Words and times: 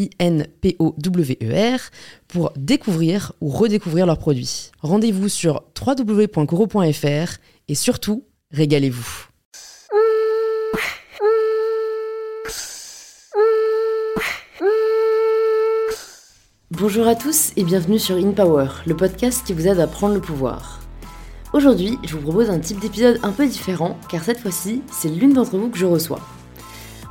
I-N-P-O-W-E-R, 0.00 1.80
pour 2.28 2.52
découvrir 2.56 3.32
ou 3.40 3.48
redécouvrir 3.48 4.06
leurs 4.06 4.18
produits. 4.18 4.70
Rendez-vous 4.80 5.28
sur 5.28 5.62
www.coro.fr 5.78 7.38
et 7.68 7.74
surtout, 7.74 8.24
régalez-vous. 8.52 9.26
Bonjour 16.70 17.06
à 17.08 17.14
tous 17.14 17.52
et 17.56 17.64
bienvenue 17.64 17.98
sur 17.98 18.16
In 18.16 18.32
Power, 18.32 18.68
le 18.86 18.96
podcast 18.96 19.44
qui 19.44 19.52
vous 19.52 19.66
aide 19.66 19.80
à 19.80 19.86
prendre 19.86 20.14
le 20.14 20.20
pouvoir. 20.20 20.80
Aujourd'hui, 21.52 21.98
je 22.04 22.16
vous 22.16 22.22
propose 22.22 22.48
un 22.48 22.58
type 22.58 22.80
d'épisode 22.80 23.18
un 23.22 23.32
peu 23.32 23.46
différent 23.46 23.98
car 24.08 24.22
cette 24.24 24.38
fois-ci, 24.38 24.82
c'est 24.90 25.08
l'une 25.08 25.34
d'entre 25.34 25.58
vous 25.58 25.68
que 25.68 25.76
je 25.76 25.84
reçois. 25.84 26.20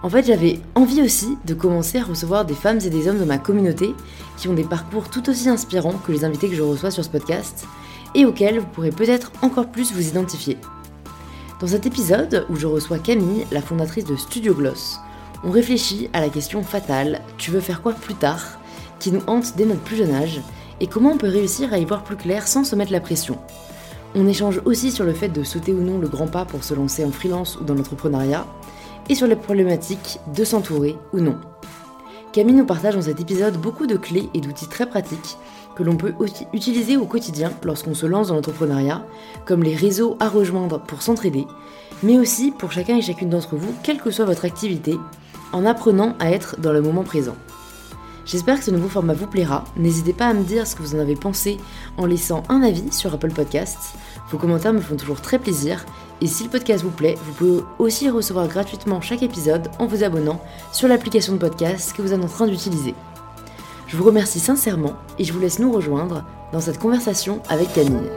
En 0.02 0.09
fait, 0.09 0.25
j'avais 0.25 0.59
envie 0.75 1.02
aussi 1.02 1.38
de 1.45 1.53
commencer 1.53 1.97
à 1.97 2.03
recevoir 2.03 2.45
des 2.45 2.53
femmes 2.53 2.80
et 2.86 2.89
des 2.89 3.08
hommes 3.08 3.19
de 3.19 3.25
ma 3.25 3.38
communauté 3.38 3.94
qui 4.38 4.47
ont 4.47 4.53
des 4.53 4.64
parcours 4.64 5.09
tout 5.09 5.30
aussi 5.30 5.50
inspirants 5.50 6.00
que 6.05 6.11
les 6.11 6.23
invités 6.23 6.47
que 6.47 6.55
je 6.55 6.61
reçois 6.61 6.92
sur 6.92 7.03
ce 7.03 7.09
podcast 7.09 7.66
et 8.16 8.25
auxquels 8.25 8.59
vous 8.59 8.67
pourrez 8.67 8.92
peut-être 8.92 9.31
encore 9.42 9.67
plus 9.67 9.92
vous 9.92 10.08
identifier. 10.08 10.58
Dans 11.59 11.67
cet 11.67 11.86
épisode, 11.86 12.45
où 12.50 12.55
je 12.55 12.67
reçois 12.67 13.00
Camille, 13.00 13.45
la 13.52 13.61
fondatrice 13.61 14.05
de 14.05 14.16
Studio 14.16 14.53
Gloss, 14.53 15.00
on 15.44 15.52
réfléchit 15.52 16.09
à 16.14 16.22
la 16.22 16.30
question 16.30 16.64
fatale 16.64 17.22
Tu 17.38 17.52
veux 17.52 17.59
faire 17.59 17.81
quoi 17.81 17.94
plus 17.94 18.16
tard? 18.16 18.59
qui 19.00 19.11
nous 19.11 19.22
hante 19.27 19.55
dès 19.55 19.66
notre 19.66 19.81
plus 19.81 19.95
jeune 19.95 20.14
âge 20.14 20.42
et 20.81 20.88
comment 20.88 21.11
on 21.11 21.17
peut 21.17 21.30
réussir 21.30 21.73
à 21.73 21.80
y 21.80 21.86
voir 21.86 22.03
plus 22.03 22.17
clair 22.17 22.47
sans 22.47 22.64
se 22.64 22.75
mettre 22.75 22.92
la 22.92 23.00
pression. 23.00 23.38
On 24.16 24.27
échange 24.27 24.61
aussi 24.66 24.92
sur 24.92 25.05
le 25.05 25.14
fait 25.14 25.30
de 25.30 25.44
sauter 25.44 25.72
ou 25.72 25.81
non 25.81 26.00
le 26.00 26.08
grand 26.08 26.27
pas 26.27 26.45
pour 26.45 26.64
se 26.64 26.73
lancer 26.73 27.05
en 27.05 27.11
freelance 27.11 27.58
ou 27.58 27.64
dans 27.64 27.75
l'entrepreneuriat 27.75 28.45
et 29.10 29.16
sur 29.16 29.28
les 29.28 29.36
problématiques 29.36 30.20
de 30.34 30.44
s'entourer 30.44 30.96
ou 31.14 31.20
non. 31.20 31.38
Camille 32.32 32.56
nous 32.56 32.66
partage 32.66 32.96
dans 32.96 33.02
cet 33.02 33.20
épisode 33.20 33.58
beaucoup 33.58 33.88
de 33.88 33.98
clés 33.98 34.30
et 34.34 34.42
d'outils 34.42 34.70
très 34.70 34.88
pratiques 34.88 35.38
que 35.76 35.84
l'on 35.84 35.96
peut 35.96 36.14
aussi 36.20 36.46
utiliser 36.54 36.98
au 36.98 37.06
quotidien 37.06 37.52
lorsqu'on 37.64 37.94
se 37.94 38.06
lance 38.06 38.28
dans 38.28 38.36
l'entrepreneuriat, 38.36 39.06
comme 39.46 39.64
les 39.64 39.76
réseaux 39.76 40.18
à 40.20 40.28
rejoindre 40.28 40.80
pour 40.80 41.02
s'entraider, 41.02 41.48
mais 42.04 42.20
aussi 42.20 42.52
pour 42.52 42.72
chacun 42.72 42.98
et 42.98 43.02
chacune 43.02 43.30
d'entre 43.30 43.56
vous, 43.56 43.74
quelle 43.82 44.00
que 44.00 44.12
soit 44.12 44.26
votre 44.26 44.46
activité, 44.46 44.98
en 45.54 45.66
apprenant 45.66 46.16
à 46.20 46.32
être 46.32 46.60
dans 46.60 46.73
le 46.73 46.82
moment 46.82 47.04
présent. 47.04 47.36
J'espère 48.26 48.60
que 48.60 48.66
ce 48.66 48.72
nouveau 48.72 48.89
format 48.89 49.14
vous 49.14 49.26
plaira. 49.26 49.64
N'hésitez 49.76 50.14
pas 50.14 50.28
à 50.28 50.33
me 50.33 50.44
dire 50.44 50.67
ce 50.67 50.76
que 50.76 50.83
vous 50.83 50.95
en 50.95 51.00
avez 51.00 51.16
pensé 51.16 51.58
en 51.98 52.06
laissant 52.06 52.44
un 52.48 52.62
avis 52.62 52.92
sur 52.92 53.12
Apple 53.12 53.32
Podcasts. 53.32 53.95
Vos 54.30 54.38
commentaires 54.38 54.73
me 54.73 54.82
font 54.82 54.98
toujours 54.98 55.22
très 55.22 55.39
plaisir. 55.39 55.83
Et 56.22 56.28
si 56.28 56.44
le 56.44 56.50
podcast 56.50 56.84
vous 56.84 56.92
plaît, 56.92 57.16
vous 57.24 57.34
pouvez 57.34 57.64
aussi 57.78 58.10
recevoir 58.10 58.48
gratuitement 58.48 59.00
chaque 59.00 59.24
épisode 59.24 59.70
en 59.80 59.88
vous 59.88 60.04
abonnant 60.04 60.42
sur 60.74 60.88
l'application 60.88 61.34
de 61.34 61.38
podcast 61.38 61.94
que 61.94 62.02
vous 62.02 62.14
êtes 62.14 62.24
en 62.24 62.28
train 62.28 62.48
d'utiliser. 62.48 62.94
Je 63.88 63.96
vous 63.96 64.04
remercie 64.04 64.40
sincèrement 64.40 64.96
et 65.18 65.24
je 65.24 65.32
vous 65.32 65.40
laisse 65.40 65.60
nous 65.60 65.72
rejoindre 65.72 66.26
dans 66.52 66.60
cette 66.60 66.78
conversation 66.78 67.42
avec 67.48 67.72
Camille. 67.74 68.10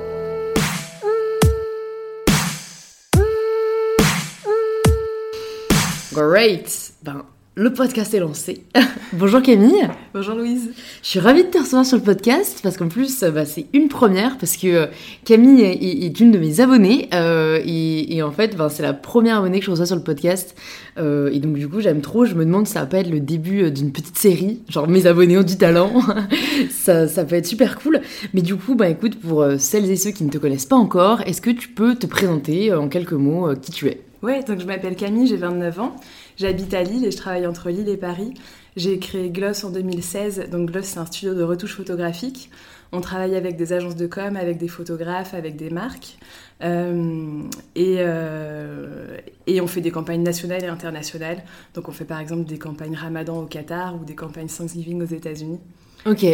Great 6.12 6.92
Ben, 7.02 7.24
le 7.54 7.70
podcast 7.70 8.14
est 8.14 8.18
lancé. 8.18 8.64
Bonjour 9.12 9.42
Camille. 9.42 9.86
Bonjour 10.14 10.34
Louise. 10.34 10.70
Je 11.02 11.08
suis 11.08 11.20
ravie 11.20 11.44
de 11.44 11.48
te 11.48 11.58
recevoir 11.58 11.84
sur 11.84 11.98
le 11.98 12.02
podcast 12.02 12.60
parce 12.62 12.78
qu'en 12.78 12.88
plus, 12.88 13.24
bah, 13.24 13.44
c'est 13.44 13.66
une 13.74 13.88
première 13.88 14.38
parce 14.38 14.56
que 14.56 14.68
euh, 14.68 14.86
Camille 15.26 15.60
est, 15.60 16.18
une 16.20 16.30
de 16.30 16.38
mes 16.38 16.60
abonnées 16.60 17.10
euh, 17.12 17.60
et, 17.62 18.22
en 18.22 18.30
fait, 18.30 18.56
ben, 18.56 18.70
c'est 18.70 18.82
la 18.82 18.94
première 18.94 19.36
abonnée 19.36 19.58
que 19.58 19.66
je 19.66 19.70
reçois 19.70 19.84
sur 19.84 19.96
le 19.96 20.02
podcast. 20.02 20.56
Euh, 20.96 21.30
et 21.30 21.40
donc, 21.40 21.54
du 21.54 21.68
coup, 21.68 21.80
j'aime 21.80 22.00
trop. 22.00 22.24
Je 22.24 22.34
me 22.34 22.46
demande 22.46 22.66
si 22.66 22.72
ça 22.72 22.80
va 22.80 22.86
pas 22.86 22.98
être 23.00 23.10
le 23.10 23.20
début 23.20 23.70
d'une 23.70 23.92
petite 23.92 24.16
série. 24.16 24.62
Genre, 24.70 24.88
mes 24.88 25.06
abonnés 25.06 25.36
ont 25.36 25.42
du 25.42 25.58
talent. 25.58 25.92
ça, 26.70 27.06
ça 27.06 27.24
peut 27.26 27.36
être 27.36 27.46
super 27.46 27.78
cool. 27.78 28.00
Mais 28.32 28.40
du 28.40 28.56
coup, 28.56 28.76
bah, 28.76 28.88
écoute, 28.88 29.20
pour 29.20 29.44
celles 29.58 29.90
et 29.90 29.96
ceux 29.96 30.12
qui 30.12 30.24
ne 30.24 30.30
te 30.30 30.38
connaissent 30.38 30.64
pas 30.64 30.76
encore, 30.76 31.20
est-ce 31.26 31.42
que 31.42 31.50
tu 31.50 31.68
peux 31.68 31.96
te 31.96 32.06
présenter 32.06 32.72
en 32.72 32.88
quelques 32.88 33.12
mots 33.12 33.54
qui 33.60 33.72
tu 33.72 33.88
es? 33.88 34.00
Ouais, 34.22 34.40
donc 34.44 34.60
je 34.60 34.66
m'appelle 34.66 34.94
Camille, 34.94 35.26
j'ai 35.26 35.36
29 35.36 35.80
ans. 35.80 35.96
J'habite 36.36 36.74
à 36.74 36.82
Lille 36.82 37.04
et 37.04 37.10
je 37.10 37.16
travaille 37.16 37.46
entre 37.46 37.70
Lille 37.70 37.88
et 37.88 37.96
Paris. 37.96 38.34
J'ai 38.76 38.98
créé 38.98 39.30
Gloss 39.30 39.64
en 39.64 39.70
2016. 39.70 40.48
Donc 40.50 40.70
Gloss, 40.70 40.84
c'est 40.84 40.98
un 40.98 41.06
studio 41.06 41.34
de 41.34 41.42
retouche 41.42 41.74
photographique. 41.76 42.50
On 42.92 43.00
travaille 43.00 43.36
avec 43.36 43.56
des 43.56 43.72
agences 43.72 43.96
de 43.96 44.06
com, 44.06 44.36
avec 44.36 44.58
des 44.58 44.68
photographes, 44.68 45.32
avec 45.32 45.56
des 45.56 45.70
marques. 45.70 46.18
Euh, 46.62 47.42
et, 47.74 47.96
euh, 47.98 49.16
et, 49.46 49.60
on 49.60 49.66
fait 49.66 49.80
des 49.80 49.90
campagnes 49.90 50.22
nationales 50.22 50.62
et 50.62 50.68
internationales. 50.68 51.42
Donc 51.74 51.88
on 51.88 51.92
fait 51.92 52.04
par 52.04 52.20
exemple 52.20 52.44
des 52.44 52.58
campagnes 52.58 52.94
Ramadan 52.94 53.40
au 53.40 53.46
Qatar 53.46 53.96
ou 53.96 54.04
des 54.04 54.14
campagnes 54.14 54.48
Thanksgiving 54.48 55.02
aux 55.02 55.06
États-Unis. 55.06 55.58
Ok, 56.06 56.26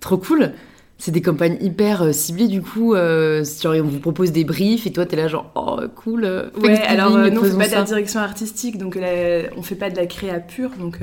trop 0.00 0.18
cool 0.18 0.52
c'est 1.04 1.12
des 1.12 1.20
campagnes 1.20 1.58
hyper 1.60 2.00
euh, 2.00 2.12
ciblées 2.12 2.48
du 2.48 2.62
coup 2.62 2.94
euh, 2.94 3.44
on 3.66 3.82
vous 3.82 3.98
propose 3.98 4.32
des 4.32 4.44
briefs 4.44 4.86
et 4.86 4.90
toi 4.90 5.04
t'es 5.04 5.16
là 5.16 5.28
genre 5.28 5.50
oh 5.54 5.78
cool 5.96 6.24
euh, 6.24 6.48
ouais 6.62 6.80
alors 6.80 7.14
euh, 7.14 7.28
non 7.28 7.42
on 7.42 7.44
fait 7.44 7.58
pas 7.58 7.68
de 7.68 7.74
la 7.74 7.82
direction 7.82 8.20
artistique 8.20 8.78
donc 8.78 8.98
on 9.56 9.62
fait 9.62 9.74
pas 9.74 9.90
de 9.90 9.96
la 9.96 10.06
créa 10.06 10.40
pure 10.40 10.70
donc 10.80 11.00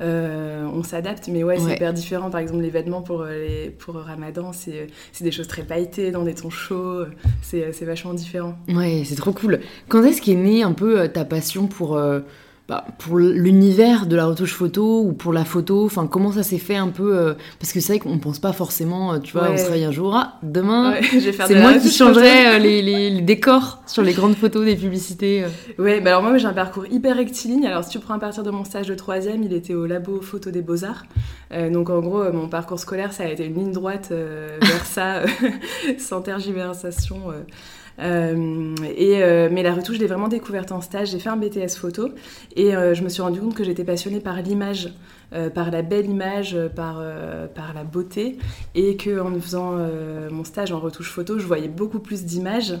on 0.00 0.82
s'adapte 0.84 1.26
mais 1.26 1.42
ouais, 1.42 1.58
c'est 1.58 1.72
hyper 1.72 1.92
différent 1.92 2.30
par 2.30 2.40
exemple 2.40 2.62
les 2.62 2.70
vêtements 2.70 3.02
pour 3.02 3.24
les, 3.24 3.70
pour 3.70 3.96
Ramadan 3.96 4.52
c'est 4.52 4.86
des 5.20 5.32
choses 5.32 5.48
très 5.48 5.62
pailletées 5.62 6.12
dans 6.12 6.22
des 6.22 6.34
tons 6.34 6.50
chauds 6.50 7.04
c'est 7.42 7.84
vachement 7.84 8.14
différent. 8.14 8.54
Ouais 8.68 9.02
c'est 9.04 9.16
trop 9.16 9.32
cool. 9.32 9.58
Quand 9.88 10.04
est-ce 10.04 10.22
qu'est 10.22 10.36
née 10.36 10.62
un 10.62 10.72
peu 10.72 11.08
ta 11.08 11.24
passion 11.24 11.66
pour 11.66 12.00
bah, 12.66 12.86
pour 12.98 13.18
l'univers 13.18 14.06
de 14.06 14.16
la 14.16 14.24
retouche 14.24 14.54
photo 14.54 15.02
ou 15.02 15.12
pour 15.12 15.34
la 15.34 15.44
photo 15.44 15.84
Enfin, 15.84 16.06
comment 16.06 16.32
ça 16.32 16.42
s'est 16.42 16.56
fait 16.56 16.76
un 16.76 16.88
peu 16.88 17.14
euh, 17.14 17.34
Parce 17.60 17.74
que 17.74 17.80
c'est 17.80 17.92
vrai 17.92 17.98
qu'on 17.98 18.16
pense 18.16 18.38
pas 18.38 18.54
forcément, 18.54 19.12
euh, 19.12 19.18
tu 19.18 19.34
vois, 19.34 19.50
on 19.50 19.56
se 19.58 19.64
réveille 19.64 19.84
un 19.84 19.90
jour, 19.90 20.16
ah, 20.16 20.38
demain, 20.42 20.94
c'est 21.46 21.60
moi 21.60 21.74
qui 21.74 21.90
changerai 21.90 22.54
euh, 22.54 22.58
les, 22.58 22.80
les, 22.80 23.20
décors 23.20 23.82
sur 23.86 24.02
les 24.02 24.14
grandes 24.14 24.36
photos 24.36 24.64
des 24.64 24.76
publicités. 24.76 25.44
Ouais, 25.78 26.00
bah 26.00 26.10
alors 26.10 26.22
moi 26.22 26.38
j'ai 26.38 26.46
un 26.46 26.54
parcours 26.54 26.86
hyper 26.86 27.16
rectiligne. 27.16 27.66
Alors 27.66 27.84
si 27.84 27.90
tu 27.90 27.98
prends 27.98 28.14
à 28.14 28.18
partir 28.18 28.42
de 28.42 28.50
mon 28.50 28.64
stage 28.64 28.86
de 28.86 28.94
troisième, 28.94 29.42
il 29.42 29.52
était 29.52 29.74
au 29.74 29.84
labo 29.84 30.22
photo 30.22 30.50
des 30.50 30.62
beaux-arts. 30.62 31.04
donc 31.70 31.90
en 31.90 32.00
gros, 32.00 32.32
mon 32.32 32.48
parcours 32.48 32.78
scolaire, 32.78 33.12
ça 33.12 33.24
a 33.24 33.26
été 33.26 33.44
une 33.44 33.56
ligne 33.56 33.72
droite 33.72 34.10
vers 34.10 34.86
ça, 34.86 35.22
sans 35.98 36.22
tergiversation. 36.22 37.30
Euh, 37.98 38.74
et, 38.96 39.22
euh, 39.22 39.48
mais 39.50 39.62
la 39.62 39.74
retouche, 39.74 39.96
je 39.96 40.00
l'ai 40.00 40.06
vraiment 40.06 40.28
découverte 40.28 40.72
en 40.72 40.80
stage. 40.80 41.10
J'ai 41.10 41.18
fait 41.18 41.28
un 41.28 41.36
BTS 41.36 41.76
photo 41.76 42.10
et 42.56 42.74
euh, 42.74 42.94
je 42.94 43.02
me 43.02 43.08
suis 43.08 43.22
rendu 43.22 43.40
compte 43.40 43.54
que 43.54 43.64
j'étais 43.64 43.84
passionnée 43.84 44.20
par 44.20 44.40
l'image, 44.42 44.92
par 45.54 45.72
la 45.72 45.82
belle 45.82 46.06
image, 46.06 46.56
par, 46.76 47.02
par 47.54 47.74
la 47.74 47.84
beauté. 47.84 48.38
Et 48.74 48.96
qu'en 48.96 49.32
faisant 49.40 49.76
mon 50.30 50.44
stage 50.44 50.70
en 50.70 50.78
retouche 50.78 51.10
photo, 51.10 51.38
je 51.38 51.46
voyais 51.46 51.68
beaucoup 51.68 51.98
plus 51.98 52.24
d'images 52.24 52.74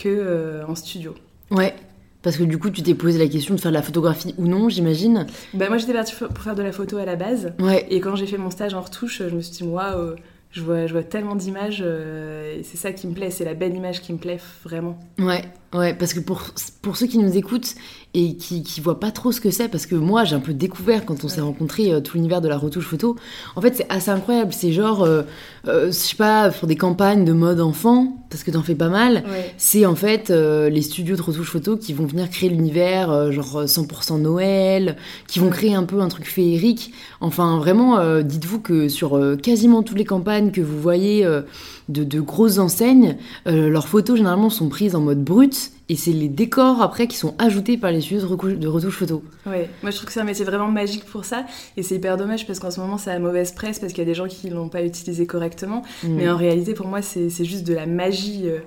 qu'en 0.00 0.70
en 0.70 0.74
studio. 0.74 1.14
Ouais, 1.50 1.74
parce 2.22 2.36
que 2.36 2.44
du 2.44 2.58
coup, 2.58 2.70
tu 2.70 2.82
t'es 2.82 2.94
posé 2.94 3.18
la 3.18 3.28
question 3.28 3.54
de 3.54 3.60
faire 3.60 3.70
de 3.70 3.76
la 3.76 3.82
photographie 3.82 4.34
ou 4.38 4.46
non, 4.46 4.70
j'imagine 4.70 5.26
ben, 5.52 5.68
Moi, 5.68 5.76
j'étais 5.76 5.92
partie 5.92 6.14
pour 6.14 6.42
faire 6.42 6.54
de 6.54 6.62
la 6.62 6.72
photo 6.72 6.96
à 6.96 7.04
la 7.04 7.16
base. 7.16 7.52
Ouais. 7.58 7.86
Et 7.90 8.00
quand 8.00 8.16
j'ai 8.16 8.26
fait 8.26 8.38
mon 8.38 8.50
stage 8.50 8.72
en 8.72 8.80
retouche, 8.80 9.22
je 9.28 9.34
me 9.34 9.42
suis 9.42 9.56
dit, 9.56 9.62
waouh, 9.64 10.14
je 10.52 10.62
vois, 10.62 10.86
je 10.86 10.92
vois 10.92 11.02
tellement 11.02 11.36
d'images 11.36 11.80
euh, 11.84 12.60
c'est 12.64 12.76
ça 12.76 12.92
qui 12.92 13.06
me 13.06 13.14
plaît, 13.14 13.30
c'est 13.30 13.44
la 13.44 13.54
belle 13.54 13.74
image 13.74 14.00
qui 14.00 14.12
me 14.12 14.18
plaît 14.18 14.40
vraiment. 14.64 14.98
Ouais, 15.18 15.44
ouais, 15.72 15.94
parce 15.94 16.12
que 16.12 16.20
pour, 16.20 16.42
pour 16.82 16.96
ceux 16.96 17.06
qui 17.06 17.18
nous 17.18 17.36
écoutent 17.36 17.74
et 18.12 18.36
qui, 18.36 18.62
qui 18.64 18.80
voient 18.80 18.98
pas 18.98 19.10
trop 19.12 19.30
ce 19.32 19.40
que 19.40 19.50
c'est, 19.50 19.68
parce 19.68 19.86
que 19.86 19.94
moi 19.94 20.24
j'ai 20.24 20.34
un 20.34 20.40
peu 20.40 20.52
découvert 20.52 21.04
quand 21.06 21.22
on 21.24 21.28
s'est 21.28 21.40
rencontré 21.40 21.92
euh, 21.92 22.00
tout 22.00 22.16
l'univers 22.16 22.40
de 22.40 22.48
la 22.48 22.58
retouche 22.58 22.86
photo, 22.86 23.14
en 23.54 23.60
fait 23.60 23.76
c'est 23.76 23.86
assez 23.88 24.10
incroyable, 24.10 24.52
c'est 24.52 24.72
genre, 24.72 25.04
euh, 25.04 25.22
je 25.64 25.90
sais 25.90 26.16
pas, 26.16 26.50
pour 26.50 26.66
des 26.66 26.74
campagnes 26.76 27.24
de 27.24 27.32
mode 27.32 27.60
enfant, 27.60 28.16
parce 28.28 28.42
que 28.42 28.50
t'en 28.50 28.62
fais 28.62 28.74
pas 28.74 28.88
mal, 28.88 29.22
Ouais. 29.30 29.54
c'est 29.58 29.86
en 29.86 29.94
fait 29.94 30.30
euh, 30.30 30.68
les 30.70 30.82
studios 30.82 31.14
de 31.16 31.22
retouche 31.22 31.50
photo 31.50 31.76
qui 31.76 31.92
vont 31.92 32.06
venir 32.06 32.28
créer 32.30 32.48
l'univers, 32.48 33.10
euh, 33.10 33.30
genre 33.30 33.64
100% 33.66 34.18
Noël, 34.20 34.96
qui 35.28 35.38
vont 35.38 35.46
Ouais. 35.46 35.52
créer 35.52 35.74
un 35.74 35.84
peu 35.84 36.00
un 36.00 36.08
truc 36.08 36.26
féerique. 36.26 36.92
Enfin, 37.20 37.58
vraiment, 37.58 37.98
euh, 37.98 38.22
dites-vous 38.22 38.60
que 38.60 38.88
sur 38.88 39.16
euh, 39.16 39.36
quasiment 39.36 39.82
toutes 39.82 39.98
les 39.98 40.04
campagnes 40.04 40.50
que 40.52 40.60
vous 40.60 40.80
voyez 40.80 41.24
euh, 41.24 41.42
de, 41.90 42.04
de 42.04 42.20
grosses 42.20 42.58
enseignes, 42.58 43.16
euh, 43.46 43.68
leurs 43.68 43.88
photos 43.88 44.16
généralement 44.16 44.50
sont 44.50 44.68
prises 44.68 44.94
en 44.94 45.00
mode 45.00 45.22
brut, 45.22 45.72
et 45.88 45.96
c'est 45.96 46.12
les 46.12 46.28
décors 46.28 46.80
après 46.82 47.06
qui 47.08 47.16
sont 47.16 47.34
ajoutés 47.38 47.76
par 47.76 47.90
les 47.90 48.00
studios 48.00 48.20
de, 48.54 48.68
retouche 48.68 48.96
photo. 48.96 49.22
Ouais, 49.46 49.68
moi 49.82 49.90
je 49.90 49.96
trouve 49.96 50.06
que 50.06 50.12
c'est 50.12 50.20
un 50.20 50.24
métier 50.24 50.44
vraiment 50.44 50.68
magique 50.68 51.04
pour 51.04 51.24
ça 51.24 51.44
et 51.76 51.82
c'est 51.82 51.96
hyper 51.96 52.16
dommage 52.16 52.46
parce 52.46 52.60
qu'en 52.60 52.70
ce 52.70 52.78
moment 52.78 52.96
ça 52.96 53.10
a 53.12 53.18
mauvaise 53.18 53.50
presse 53.52 53.80
parce 53.80 53.92
qu'il 53.92 54.02
y 54.04 54.06
a 54.06 54.08
des 54.08 54.14
gens 54.14 54.28
qui 54.28 54.50
l'ont 54.50 54.68
pas 54.68 54.82
utilisé 54.82 55.26
correctement 55.26 55.82
Mm. 56.04 56.08
mais 56.14 56.28
en 56.30 56.36
réalité 56.36 56.74
pour 56.74 56.86
moi 56.86 57.02
c'est 57.02 57.28
c'est 57.30 57.44
juste 57.44 57.66
de 57.66 57.74
la 57.74 57.86
magie, 57.86 58.42
euh, 58.44 58.58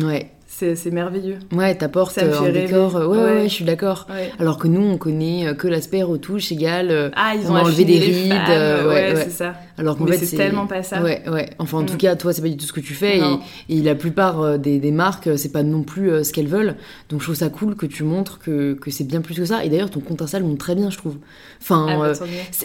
Ouais, 0.00 0.30
c'est 0.46 0.76
c'est 0.76 0.90
merveilleux. 0.92 1.38
ouais, 1.52 1.74
t'apportes 1.74 2.16
euh, 2.18 2.32
un 2.40 2.50
décor. 2.52 2.94
ouais, 2.94 3.18
ouais, 3.18 3.42
je 3.48 3.52
suis 3.52 3.64
d'accord. 3.64 4.06
Ouais. 4.08 4.30
Alors 4.38 4.56
que 4.56 4.68
nous, 4.68 4.80
on 4.80 4.96
connaît 4.98 5.52
que 5.58 5.66
l'aspect 5.66 6.04
retouche 6.04 6.52
égale. 6.52 7.10
Ah, 7.16 7.32
ils 7.34 7.46
On 7.50 7.54
ont 7.56 7.58
enlevé 7.58 7.84
des 7.84 7.98
rides, 7.98 8.28
femmes, 8.32 8.44
euh, 8.50 8.88
ouais. 8.88 9.12
c'est 9.24 9.30
ça. 9.30 9.54
Alors 9.80 9.96
qu'en 9.96 10.06
fait, 10.06 10.18
c'est 10.24 10.36
tellement 10.36 10.66
pas 10.66 10.82
ça. 10.82 11.02
Ouais, 11.02 11.22
ouais. 11.28 11.50
Enfin, 11.58 11.78
en 11.78 11.84
tout 11.84 11.94
Mm. 11.94 11.98
cas, 11.98 12.16
toi, 12.16 12.32
c'est 12.32 12.42
pas 12.42 12.48
du 12.48 12.56
tout 12.56 12.66
ce 12.66 12.72
que 12.72 12.80
tu 12.80 12.94
fais. 12.94 13.20
Et, 13.68 13.80
la 13.82 13.94
plupart 13.94 14.40
euh, 14.40 14.58
des, 14.58 14.78
des 14.78 14.90
marques, 14.92 15.26
euh, 15.26 15.36
c'est 15.36 15.48
pas 15.52 15.62
non 15.62 15.82
plus 15.82 16.10
euh, 16.10 16.22
ce 16.22 16.32
qu'elles 16.32 16.46
veulent. 16.46 16.76
Donc, 17.08 17.20
je 17.20 17.24
trouve 17.26 17.34
ça 17.36 17.48
cool 17.48 17.74
que 17.74 17.86
tu 17.86 18.04
montres 18.04 18.38
que, 18.38 18.74
que 18.74 18.90
c'est 18.90 19.04
bien 19.04 19.20
plus 19.22 19.34
que 19.34 19.44
ça. 19.44 19.64
Et 19.64 19.68
d'ailleurs, 19.68 19.90
ton 19.90 20.00
compte 20.00 20.22
Insta 20.22 20.38
le 20.38 20.44
montre 20.44 20.58
très 20.58 20.74
bien, 20.74 20.90
je 20.90 20.98
trouve. 20.98 21.16
Enfin, 21.60 21.86
Ah, 21.88 21.96
bah, 21.98 22.04
euh, 22.06 22.14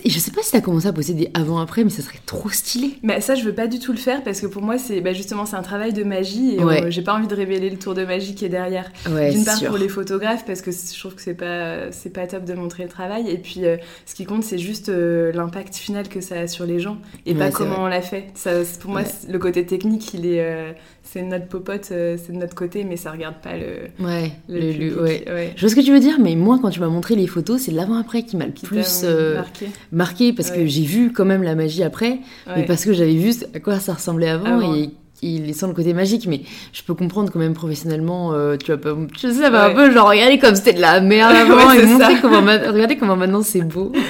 je 0.06 0.20
sais 0.20 0.32
pas 0.32 0.42
si 0.44 0.52
t'as 0.52 0.62
commencé 0.62 0.88
à 0.88 0.94
poster 0.94 1.14
des 1.14 1.30
avant-après, 1.34 1.84
mais 1.84 1.90
ça 1.90 2.02
serait 2.02 2.20
trop 2.26 2.50
stylé. 2.50 3.00
Mais 3.04 3.22
ça, 3.22 3.36
je 3.36 3.44
veux 3.44 3.54
pas 3.56 3.68
du 3.68 3.80
tout 3.80 3.92
le 3.92 3.98
faire 3.98 4.24
parce 4.24 4.42
que 4.42 4.48
pour 4.48 4.62
moi, 4.62 4.78
c'est 4.78 5.02
bah, 5.02 5.14
justement 5.14 5.46
c'est 5.46 5.56
un 5.56 5.62
travail 5.64 5.94
de 5.94 6.04
magie 6.04 6.56
et 6.56 6.64
Ouais. 6.64 6.84
euh, 6.86 6.90
j'ai 6.90 7.02
pas 7.02 7.14
envie 7.16 7.28
de 7.28 7.36
révéler 7.36 7.70
le 7.70 7.78
tour 7.78 7.94
de 7.94 8.04
magie 8.06 8.36
qui 8.36 8.46
est 8.46 8.50
derrière. 8.50 8.92
Ouais, 9.10 9.32
D'une 9.32 9.44
part 9.46 9.58
sûr. 9.58 9.70
pour 9.70 9.78
les 9.78 9.88
photographes 9.90 10.46
parce 10.46 10.62
que 10.62 10.72
je 10.72 11.00
trouve 11.00 11.16
que 11.16 11.22
c'est 11.22 11.34
pas 11.34 11.92
c'est 11.92 12.10
pas 12.12 12.28
top 12.28 12.44
de 12.46 12.54
montrer 12.54 12.84
le 12.84 12.90
travail 12.90 13.30
et 13.30 13.38
puis 13.38 13.62
ce 14.06 14.16
qui 14.16 14.26
compte 14.26 14.44
c'est 14.44 14.58
juste 14.58 14.90
l'impact 14.90 15.76
final 15.76 16.08
que 16.08 16.22
ça 16.22 16.36
a 16.40 16.48
sur 16.48 16.66
les 16.66 16.80
gens 16.80 16.98
et 17.25 17.34
Ouais, 17.34 17.40
pas 17.40 17.52
comment 17.52 17.72
vrai. 17.75 17.80
on 17.81 17.88
l'a 17.88 18.02
fait. 18.02 18.28
Ça, 18.36 18.52
pour 18.81 18.92
moi, 18.92 19.02
Ouais. 19.02 19.07
le 19.31 19.40
côté 19.40 19.66
technique, 19.66 20.13
il 20.13 20.25
est 20.25 20.42
euh, 20.44 20.72
c'est 21.04 21.22
notre 21.22 21.48
popote, 21.48 21.90
euh, 21.92 22.18
c'est 22.24 22.34
de 22.34 22.38
notre 22.38 22.56
côté, 22.56 22.84
mais 22.84 22.98
ça 22.98 23.12
regarde 23.12 23.36
pas 23.42 23.56
le, 23.56 24.04
Ouais, 24.06 24.31
le, 24.50 24.60
le- 24.60 24.66
le- 24.68 24.72
public. 24.74 25.02
ouais. 25.02 25.24
ouais. 25.28 25.54
Je 25.56 25.62
vois 25.62 25.69
ce 25.69 25.75
que 25.75 25.81
tu 25.81 25.92
veux 25.92 26.00
dire, 26.00 26.18
mais 26.19 26.36
moi, 26.36 26.60
quand 26.62 26.69
tu 26.69 26.80
m'as 26.80 26.88
montré 26.88 27.16
les 27.16 27.28
photos, 27.28 27.62
c'est 27.62 27.72
l'avant-après 27.72 28.24
qui 28.24 28.38
m'a 28.38 28.46
le 28.46 28.52
Qui 28.52 28.66
plus 28.66 29.02
euh, 29.04 29.36
marqué. 29.36 29.68
marqué 29.92 30.34
parce 30.34 30.52
que 30.52 30.66
j'ai 30.66 30.84
vu 30.84 31.12
quand 31.13 31.25
même 31.25 31.44
la 31.44 31.56
magie 31.56 31.84
après, 31.84 32.19
mais 32.56 32.66
parce 32.66 32.86
que 32.86 32.94
j'avais 32.94 33.16
vu 33.16 33.34
à 33.54 33.60
quoi 33.60 33.80
ça 33.80 33.94
ressemblait 33.94 34.30
avant, 34.30 34.46
Avant. 34.60 34.74
et 34.75 34.90
il 35.22 35.56
sans 35.56 35.68
le 35.68 35.74
côté 35.74 35.94
magique, 35.94 36.28
mais 36.28 36.42
je 36.74 36.84
peux 36.84 36.94
comprendre 36.94 37.31
quand 37.31 37.40
même 37.40 37.54
professionnellement, 37.54 38.34
euh, 38.34 38.57
tu 38.57 38.69
vas 38.72 38.78
pas, 38.78 38.96
je 39.19 39.30
sais 39.31 39.50
pas, 39.50 39.66
un 39.66 39.69
Ouais. 39.69 39.74
peu 39.75 39.92
genre 39.92 40.10
regarder 40.10 40.38
comme 40.38 40.56
c'était 40.56 40.74
de 40.74 40.81
la 40.81 41.00
merde 41.02 41.36
avant 41.36 41.69
Ouais, 41.69 41.81
et 41.81 41.86
montrer 41.86 42.16
ça. 42.16 42.19
comment, 42.22 42.42
regardez 42.42 42.98
comment 42.98 43.16
maintenant 43.16 43.42
c'est 43.42 43.62
beau. 43.62 43.92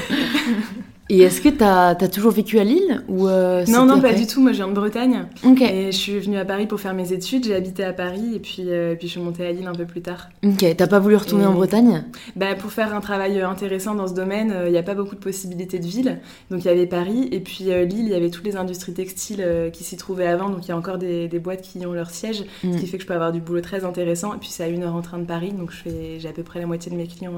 et 1.10 1.20
est-ce 1.22 1.40
que 1.42 1.50
t'as 1.50 1.90
as 1.90 2.08
toujours 2.08 2.32
vécu 2.32 2.58
à 2.60 2.64
Lille 2.64 3.04
ou 3.08 3.28
euh, 3.28 3.64
Non, 3.68 3.86
non, 3.86 4.02
pas 4.02 4.14
du 4.14 4.26
tout. 4.26 4.42
Moi, 4.42 4.52
je 4.52 4.58
viens 4.58 4.68
de 4.68 4.74
Bretagne. 4.74 5.26
Ok, 5.46 5.62
Et 5.62 5.92
je 5.92 5.98
suis 5.98 6.20
venue 6.20 6.38
à 6.38 6.46
Paris 6.46 6.66
pour 6.68 6.80
faire 6.80 6.94
mes 6.94 7.14
études. 7.14 7.46
J'ai 7.46 7.56
habité 7.56 7.84
à 7.84 7.94
Paris 7.94 8.32
et 8.36 8.40
puis, 8.40 8.64
euh, 8.70 8.96
puis 8.96 9.08
je 9.08 9.14
suis 9.14 9.22
montée 9.22 9.46
à 9.46 9.52
Lille 9.52 9.68
un 9.68 9.74
peu 9.76 9.86
plus 9.86 10.02
tard. 10.02 10.30
ok, 10.44 10.66
t'as 10.76 10.88
pas 10.88 11.00
voulu 11.00 11.16
retourner 11.16 11.44
Et- 11.44 11.48
en 11.48 11.54
Bretagne? 11.54 12.04
Bah, 12.36 12.56
pour 12.56 12.72
faire 12.72 12.94
un 12.96 13.02
travail 13.02 13.40
euh, 13.40 13.48
intéressant 13.50 13.94
dans 13.96 14.08
ce 14.08 14.14
domaine, 14.14 14.52
euh, 14.52 14.68
il 14.68 14.72
n'y 14.72 14.78
a 14.78 14.84
pas 14.84 14.96
beaucoup 14.96 15.16
de 15.16 15.20
possibilités 15.22 15.80
de 15.80 15.86
ville. 15.86 16.20
Donc 16.50 16.62
il 16.64 16.66
y 16.66 16.72
avait 16.72 16.88
Paris 16.88 17.30
et 17.32 17.40
puis 17.40 17.66
Lille, 17.66 18.06
il 18.06 18.10
y 18.10 18.16
avait 18.16 18.30
toutes 18.32 18.46
les 18.46 18.56
industries 18.56 18.94
textiles 18.94 19.46
qui 19.74 19.84
s'y 19.84 19.98
trouvaient 19.98 20.28
avant. 20.28 20.50
Donc 20.50 20.66
il 20.66 20.70
y 20.70 20.72
a 20.72 20.78
encore 20.78 20.98
des, 20.98 21.28
des 21.28 21.40
boîtes 21.40 21.62
qui 21.62 21.86
ont 21.86 21.94
leur 21.94 22.10
siège, 22.10 22.44
Mm. 22.64 22.74
ce 22.74 22.78
qui 22.80 22.88
fait 22.88 22.98
que 22.98 23.04
je 23.04 23.08
peux 23.08 23.14
avoir 23.14 23.32
du 23.32 23.42
boulot 23.42 23.62
très 23.62 23.86
intéressant. 23.86 24.34
Et 24.34 24.38
puis 24.38 24.50
c'est 24.50 24.64
à 24.64 24.68
une 24.68 24.84
heure 24.84 24.96
en 24.96 25.02
train 25.02 25.20
de 25.20 25.26
Paris, 25.26 25.52
donc 25.52 25.72
j'ai 25.86 26.28
à 26.28 26.32
peu 26.32 26.42
près 26.44 26.60
la 26.60 26.66
moitié 26.66 26.92
de 26.92 26.98
mes 26.98 27.06
clients 27.08 27.34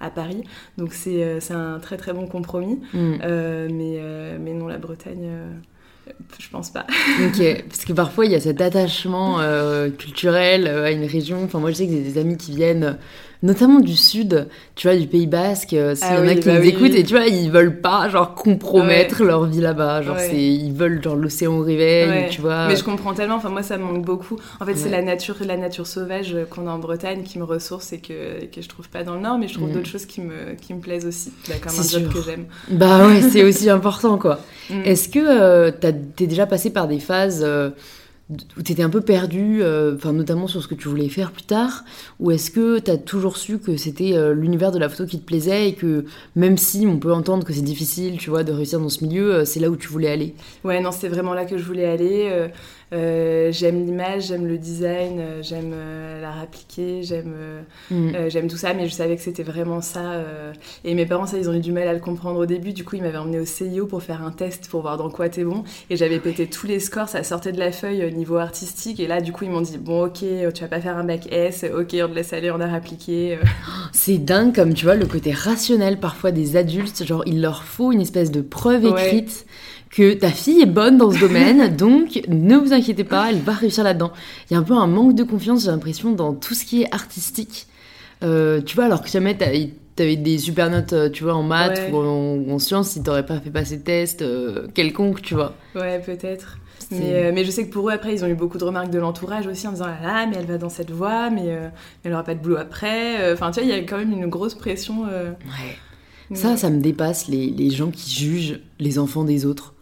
à 0.00 0.10
Paris. 0.10 0.42
Donc 0.76 0.92
c'est 0.92 1.22
euh, 1.22 1.40
c'est 1.40 1.54
un 1.54 1.78
très 1.78 1.96
très 1.96 2.12
bon 2.12 2.26
compromis. 2.26 2.80
Mm. 2.92 3.14
Euh, 3.22 3.68
mais, 3.70 3.96
euh, 3.98 4.38
mais 4.40 4.52
non, 4.52 4.68
la 4.68 4.78
Bretagne, 4.78 5.28
je 6.38 6.48
pense 6.50 6.70
pas. 6.70 6.86
Ok, 7.26 7.64
parce 7.68 7.84
que 7.84 7.92
parfois 7.92 8.26
il 8.26 8.32
y 8.32 8.34
a 8.34 8.40
cet 8.40 8.60
attachement 8.60 9.40
euh, 9.40 9.90
culturel 9.90 10.66
euh, 10.66 10.84
à 10.84 10.90
une 10.90 11.04
région. 11.04 11.42
Enfin, 11.44 11.58
moi 11.58 11.70
je 11.70 11.76
sais 11.76 11.86
que 11.86 11.92
j'ai 11.92 12.02
des 12.02 12.18
amis 12.18 12.36
qui 12.36 12.54
viennent, 12.54 12.96
notamment 13.42 13.80
du 13.80 13.96
sud, 13.96 14.48
tu 14.74 14.88
vois, 14.88 14.96
du 14.96 15.06
Pays 15.06 15.26
Basque. 15.26 15.72
euh, 15.74 15.94
S'il 15.94 16.06
Ah 16.10 16.14
y 16.16 16.18
en 16.18 16.26
a 16.28 16.34
qui 16.34 16.46
bah 16.48 16.54
nous 16.56 16.60
oui, 16.62 16.68
écoutent 16.68 16.94
et 16.94 17.04
tu 17.04 17.14
vois, 17.14 17.26
ils 17.26 17.50
veulent 17.50 17.80
pas 17.80 18.08
genre 18.08 18.34
compromettre 18.34 19.22
leur 19.24 19.44
vie 19.44 19.60
là-bas. 19.60 20.02
Genre, 20.02 20.16
Ouais. 20.16 20.28
c'est, 20.30 20.42
ils 20.42 20.72
veulent 20.72 21.02
genre 21.02 21.14
l'océan 21.16 21.52
au 21.58 21.62
réveil, 21.62 22.08
Ouais. 22.08 22.28
tu 22.30 22.40
vois. 22.40 22.66
Mais 22.68 22.76
je 22.76 22.82
comprends 22.84 23.14
tellement, 23.14 23.36
enfin 23.36 23.48
moi 23.50 23.62
ça 23.62 23.76
me 23.78 23.84
manque 23.84 24.04
beaucoup. 24.04 24.36
En 24.60 24.66
fait 24.66 24.74
c'est 24.76 24.88
la 24.90 25.02
nature, 25.02 25.36
la 25.46 25.56
nature 25.56 25.86
sauvage 25.86 26.36
qu'on 26.50 26.66
a 26.66 26.70
en 26.70 26.78
Bretagne 26.78 27.22
qui 27.22 27.38
me 27.38 27.44
ressource 27.44 27.92
et 27.92 27.98
que, 27.98 28.44
que 28.46 28.60
je 28.60 28.68
trouve 28.68 28.88
pas 28.88 29.04
dans 29.04 29.14
le 29.14 29.20
Nord, 29.20 29.38
mais 29.38 29.48
je 29.48 29.54
trouve 29.54 29.68
Mm. 29.68 29.72
d'autres 29.72 29.88
choses 29.88 30.06
qui 30.06 30.20
me, 30.20 30.54
qui 30.60 30.74
me 30.74 30.80
plaisent 30.80 31.06
aussi, 31.06 31.32
Bah, 31.48 31.54
comme 31.62 31.72
un 31.78 31.82
job 31.82 32.02
sûr. 32.02 32.12
que 32.12 32.22
j'aime. 32.22 32.46
Bah 32.70 33.06
ouais, 33.06 33.20
c'est 33.22 33.44
aussi 33.44 33.70
important 33.70 34.18
quoi. 34.18 34.40
Mm. 34.70 34.82
Est-ce 34.84 35.08
que 35.08 35.18
euh, 35.18 35.70
t'es 35.70 36.26
déjà 36.26 36.44
passé 36.46 36.68
par 36.68 36.88
des 36.88 36.98
phases 36.98 37.42
où 38.30 38.62
t'étais 38.62 38.82
un 38.82 38.90
peu 38.90 39.00
perdu, 39.00 39.62
euh, 39.62 39.94
enfin 39.94 40.12
notamment 40.12 40.46
sur 40.46 40.62
ce 40.62 40.68
que 40.68 40.74
tu 40.74 40.88
voulais 40.88 41.08
faire 41.08 41.32
plus 41.32 41.44
tard, 41.44 41.84
ou 42.20 42.30
est-ce 42.30 42.50
que 42.50 42.78
t'as 42.78 42.98
toujours 42.98 43.38
su 43.38 43.58
que 43.58 43.76
c'était 43.76 44.14
euh, 44.14 44.34
l'univers 44.34 44.70
de 44.70 44.78
la 44.78 44.88
photo 44.88 45.06
qui 45.06 45.18
te 45.18 45.24
plaisait 45.24 45.70
et 45.70 45.74
que 45.74 46.04
même 46.36 46.58
si 46.58 46.86
on 46.86 46.98
peut 46.98 47.12
entendre 47.12 47.44
que 47.44 47.52
c'est 47.54 47.62
difficile, 47.62 48.18
tu 48.18 48.28
vois, 48.28 48.44
de 48.44 48.52
réussir 48.52 48.80
dans 48.80 48.90
ce 48.90 49.02
milieu, 49.02 49.34
euh, 49.34 49.44
c'est 49.44 49.60
là 49.60 49.70
où 49.70 49.76
tu 49.76 49.88
voulais 49.88 50.10
aller? 50.10 50.34
Ouais, 50.62 50.80
non, 50.80 50.92
c'est 50.92 51.08
vraiment 51.08 51.32
là 51.32 51.46
que 51.46 51.56
je 51.56 51.64
voulais 51.64 51.86
aller. 51.86 52.50
Euh, 52.92 53.52
j'aime 53.52 53.84
l'image, 53.84 54.28
j'aime 54.28 54.46
le 54.46 54.56
design, 54.56 55.18
euh, 55.20 55.42
j'aime 55.42 55.72
euh, 55.74 56.22
l'art 56.22 56.40
appliqué, 56.40 57.02
j'aime 57.02 57.34
Mm. 57.90 58.28
j'aime 58.28 58.48
tout 58.48 58.56
ça, 58.56 58.74
mais 58.74 58.88
je 58.88 58.92
savais 58.92 59.16
que 59.16 59.22
c'était 59.22 59.42
vraiment 59.42 59.80
ça. 59.80 60.22
Et 60.84 60.94
mes 60.94 61.06
parents, 61.06 61.26
ça, 61.26 61.38
ils 61.38 61.48
ont 61.48 61.54
eu 61.54 61.60
du 61.60 61.72
mal 61.72 61.88
à 61.88 61.92
le 61.92 62.00
comprendre 62.00 62.38
au 62.40 62.46
début. 62.46 62.72
Du 62.72 62.84
coup, 62.84 62.96
ils 62.96 63.02
m'avaient 63.02 63.18
emmené 63.18 63.40
au 63.40 63.44
CIO 63.44 63.86
pour 63.86 64.02
faire 64.02 64.22
un 64.22 64.30
test 64.30 64.68
pour 64.68 64.82
voir 64.82 64.96
dans 64.96 65.10
quoi 65.10 65.28
t'es 65.28 65.44
bon. 65.44 65.64
Et 65.90 65.96
j'avais 65.96 66.18
pété 66.18 66.46
tous 66.46 66.66
les 66.66 66.80
scores, 66.80 67.08
ça 67.08 67.22
sortait 67.22 67.52
de 67.52 67.58
la 67.58 67.72
feuille 67.72 68.02
euh, 68.02 68.10
niveau 68.10 68.36
artistique. 68.36 69.00
Et 69.00 69.06
là, 69.06 69.20
du 69.20 69.32
coup, 69.32 69.44
ils 69.44 69.50
m'ont 69.50 69.60
dit 69.60 69.78
Bon, 69.78 70.06
ok, 70.06 70.18
tu 70.54 70.60
vas 70.60 70.68
pas 70.68 70.80
faire 70.80 70.96
un 70.96 71.04
bac 71.04 71.28
S, 71.30 71.64
ok, 71.64 71.96
on 72.02 72.08
te 72.08 72.14
laisse 72.14 72.32
aller 72.32 72.50
en 72.50 72.60
art 72.60 72.74
appliqué. 72.74 73.38
C'est 73.92 74.18
dingue 74.18 74.54
comme 74.54 74.74
tu 74.74 74.84
vois 74.84 74.94
le 74.96 75.06
côté 75.06 75.32
rationnel 75.32 75.98
parfois 75.98 76.30
des 76.30 76.56
adultes, 76.56 77.04
genre 77.04 77.22
il 77.26 77.40
leur 77.40 77.64
faut 77.64 77.92
une 77.92 78.00
espèce 78.00 78.30
de 78.30 78.40
preuve 78.40 78.84
Ouais. 78.84 79.24
Que 79.90 80.14
ta 80.14 80.30
fille 80.30 80.60
est 80.62 80.66
bonne 80.66 80.98
dans 80.98 81.10
ce 81.10 81.18
domaine, 81.18 81.74
donc 81.76 82.20
ne 82.28 82.56
vous 82.56 82.72
inquiétez 82.72 83.04
pas, 83.04 83.30
elle 83.30 83.40
va 83.40 83.52
réussir 83.52 83.84
là-dedans. 83.84 84.12
Il 84.50 84.54
y 84.54 84.56
a 84.56 84.60
un 84.60 84.62
peu 84.62 84.74
un 84.74 84.86
manque 84.86 85.14
de 85.14 85.22
confiance, 85.24 85.64
j'ai 85.64 85.70
l'impression, 85.70 86.12
dans 86.12 86.34
tout 86.34 86.54
ce 86.54 86.64
qui 86.64 86.82
est 86.82 86.94
artistique. 86.94 87.66
Euh, 88.22 88.60
tu 88.60 88.74
vois, 88.74 88.84
alors 88.86 89.02
que 89.02 89.08
jamais 89.08 89.36
t'avais 89.36 90.16
des 90.16 90.38
super 90.38 90.70
notes, 90.70 90.92
euh, 90.92 91.08
tu 91.08 91.24
vois, 91.24 91.34
en 91.34 91.42
maths 91.42 91.78
Ouais. 91.78 91.92
ou 91.92 91.96
en, 91.98 92.50
en 92.54 92.58
sciences, 92.58 92.90
si 92.90 93.02
t'aurais 93.02 93.24
pas 93.26 93.38
fait 93.40 93.50
passer 93.50 93.76
de 93.78 93.82
test 93.82 94.22
euh, 94.22 94.66
quelconque, 94.74 95.22
tu 95.22 95.34
vois. 95.34 95.54
Ouais, 95.74 96.00
peut-être. 96.00 96.58
Mais, 96.90 97.14
euh, 97.14 97.32
mais 97.34 97.44
je 97.44 97.50
sais 97.50 97.66
que 97.66 97.72
pour 97.72 97.88
eux, 97.88 97.92
après, 97.92 98.14
ils 98.14 98.24
ont 98.24 98.28
eu 98.28 98.34
beaucoup 98.34 98.56
de 98.58 98.64
remarques 98.64 98.90
de 98.90 98.98
l'entourage 98.98 99.46
aussi 99.46 99.66
en 99.68 99.72
disant 99.72 99.86
Ah 99.88 100.04
là, 100.06 100.26
mais 100.26 100.36
elle 100.38 100.46
va 100.46 100.56
dans 100.58 100.68
cette 100.70 100.90
voie, 100.90 101.28
mais 101.30 101.42
euh, 101.48 101.68
elle 102.04 102.12
aura 102.12 102.22
pas 102.22 102.34
de 102.34 102.40
boulot 102.40 102.56
après. 102.56 103.32
Enfin, 103.32 103.50
tu 103.50 103.60
vois, 103.60 103.68
il 103.68 103.76
y 103.76 103.78
a 103.78 103.82
quand 103.82 103.98
même 103.98 104.12
une 104.12 104.26
grosse 104.28 104.54
pression. 104.54 105.04
euh, 105.10 105.30
Ouais. 105.44 106.36
Ça, 106.36 106.56
ça 106.56 106.70
me 106.70 106.80
dépasse, 106.80 107.26
les, 107.28 107.50
les 107.50 107.70
gens 107.70 107.90
qui 107.90 108.10
jugent 108.10 108.60
les 108.78 108.98
enfants 108.98 109.24
des 109.24 109.46
autres. 109.46 109.74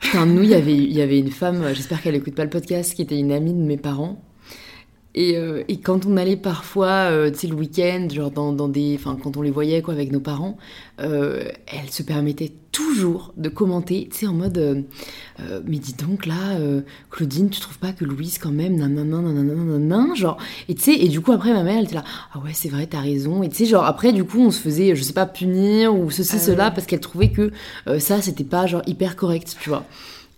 Putain, 0.00 0.26
nous, 0.26 0.42
il 0.42 0.50
y 0.50 0.54
avait- 0.54 1.02
avait 1.02 1.18
une 1.18 1.30
femme, 1.30 1.62
euh, 1.62 1.74
j'espère 1.74 2.02
qu'elle 2.02 2.14
écoute 2.14 2.34
pas 2.34 2.44
le 2.44 2.50
podcast, 2.50 2.94
qui 2.94 3.02
était 3.02 3.18
une 3.18 3.32
amie 3.32 3.54
de 3.54 3.58
mes 3.58 3.76
parents. 3.76 4.22
Et, 5.16 5.36
euh, 5.36 5.62
et 5.68 5.78
quand 5.78 6.06
on 6.06 6.16
allait 6.16 6.36
parfois, 6.36 7.08
euh, 7.10 7.30
tu 7.30 7.38
sais, 7.38 7.46
le 7.46 7.54
week-end, 7.54 8.08
genre 8.12 8.32
dans, 8.32 8.52
dans 8.52 8.68
des... 8.68 8.96
Enfin, 8.98 9.16
quand 9.22 9.36
on 9.36 9.42
les 9.42 9.50
voyait, 9.52 9.80
quoi, 9.80 9.94
avec 9.94 10.10
nos 10.10 10.18
parents, 10.18 10.56
euh, 11.00 11.44
elle 11.66 11.88
se 11.90 12.02
permettait 12.02 12.52
toujours 12.72 13.32
de 13.36 13.48
commenter, 13.48 14.08
tu 14.10 14.18
sais, 14.18 14.26
en 14.26 14.32
mode... 14.32 14.58
euh, 14.58 14.82
euh, 15.38 15.60
mais 15.64 15.78
dis 15.78 15.94
donc, 15.94 16.26
là, 16.26 16.56
euh, 16.58 16.80
Claudine, 17.10 17.48
tu 17.48 17.60
trouves 17.60 17.78
pas 17.78 17.92
que 17.92 18.04
Louise, 18.04 18.38
quand 18.38 18.50
même, 18.50 18.74
nanana, 18.74 19.20
nanana, 19.20 19.54
nanana, 19.54 20.14
genre... 20.16 20.36
Et 20.68 20.74
tu 20.74 20.82
sais, 20.82 20.94
et 20.94 21.08
du 21.08 21.20
coup, 21.20 21.30
après, 21.30 21.52
ma 21.52 21.62
mère, 21.62 21.78
elle 21.78 21.84
était 21.84 21.94
là, 21.94 22.04
ah 22.32 22.40
ouais, 22.40 22.50
c'est 22.52 22.68
vrai, 22.68 22.88
t'as 22.88 23.00
raison. 23.00 23.44
Et 23.44 23.48
tu 23.48 23.54
sais, 23.56 23.66
genre, 23.66 23.84
après, 23.84 24.12
du 24.12 24.24
coup, 24.24 24.40
on 24.40 24.50
se 24.50 24.60
faisait, 24.60 24.96
je 24.96 25.02
sais 25.04 25.12
pas, 25.12 25.26
punir 25.26 25.94
ou 25.94 26.10
ceci, 26.10 26.32
Ah 26.36 26.38
cela, 26.40 26.64
ouais. 26.66 26.74
parce 26.74 26.88
qu'elle 26.88 26.98
trouvait 26.98 27.30
que 27.30 27.52
euh, 27.86 28.00
ça, 28.00 28.20
c'était 28.20 28.42
pas, 28.42 28.66
genre, 28.66 28.82
hyper 28.88 29.14
correct, 29.14 29.56
tu 29.60 29.68
vois. 29.68 29.84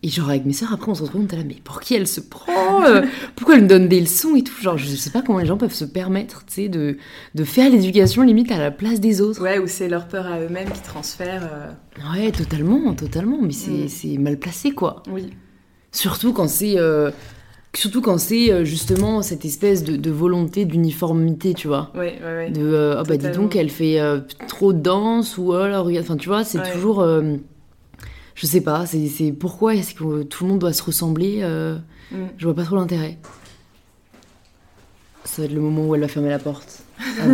Et 0.02 0.08
genre, 0.08 0.28
avec 0.28 0.44
mes 0.44 0.52
sœurs, 0.52 0.72
après, 0.72 0.90
on 0.90 0.94
se 0.94 1.02
retrouve, 1.02 1.22
on 1.22 1.24
était 1.24 1.36
là, 1.36 1.42
mais 1.44 1.56
pour 1.64 1.80
qui 1.80 1.94
elle 1.94 2.06
se 2.06 2.20
prend 2.20 2.84
euh, 2.84 3.02
Pourquoi 3.34 3.56
elle 3.56 3.62
me 3.62 3.68
donne 3.68 3.88
des 3.88 3.98
leçons 4.00 4.36
et 4.36 4.42
tout? 4.42 4.54
Genre, 4.60 4.76
je 4.78 4.86
sais 4.94 5.10
pas 5.10 5.22
comment 5.22 5.38
les 5.38 5.46
gens 5.46 5.56
peuvent 5.56 5.72
se 5.74 5.84
permettre, 5.86 6.44
tu 6.46 6.52
sais, 6.54 6.68
de, 6.68 6.98
de 7.34 7.44
faire 7.44 7.70
l'éducation 7.70 8.22
limite 8.22 8.52
à 8.52 8.58
la 8.58 8.70
place 8.70 9.00
des 9.00 9.20
autres. 9.20 9.42
Ouais, 9.42 9.58
ou 9.58 9.66
c'est 9.66 9.88
leur 9.88 10.06
peur 10.06 10.26
à 10.26 10.38
eux-mêmes 10.40 10.70
qui 10.70 10.82
transfèrent. 10.82 11.48
euh, 11.52 12.12
Ouais, 12.14 12.30
totalement, 12.30 12.94
totalement. 12.94 13.38
Mais 13.42 13.52
c'est 13.52 13.70
Mm. 13.70 13.88
c'est 13.88 14.18
mal 14.18 14.38
placé, 14.38 14.70
quoi. 14.72 15.02
Oui. 15.10 15.30
Surtout 15.92 16.32
quand 16.32 16.46
c'est... 16.48 16.78
euh, 16.78 17.10
Surtout 17.74 18.00
quand 18.00 18.16
c'est 18.16 18.64
justement 18.64 19.20
cette 19.20 19.44
espèce 19.44 19.84
de, 19.84 19.96
de 19.96 20.10
volonté 20.10 20.64
d'uniformité, 20.64 21.52
tu 21.52 21.68
vois. 21.68 21.90
Ouais, 21.94 22.18
ouais, 22.24 22.36
ouais. 22.36 22.50
De 22.50 22.62
euh, 22.62 23.00
oh 23.00 23.04
bah 23.06 23.18
dis 23.18 23.28
donc 23.30 23.54
elle 23.54 23.68
fait 23.68 23.98
trop 24.48 24.72
de 24.72 24.78
danse 24.78 25.36
ou 25.36 25.52
oh 25.52 25.66
là 25.66 25.80
regarde 25.80 26.06
enfin 26.06 26.16
tu 26.16 26.28
vois 26.30 26.42
c'est 26.42 26.58
Ouais. 26.58 26.72
toujours 26.72 27.04
je 28.36 28.46
sais 28.46 28.60
pas 28.60 28.86
c'est 28.86 29.32
pourquoi 29.32 29.74
est-ce 29.74 29.94
que 29.94 30.22
tout 30.22 30.44
le 30.44 30.50
monde 30.50 30.60
doit 30.60 30.72
se 30.72 30.82
ressembler 30.84 31.40
euh, 31.42 31.76
Mm. 32.12 32.16
je 32.38 32.44
vois 32.44 32.54
pas 32.54 32.62
trop 32.62 32.76
l'intérêt 32.76 33.18
Ça 35.24 35.42
va 35.42 35.46
être 35.46 35.52
le 35.54 35.60
moment 35.60 35.86
où 35.88 35.94
elle 35.96 36.02
va 36.02 36.08
fermer 36.08 36.28
la 36.30 36.38
porte. 36.38 36.82
Ah 37.20 37.24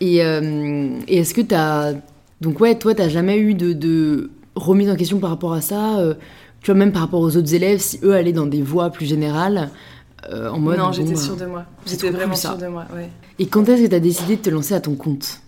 et, 0.00 0.22
euh, 0.22 1.00
et 1.08 1.18
est-ce 1.20 1.32
que 1.32 1.40
t'as. 1.40 1.94
Donc, 2.42 2.60
ouais, 2.60 2.78
toi, 2.78 2.94
t'as 2.94 3.08
jamais 3.08 3.38
eu 3.38 3.54
de, 3.54 3.72
de 3.72 4.30
remise 4.54 4.90
en 4.90 4.96
question 4.96 5.18
par 5.20 5.30
rapport 5.30 5.54
à 5.54 5.62
ça 5.62 5.98
euh, 5.98 6.12
Tu 6.60 6.70
vois, 6.70 6.78
même 6.78 6.92
par 6.92 7.00
rapport 7.00 7.20
aux 7.20 7.34
autres 7.38 7.54
élèves, 7.54 7.80
si 7.80 7.98
eux 8.02 8.12
allaient 8.14 8.34
dans 8.34 8.44
des 8.44 8.60
voies 8.60 8.90
plus 8.90 9.06
générales 9.06 9.70
euh, 10.28 10.50
en 10.50 10.58
mode. 10.58 10.76
non, 10.76 10.86
bon, 10.88 10.92
j'étais 10.92 11.14
bah, 11.14 11.20
sûre 11.20 11.36
de 11.36 11.46
moi. 11.46 11.64
J'étais 11.86 12.10
vraiment 12.10 12.34
sûre 12.36 12.58
de 12.58 12.66
moi, 12.66 12.84
ouais. 12.94 13.08
Et 13.38 13.46
quand 13.46 13.66
est-ce 13.70 13.82
que 13.84 13.86
t'as 13.88 14.00
décidé 14.00 14.36
de 14.36 14.42
te 14.42 14.50
lancer 14.50 14.74
à 14.74 14.80
ton 14.80 14.96
compte? 14.96 15.40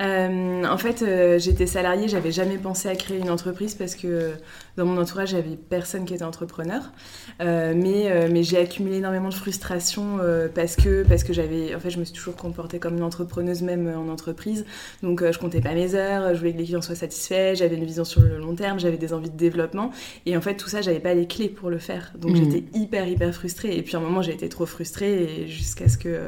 Euh, 0.00 0.64
en 0.64 0.78
fait, 0.78 1.02
euh, 1.02 1.38
j'étais 1.40 1.66
salariée, 1.66 2.06
j'avais 2.06 2.30
jamais 2.30 2.56
pensé 2.56 2.88
à 2.88 2.94
créer 2.94 3.18
une 3.18 3.30
entreprise 3.30 3.74
parce 3.74 3.96
que 3.96 4.06
euh, 4.06 4.30
dans 4.76 4.84
mon 4.86 4.96
entourage, 5.00 5.30
j'avais 5.30 5.56
personne 5.56 6.04
qui 6.04 6.14
était 6.14 6.22
entrepreneur. 6.24 6.92
Mais 7.40 8.28
mais 8.30 8.42
j'ai 8.42 8.58
accumulé 8.58 8.96
énormément 8.98 9.28
de 9.28 9.34
frustration 9.34 10.18
parce 10.54 10.76
que, 10.76 11.02
parce 11.02 11.24
que 11.24 11.32
j'avais. 11.32 11.74
En 11.74 11.80
fait, 11.80 11.90
je 11.90 11.98
me 11.98 12.04
suis 12.04 12.14
toujours 12.14 12.36
comportée 12.36 12.78
comme 12.78 12.96
une 12.96 13.02
entrepreneuse, 13.02 13.62
même 13.62 13.88
en 13.88 14.08
entreprise. 14.08 14.64
Donc, 15.02 15.22
je 15.30 15.38
comptais 15.38 15.60
pas 15.60 15.74
mes 15.74 15.94
heures, 15.94 16.34
je 16.34 16.38
voulais 16.38 16.52
que 16.52 16.58
les 16.58 16.64
clients 16.64 16.82
soient 16.82 16.94
satisfaits, 16.94 17.54
j'avais 17.54 17.76
une 17.76 17.84
vision 17.84 18.04
sur 18.04 18.20
le 18.20 18.38
long 18.38 18.54
terme, 18.54 18.78
j'avais 18.78 18.96
des 18.98 19.12
envies 19.12 19.30
de 19.30 19.36
développement. 19.36 19.90
Et 20.26 20.36
en 20.36 20.40
fait, 20.40 20.54
tout 20.56 20.68
ça, 20.68 20.80
j'avais 20.80 21.00
pas 21.00 21.14
les 21.14 21.26
clés 21.26 21.48
pour 21.48 21.70
le 21.70 21.78
faire. 21.78 22.12
Donc, 22.18 22.32
Mhm. 22.32 22.36
j'étais 22.52 22.64
hyper, 22.78 23.06
hyper 23.08 23.32
frustrée. 23.34 23.76
Et 23.76 23.82
puis, 23.82 23.96
à 23.96 23.98
un 23.98 24.02
moment, 24.02 24.22
j'ai 24.22 24.32
été 24.32 24.48
trop 24.48 24.66
frustrée 24.66 25.46
jusqu'à 25.48 25.88
ce 25.88 25.98
que. 25.98 26.20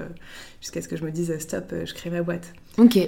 Jusqu'à 0.60 0.82
ce 0.82 0.88
que 0.88 0.96
je 0.96 1.04
me 1.04 1.10
dise 1.10 1.34
stop, 1.38 1.72
je 1.86 1.94
crée 1.94 2.10
ma 2.10 2.20
boîte. 2.22 2.52
Ok. 2.76 2.98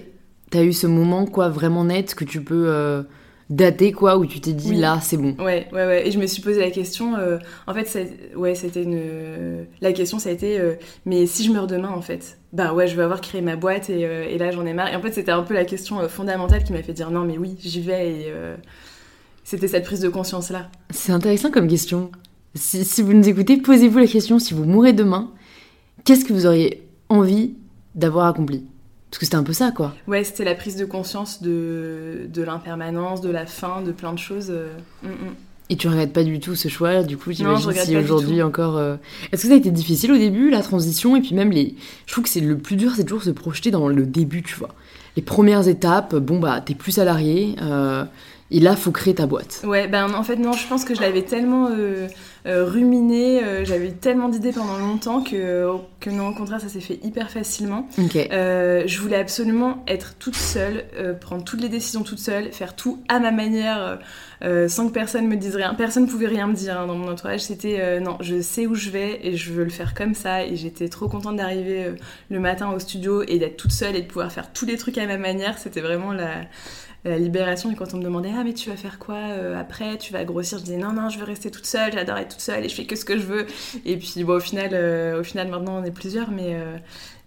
T'as 0.52 0.62
eu 0.62 0.72
ce 0.74 0.86
moment, 0.86 1.24
quoi, 1.26 1.48
vraiment 1.48 1.84
net 1.84 2.14
que 2.14 2.24
tu 2.24 2.42
peux 2.44 2.66
euh, 2.68 3.02
dater, 3.48 3.90
quoi, 3.92 4.18
où 4.18 4.26
tu 4.26 4.38
t'es 4.40 4.52
dit 4.52 4.70
Oui. 4.70 4.76
là, 4.76 4.98
c'est 5.00 5.16
bon. 5.16 5.34
Ouais, 5.38 5.66
ouais, 5.72 5.86
ouais. 5.86 6.06
Et 6.06 6.10
je 6.10 6.18
me 6.18 6.26
suis 6.26 6.42
posé 6.42 6.60
la 6.60 6.70
question. 6.70 7.16
euh, 7.16 7.38
en 7.66 7.72
fait, 7.72 8.08
ouais, 8.36 8.54
c'était 8.54 8.82
une. 8.82 9.66
La 9.80 9.92
question, 9.92 10.18
ça 10.18 10.28
a 10.28 10.32
été. 10.32 10.60
euh, 10.60 10.74
mais 11.06 11.24
si 11.26 11.42
je 11.44 11.50
meurs 11.52 11.66
demain, 11.66 11.88
en 11.88 12.02
fait, 12.02 12.38
bah 12.52 12.74
ouais, 12.74 12.86
je 12.86 12.94
veux 12.96 13.02
avoir 13.02 13.22
créé 13.22 13.40
ma 13.40 13.56
boîte 13.56 13.88
et, 13.88 14.02
et 14.02 14.36
là, 14.36 14.50
j'en 14.50 14.66
ai 14.66 14.74
marre. 14.74 14.92
Et 14.92 14.96
en 14.96 15.00
fait, 15.00 15.12
c'était 15.12 15.32
un 15.32 15.42
peu 15.42 15.54
la 15.54 15.64
question 15.64 16.06
fondamentale 16.08 16.62
qui 16.64 16.72
m'a 16.74 16.82
fait 16.82 16.92
dire 16.92 17.10
non, 17.10 17.24
mais 17.24 17.38
oui, 17.38 17.56
j'y 17.58 17.80
vais. 17.80 18.10
Et 18.10 18.32
c'était 19.44 19.68
cette 19.68 19.84
prise 19.84 20.00
de 20.00 20.08
conscience 20.10 20.50
là. 20.50 20.68
C'est 20.90 21.12
intéressant 21.12 21.50
comme 21.50 21.66
question. 21.66 22.12
Si, 22.54 22.84
si 22.84 23.00
vous 23.02 23.14
nous 23.14 23.26
écoutez, 23.26 23.56
posez-vous 23.56 23.98
la 23.98 24.06
question 24.06 24.38
si 24.38 24.52
vous 24.52 24.64
mourrez 24.64 24.92
demain, 24.92 25.30
qu'est-ce 26.04 26.24
que 26.26 26.34
vous 26.34 26.44
auriez 26.46 26.86
envie 27.08 27.54
d'avoir 27.94 28.26
accompli? 28.26 28.66
Parce 29.12 29.18
que 29.18 29.26
c'était 29.26 29.36
un 29.36 29.42
peu 29.44 29.52
ça, 29.52 29.72
quoi. 29.72 29.94
Ouais, 30.08 30.24
c'était 30.24 30.42
la 30.44 30.54
prise 30.54 30.74
de 30.76 30.86
conscience 30.86 31.42
de, 31.42 32.22
de 32.32 32.42
l'impermanence, 32.42 33.20
de 33.20 33.28
la 33.30 33.44
fin, 33.44 33.82
de 33.82 33.92
plein 33.92 34.14
de 34.14 34.18
choses. 34.18 34.48
euh, 34.50 34.68
mm, 35.02 35.08
mm. 35.08 35.34
Et 35.68 35.76
tu 35.76 35.86
regrettes 35.88 36.12
pas 36.14 36.24
du 36.24 36.40
tout 36.40 36.54
ce 36.54 36.68
choix, 36.68 37.02
du 37.02 37.16
coup, 37.18 37.30
j'imagine 37.32 37.72
si 37.72 37.96
aujourd'hui 37.96 38.42
encore. 38.42 38.76
euh, 38.78 38.96
Est-ce 39.30 39.42
que 39.42 39.48
ça 39.48 39.54
a 39.54 39.56
été 39.58 39.70
difficile 39.70 40.12
au 40.12 40.16
début, 40.18 40.50
la 40.50 40.62
transition 40.62 41.14
Et 41.14 41.20
puis 41.20 41.34
même 41.34 41.50
les. 41.50 41.74
Je 42.06 42.12
trouve 42.12 42.24
que 42.24 42.30
c'est 42.30 42.40
le 42.40 42.56
plus 42.58 42.76
dur, 42.76 42.92
c'est 42.96 43.04
toujours 43.04 43.22
se 43.22 43.30
projeter 43.30 43.70
dans 43.70 43.86
le 43.88 44.04
début, 44.06 44.42
tu 44.42 44.54
vois. 44.56 44.70
Les 45.16 45.22
premières 45.22 45.68
étapes, 45.68 46.14
bon, 46.16 46.38
bah, 46.40 46.62
t'es 46.64 46.74
plus 46.74 46.92
salarié, 46.92 47.54
euh, 47.62 48.04
et 48.52 48.60
là, 48.60 48.76
faut 48.76 48.92
créer 48.92 49.14
ta 49.14 49.26
boîte. 49.26 49.62
Ouais, 49.64 49.88
ben 49.88 50.12
en 50.14 50.22
fait 50.22 50.36
non, 50.36 50.52
je 50.52 50.66
pense 50.68 50.84
que 50.84 50.94
je 50.94 51.00
l'avais 51.00 51.22
tellement 51.22 51.68
euh, 51.70 52.06
euh, 52.46 52.64
ruminé, 52.64 53.42
euh, 53.42 53.64
j'avais 53.64 53.88
eu 53.88 53.92
tellement 53.92 54.28
d'idées 54.28 54.52
pendant 54.52 54.76
longtemps 54.76 55.22
que, 55.22 55.66
que 56.00 56.10
non, 56.10 56.28
au 56.28 56.34
contraire, 56.34 56.60
ça 56.60 56.68
s'est 56.68 56.80
fait 56.80 56.98
hyper 57.02 57.30
facilement. 57.30 57.88
Ok. 57.98 58.16
Euh, 58.16 58.82
je 58.86 59.00
voulais 59.00 59.16
absolument 59.16 59.82
être 59.88 60.14
toute 60.18 60.36
seule, 60.36 60.84
euh, 60.98 61.14
prendre 61.14 61.44
toutes 61.44 61.62
les 61.62 61.68
décisions 61.68 62.02
toute 62.02 62.18
seule, 62.18 62.52
faire 62.52 62.76
tout 62.76 63.02
à 63.08 63.20
ma 63.20 63.30
manière, 63.30 63.80
euh, 63.80 63.96
euh, 64.44 64.68
sans 64.68 64.88
que 64.88 64.92
personne 64.92 65.28
me 65.28 65.36
dise 65.36 65.56
rien. 65.56 65.74
Personne 65.74 66.04
ne 66.04 66.08
pouvait 66.10 66.26
rien 66.26 66.46
me 66.46 66.54
dire 66.54 66.78
hein, 66.78 66.86
dans 66.86 66.96
mon 66.96 67.10
entourage. 67.10 67.40
C'était 67.40 67.78
euh, 67.80 68.00
non, 68.00 68.18
je 68.20 68.40
sais 68.42 68.66
où 68.66 68.74
je 68.74 68.90
vais 68.90 69.20
et 69.22 69.36
je 69.36 69.52
veux 69.52 69.64
le 69.64 69.70
faire 69.70 69.94
comme 69.94 70.14
ça. 70.14 70.44
Et 70.44 70.56
j'étais 70.56 70.88
trop 70.88 71.08
contente 71.08 71.36
d'arriver 71.36 71.84
euh, 71.84 71.92
le 72.28 72.40
matin 72.40 72.70
au 72.72 72.78
studio 72.78 73.22
et 73.22 73.38
d'être 73.38 73.56
toute 73.56 73.70
seule 73.70 73.94
et 73.96 74.02
de 74.02 74.06
pouvoir 74.06 74.32
faire 74.32 74.52
tous 74.52 74.66
les 74.66 74.76
trucs 74.76 74.98
à 74.98 75.06
ma 75.06 75.16
manière. 75.16 75.58
C'était 75.58 75.80
vraiment 75.80 76.12
la, 76.12 76.42
la 77.04 77.18
libération. 77.18 77.70
Et 77.70 77.74
quand 77.74 77.94
on 77.94 77.98
me 77.98 78.02
demandait 78.04 78.30
ah 78.36 78.42
mais 78.44 78.52
tu 78.54 78.70
vas 78.70 78.76
faire 78.76 78.98
quoi 78.98 79.16
euh, 79.16 79.58
après, 79.58 79.98
tu 79.98 80.12
vas 80.12 80.24
grossir, 80.24 80.58
je 80.58 80.64
disais 80.64 80.76
non 80.76 80.92
non, 80.92 81.08
je 81.08 81.18
veux 81.18 81.24
rester 81.24 81.50
toute 81.50 81.66
seule. 81.66 81.92
J'adore 81.92 82.16
être 82.18 82.30
toute 82.30 82.40
seule 82.40 82.64
et 82.64 82.68
je 82.68 82.74
fais 82.74 82.84
que 82.84 82.96
ce 82.96 83.04
que 83.04 83.16
je 83.18 83.24
veux. 83.24 83.46
Et 83.84 83.96
puis 83.96 84.24
bon, 84.24 84.34
au 84.36 84.40
final, 84.40 84.70
euh, 84.72 85.20
au 85.20 85.24
final 85.24 85.48
maintenant 85.48 85.80
on 85.80 85.84
est 85.84 85.90
plusieurs, 85.90 86.30
mais 86.30 86.54
euh, 86.54 86.76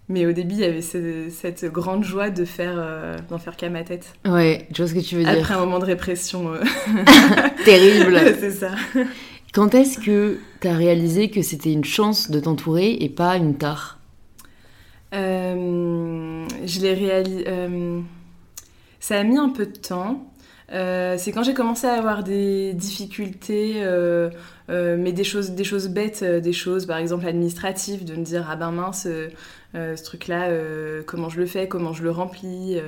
mais 0.08 0.27
au 0.27 0.34
début, 0.34 0.53
il 0.53 0.60
y 0.62 0.65
avait 0.65 0.84
ce- 0.84 1.29
cette 1.32 1.65
grande 1.65 2.03
joie 2.03 2.29
de 2.29 2.46
faire, 2.46 2.75
euh, 2.77 3.17
d'en 3.29 3.39
faire 3.39 3.58
qu'à 3.58 3.70
ma 3.70 3.84
tête. 3.84 4.13
Ouais, 4.24 4.67
je 4.72 4.84
vois 4.84 4.88
ce 4.88 4.94
que 4.94 5.00
tu 5.00 5.15
veux 5.15 5.24
dire. 5.24 5.32
Après 5.34 5.55
un 5.55 5.60
moment 5.60 5.79
de 5.79 5.86
répression. 5.86 6.53
euh, 6.53 6.60
Terrible. 7.65 8.20
c'est 8.39 8.51
ça. 8.51 8.72
Quand 9.51 9.74
est-ce 9.74 9.98
que 10.00 10.38
t'as 10.60 10.74
réalisé 10.75 11.32
que 11.32 11.41
c'était 11.41 11.72
une 11.74 11.86
chance 11.86 12.29
de 12.29 12.39
t'entourer 12.39 12.91
et 13.00 13.10
pas 13.10 13.36
une 13.38 13.55
tare? 13.58 14.00
Euh, 15.13 16.46
je 16.65 16.79
l'ai 16.82 16.94
réalisé. 16.94 17.46
Ça 19.00 19.20
a 19.20 19.24
mis 19.24 19.38
un 19.38 19.50
peu 19.50 19.66
de 19.66 19.78
temps. 19.78 20.25
Euh, 20.72 21.16
c'est 21.18 21.32
quand 21.32 21.44
j'ai 21.44 21.54
commencé 21.54 21.86
à 21.86 21.94
avoir 21.94 22.24
des 22.24 22.74
difficultés, 22.74 23.75
euh, 23.78 24.30
euh, 24.70 24.98
mais 25.00 25.12
des 25.12 25.24
choses, 25.24 25.52
des 25.52 25.64
choses 25.64 25.90
bêtes, 25.90 26.24
des 26.24 26.54
choses 26.54 26.86
par 26.86 26.98
exemple 26.98 27.28
administratives, 27.28 28.04
de 28.04 28.16
me 28.16 28.24
dire 28.24 28.48
ah 28.50 28.56
ben 28.56 28.72
mince, 28.72 29.08
ce 29.74 30.04
truc-là, 30.04 30.50
comment 31.06 31.30
je 31.30 31.40
le 31.40 31.46
fais, 31.46 31.68
comment 31.68 31.94
je 31.94 32.04
le 32.04 32.12
remplis. 32.12 32.80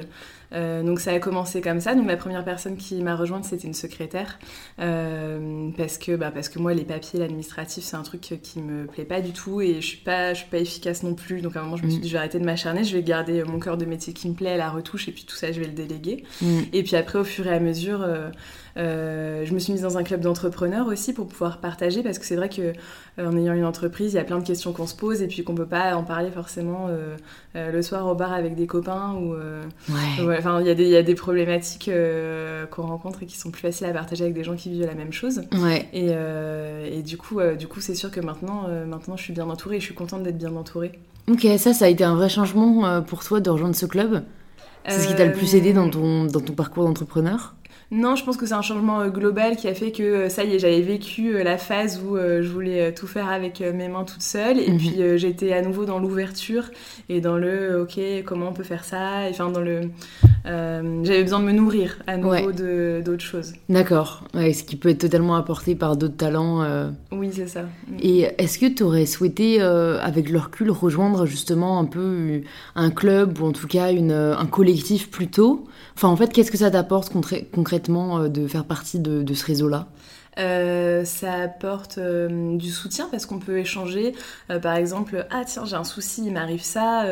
Euh, 0.53 0.83
donc 0.83 0.99
ça 0.99 1.11
a 1.11 1.19
commencé 1.19 1.61
comme 1.61 1.79
ça. 1.81 1.93
Donc 1.95 2.07
la 2.07 2.17
première 2.17 2.43
personne 2.45 2.77
qui 2.77 3.01
m'a 3.03 3.15
rejointe, 3.15 3.43
c'était 3.45 3.67
une 3.67 3.73
secrétaire, 3.73 4.39
euh, 4.79 5.69
parce 5.77 5.97
que 5.97 6.15
bah, 6.15 6.31
parce 6.33 6.49
que 6.49 6.59
moi 6.59 6.73
les 6.73 6.83
papiers, 6.85 7.19
l'administratif, 7.19 7.83
c'est 7.83 7.95
un 7.97 8.03
truc 8.03 8.21
qui 8.41 8.59
me 8.61 8.85
plaît 8.85 9.05
pas 9.05 9.21
du 9.21 9.31
tout 9.31 9.61
et 9.61 9.75
je 9.81 9.87
suis 9.87 9.97
pas 9.97 10.33
je 10.33 10.39
suis 10.41 10.49
pas 10.49 10.57
efficace 10.59 11.03
non 11.03 11.13
plus. 11.15 11.41
Donc 11.41 11.55
à 11.55 11.59
un 11.59 11.63
moment 11.63 11.77
je 11.77 11.83
me 11.83 11.89
suis 11.89 11.99
Mm. 11.99 12.01
dit 12.01 12.07
je 12.09 12.13
vais 12.13 12.19
arrêter 12.19 12.39
de 12.39 12.45
m'acharner, 12.45 12.83
je 12.83 12.95
vais 12.95 13.03
garder 13.03 13.43
mon 13.43 13.59
cœur 13.59 13.77
de 13.77 13.85
métier 13.85 14.13
qui 14.13 14.29
me 14.29 14.33
plaît, 14.35 14.55
la 14.57 14.69
retouche 14.69 15.07
et 15.07 15.11
puis 15.11 15.25
tout 15.25 15.35
ça 15.35 15.51
je 15.51 15.59
vais 15.59 15.67
le 15.67 15.73
déléguer. 15.73 16.23
Mm. 16.41 16.59
Et 16.73 16.83
puis 16.83 16.95
après, 16.95 17.19
au 17.19 17.23
fur 17.23 17.45
et 17.47 17.53
à 17.53 17.59
mesure, 17.59 18.05
euh, 18.77 19.43
je 19.45 19.53
me 19.53 19.59
suis 19.59 19.73
mise 19.73 19.81
dans 19.81 19.97
un 19.97 20.03
club 20.03 20.21
d'entrepreneurs 20.21 20.87
aussi 20.87 21.11
pour 21.13 21.27
pouvoir 21.27 21.59
partager 21.59 22.03
parce 22.03 22.19
que 22.19 22.25
c'est 22.25 22.35
vrai 22.35 22.49
que 22.49 22.73
en 23.19 23.35
ayant 23.35 23.53
une 23.53 23.65
entreprise, 23.65 24.13
il 24.13 24.17
y 24.17 24.19
a 24.19 24.23
plein 24.23 24.37
de 24.37 24.45
questions 24.45 24.71
qu'on 24.73 24.85
se 24.85 24.95
pose 24.95 25.21
et 25.23 25.27
puis 25.27 25.43
qu'on 25.43 25.55
peut 25.55 25.65
pas 25.65 25.95
en 25.95 26.03
parler 26.03 26.29
forcément 26.29 26.87
le 27.55 27.81
soir 27.81 28.05
au 28.05 28.13
bar 28.13 28.31
avec 28.33 28.53
des 28.55 28.67
copains 28.67 29.13
ou 29.15 29.33
Ouais. 29.33 30.23
ouais, 30.25 30.36
enfin 30.37 30.61
il 30.61 30.67
y, 30.67 30.69
a 30.69 30.75
des- 30.75 30.83
il 30.83 30.89
y 30.89 30.95
a 30.95 31.03
des 31.03 31.15
problématiques 31.15 31.87
euh, 31.89 32.65
qu'on 32.67 32.83
rencontre 32.83 33.23
et 33.23 33.25
qui 33.25 33.37
sont 33.37 33.51
plus 33.51 33.61
faciles 33.61 33.87
à 33.87 33.93
partager 33.93 34.23
avec 34.23 34.35
des 34.35 34.43
gens 34.43 34.55
qui 34.55 34.69
vivent 34.69 34.85
la 34.85 34.95
même 34.95 35.13
chose. 35.13 35.41
Ouais. 35.53 35.87
Et, 35.93 36.07
euh, 36.11 36.87
et 36.91 37.01
du 37.01 37.17
coup, 37.17 37.39
euh, 37.39 37.55
du 37.55 37.67
coup, 37.67 37.79
c'est 37.81 37.95
sûr 37.95 38.11
que 38.11 38.19
maintenant, 38.19 38.67
maintenant, 38.87 39.17
je 39.17 39.23
suis 39.23 39.33
bien 39.33 39.49
entourée 39.49 39.77
et 39.77 39.79
je 39.79 39.85
suis 39.85 39.95
contente 39.95 40.23
d'être 40.23 40.37
bien 40.37 40.55
entourée. 40.55 40.91
Ok, 41.29 41.45
ça, 41.57 41.73
ça 41.73 41.85
a 41.85 41.87
été 41.89 42.03
un 42.03 42.15
vrai 42.15 42.29
changement 42.29 43.01
pour 43.01 43.23
toi 43.23 43.39
de 43.39 43.49
rejoindre 43.49 43.75
ce 43.75 43.85
club? 43.85 44.23
C'est 44.87 45.01
ce 45.01 45.07
qui 45.09 45.15
t'a 45.15 45.25
le 45.25 45.33
plus 45.33 45.53
aidé 45.55 45.73
dans 45.73 45.89
ton, 45.89 46.23
dans 46.25 46.39
ton 46.39 46.53
parcours 46.53 46.85
d'entrepreneur? 46.85 47.55
Non, 47.89 48.15
je 48.15 48.23
pense 48.25 48.35
que 48.35 48.45
c'est 48.45 48.53
un 48.53 48.61
changement 48.61 48.99
euh, 49.01 49.09
global 49.09 49.55
qui 49.55 49.67
a 49.69 49.73
fait 49.73 49.91
que 49.93 50.03
euh, 50.03 50.29
ça 50.29 50.43
y 50.43 50.53
est, 50.55 50.59
j'avais 50.59 50.81
vécu 50.81 51.35
euh, 51.35 51.43
la 51.43 51.57
phase 51.57 52.01
où 52.03 52.17
je 52.17 52.47
voulais 52.49 52.93
tout 52.93 53.07
faire 53.07 53.29
avec 53.29 53.61
mes 53.61 53.87
mains 53.87 54.03
toute 54.03 54.21
seule 54.21 54.59
et 54.59 54.69
Mhm. 54.71 54.77
puis 54.77 54.95
j'étais 55.15 55.53
à 55.53 55.61
nouveau 55.61 55.85
dans 55.85 55.99
l'ouverture 55.99 56.65
et 57.09 57.21
dans 57.21 57.37
le 57.37 57.81
ok 57.81 57.99
comment 58.25 58.49
on 58.49 58.53
peut 58.53 58.63
faire 58.63 58.83
ça, 58.83 59.27
et, 59.27 59.31
enfin 59.31 59.49
dans 59.49 59.61
le 59.61 59.81
euh, 60.45 61.01
j'avais 61.03 61.23
besoin 61.23 61.39
de 61.39 61.45
me 61.45 61.51
nourrir 61.51 61.97
à 62.07 62.17
nouveau 62.17 62.29
Ouais. 62.31 62.53
de 62.53 63.01
d'autres 63.03 63.23
choses. 63.23 63.53
D'accord. 63.69 64.23
Ouais, 64.33 64.53
ce 64.53 64.63
qui 64.63 64.75
peut 64.75 64.89
être 64.89 64.99
totalement 64.99 65.35
apporté 65.35 65.75
par 65.75 65.95
d'autres 65.97 66.17
talents. 66.17 66.61
euh. 66.63 66.89
Oui, 67.11 67.29
c'est 67.33 67.47
ça. 67.47 67.63
Mm. 67.63 67.97
Et 68.01 68.19
est-ce 68.37 68.59
que 68.59 68.65
tu 68.65 68.83
aurais 68.83 69.05
souhaité, 69.05 69.61
euh, 69.61 69.99
avec 70.01 70.29
le 70.29 70.39
recul, 70.39 70.71
rejoindre 70.71 71.25
justement 71.25 71.79
un 71.79 71.85
peu 71.85 72.41
un 72.75 72.89
club 72.91 73.39
ou 73.39 73.45
en 73.47 73.51
tout 73.51 73.67
cas 73.67 73.91
une, 73.91 74.11
un 74.11 74.45
collectif 74.45 75.09
plus 75.09 75.27
tôt? 75.27 75.65
Enfin, 75.95 76.07
en 76.09 76.15
fait, 76.15 76.31
qu'est-ce 76.31 76.51
que 76.51 76.57
ça 76.57 76.69
t'apporte 76.71 77.11
concré- 77.13 77.47
euh, 77.89 78.29
de 78.29 78.47
faire 78.47 78.65
partie 78.65 78.99
de, 78.99 79.33
ce 79.33 79.45
réseau-là 79.45 79.87
Euh, 80.39 81.03
ça 81.03 81.33
apporte 81.33 81.97
euh, 81.97 82.57
du 82.57 82.69
soutien 82.69 83.07
parce 83.09 83.25
qu'on 83.25 83.39
peut 83.39 83.57
échanger. 83.57 84.13
Par 84.61 84.75
exemple, 84.75 85.25
ah 85.31 85.43
tiens, 85.45 85.65
j'ai 85.65 85.75
un 85.75 85.83
souci, 85.83 86.23
il 86.25 86.33
m'arrive 86.33 86.63
ça. 86.63 87.05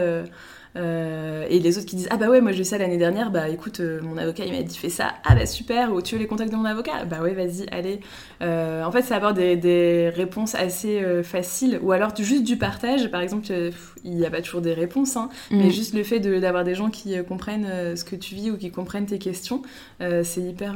Euh, 0.75 1.45
et 1.49 1.59
les 1.59 1.77
autres 1.77 1.85
qui 1.87 1.95
disent 1.95 2.07
ah 2.11 2.17
bah 2.17 2.27
ouais 2.29 2.41
moi 2.41 2.51
j'ai 2.51 2.61
eu 2.61 2.65
ça 2.65 2.77
l'année 2.77 2.97
dernière 2.97 3.31
bah 3.31 3.47
écoute 3.49 3.79
euh, 3.79 3.99
mon 4.01 4.17
avocat 4.17 4.43
il 4.45 4.51
m'a 4.53 4.61
dit 4.61 4.77
fais 4.77 4.89
ça 4.89 5.13
ah 5.23 5.35
bah 5.35 5.45
super 5.45 5.93
ou 5.93 6.01
tu 6.01 6.15
veux 6.15 6.19
les 6.21 6.27
contacts 6.27 6.51
de 6.51 6.57
mon 6.57 6.65
avocat? 6.65 7.05
Bah 7.05 7.21
ouais 7.21 7.33
vas-y 7.33 7.65
allez 7.71 7.99
Euh, 8.41 8.83
en 8.83 8.91
fait 8.91 9.01
ça 9.03 9.15
apporte 9.15 9.35
des, 9.35 9.55
des 9.55 10.09
réponses 10.09 10.55
assez 10.55 11.01
faciles 11.23 11.79
ou 11.81 11.91
alors 11.93 12.11
juste 12.17 12.43
du 12.43 12.57
partage 12.57 13.09
par 13.09 13.21
exemple 13.21 13.45
pff, 13.47 13.95
il 14.03 14.15
n'y 14.15 14.25
a 14.25 14.29
pas 14.29 14.41
toujours 14.41 14.61
des 14.61 14.73
réponses 14.73 15.15
hein, 15.15 15.29
mais 15.51 15.67
Mm. 15.67 15.71
juste 15.71 15.93
le 15.93 16.03
fait 16.03 16.19
de- 16.19 16.39
d'avoir 16.39 16.63
des 16.63 16.75
gens 16.75 16.89
qui 16.89 17.15
comprennent 17.27 17.95
ce 17.95 18.03
que 18.03 18.15
tu 18.15 18.35
vis 18.35 18.51
ou 18.51 18.57
qui 18.57 18.71
comprennent 18.71 19.05
tes 19.05 19.19
questions 19.19 19.61
c'est 19.99 20.41
hyper 20.41 20.73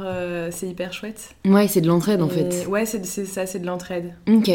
c'est 0.51 0.67
hyper 0.67 0.93
chouette 0.93 1.35
Ouais, 1.45 1.67
c'est 1.67 1.81
de 1.81 1.87
l'entraide 1.87 2.21
en 2.21 2.29
fait. 2.29 2.65
Ouais, 2.67 2.85
c'est 2.85 3.05
c'est 3.05 3.25
ça, 3.25 3.45
c'est 3.45 3.59
de 3.59 3.65
l'entraide. 3.65 4.13
Ok. 4.29 4.49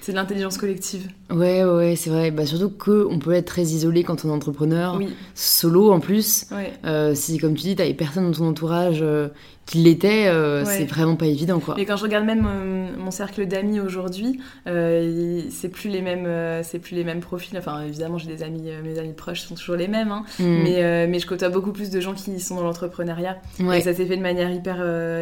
C'est 0.00 0.12
de 0.12 0.16
l'intelligence 0.16 0.56
collective. 0.56 1.08
Ouais, 1.30 1.64
ouais, 1.64 1.94
c'est 1.96 2.08
vrai. 2.10 2.30
Bah, 2.30 2.46
surtout 2.46 2.70
qu'on 2.70 3.18
peut 3.18 3.32
être 3.32 3.46
très 3.46 3.62
isolé 3.62 4.04
quand 4.04 4.24
on 4.24 4.28
est 4.28 4.32
entrepreneur, 4.32 4.96
Oui. 4.96 5.08
solo 5.34 5.90
en 5.92 6.00
plus. 6.00 6.46
Ouais. 6.50 6.72
Euh, 6.86 7.14
si, 7.14 7.36
comme 7.38 7.54
tu 7.54 7.62
dis, 7.62 7.76
t'avais 7.76 7.92
personne 7.94 8.30
dans 8.30 8.36
ton 8.38 8.48
entourage 8.48 9.00
euh, 9.02 9.28
qui 9.66 9.78
l'était, 9.78 10.28
euh, 10.28 10.64
Ouais. 10.64 10.72
c'est 10.78 10.84
vraiment 10.86 11.16
pas 11.16 11.26
évident, 11.26 11.60
quoi. 11.60 11.74
Mais 11.76 11.84
quand 11.84 11.96
je 11.96 12.04
regarde 12.04 12.24
même 12.24 12.46
euh, 12.48 12.88
mon 12.96 13.10
cercle 13.10 13.44
d'amis 13.46 13.80
aujourd'hui, 13.80 14.40
c'est 14.64 15.68
plus 15.68 15.88
les 15.90 16.00
mêmes, 16.00 16.62
c'est 16.62 16.78
plus 16.78 16.94
les 16.94 17.04
mêmes 17.04 17.20
profils. 17.20 17.58
Enfin, 17.58 17.82
évidemment, 17.84 18.16
j'ai 18.16 18.28
des 18.28 18.42
amis, 18.42 18.70
mes 18.82 18.98
amis 18.98 19.12
proches 19.12 19.42
sont 19.42 19.54
toujours 19.56 19.76
les 19.76 19.88
mêmes, 19.88 20.10
hein. 20.12 20.24
Mm. 20.38 20.44
mais, 20.62 21.06
mais 21.06 21.18
je 21.18 21.26
côtoie 21.26 21.50
beaucoup 21.50 21.72
plus 21.72 21.90
de 21.90 22.00
gens 22.00 22.14
qui 22.14 22.40
sont 22.40 22.54
dans 22.56 22.62
l'entrepreneuriat. 22.62 23.36
Ouais. 23.60 23.78
Et 23.78 23.80
ça 23.82 23.92
s'est 23.92 24.06
fait 24.06 24.16
de 24.16 24.22
manière 24.22 24.50
hyper, 24.50 24.78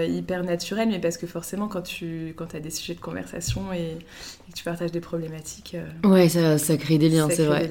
hyper 0.08 0.44
naturelle, 0.44 0.90
mais 0.90 1.00
parce 1.00 1.16
que 1.16 1.26
forcément, 1.26 1.66
quand 1.66 1.82
tu 1.82 2.34
quand 2.36 2.54
as 2.54 2.60
des 2.60 2.70
sujets 2.70 2.94
de 2.94 3.00
conversation 3.00 3.72
et, 3.72 3.96
et 4.45 4.45
tu 4.56 4.64
partages 4.64 4.90
des 4.90 5.00
problématiques, 5.00 5.76
euh, 5.76 6.08
Ouais, 6.08 6.28
ça, 6.28 6.56
ça 6.58 6.76
crée 6.76 6.98
des 6.98 7.08
liens, 7.10 7.28
c'est 7.30 7.44
vrai. 7.44 7.70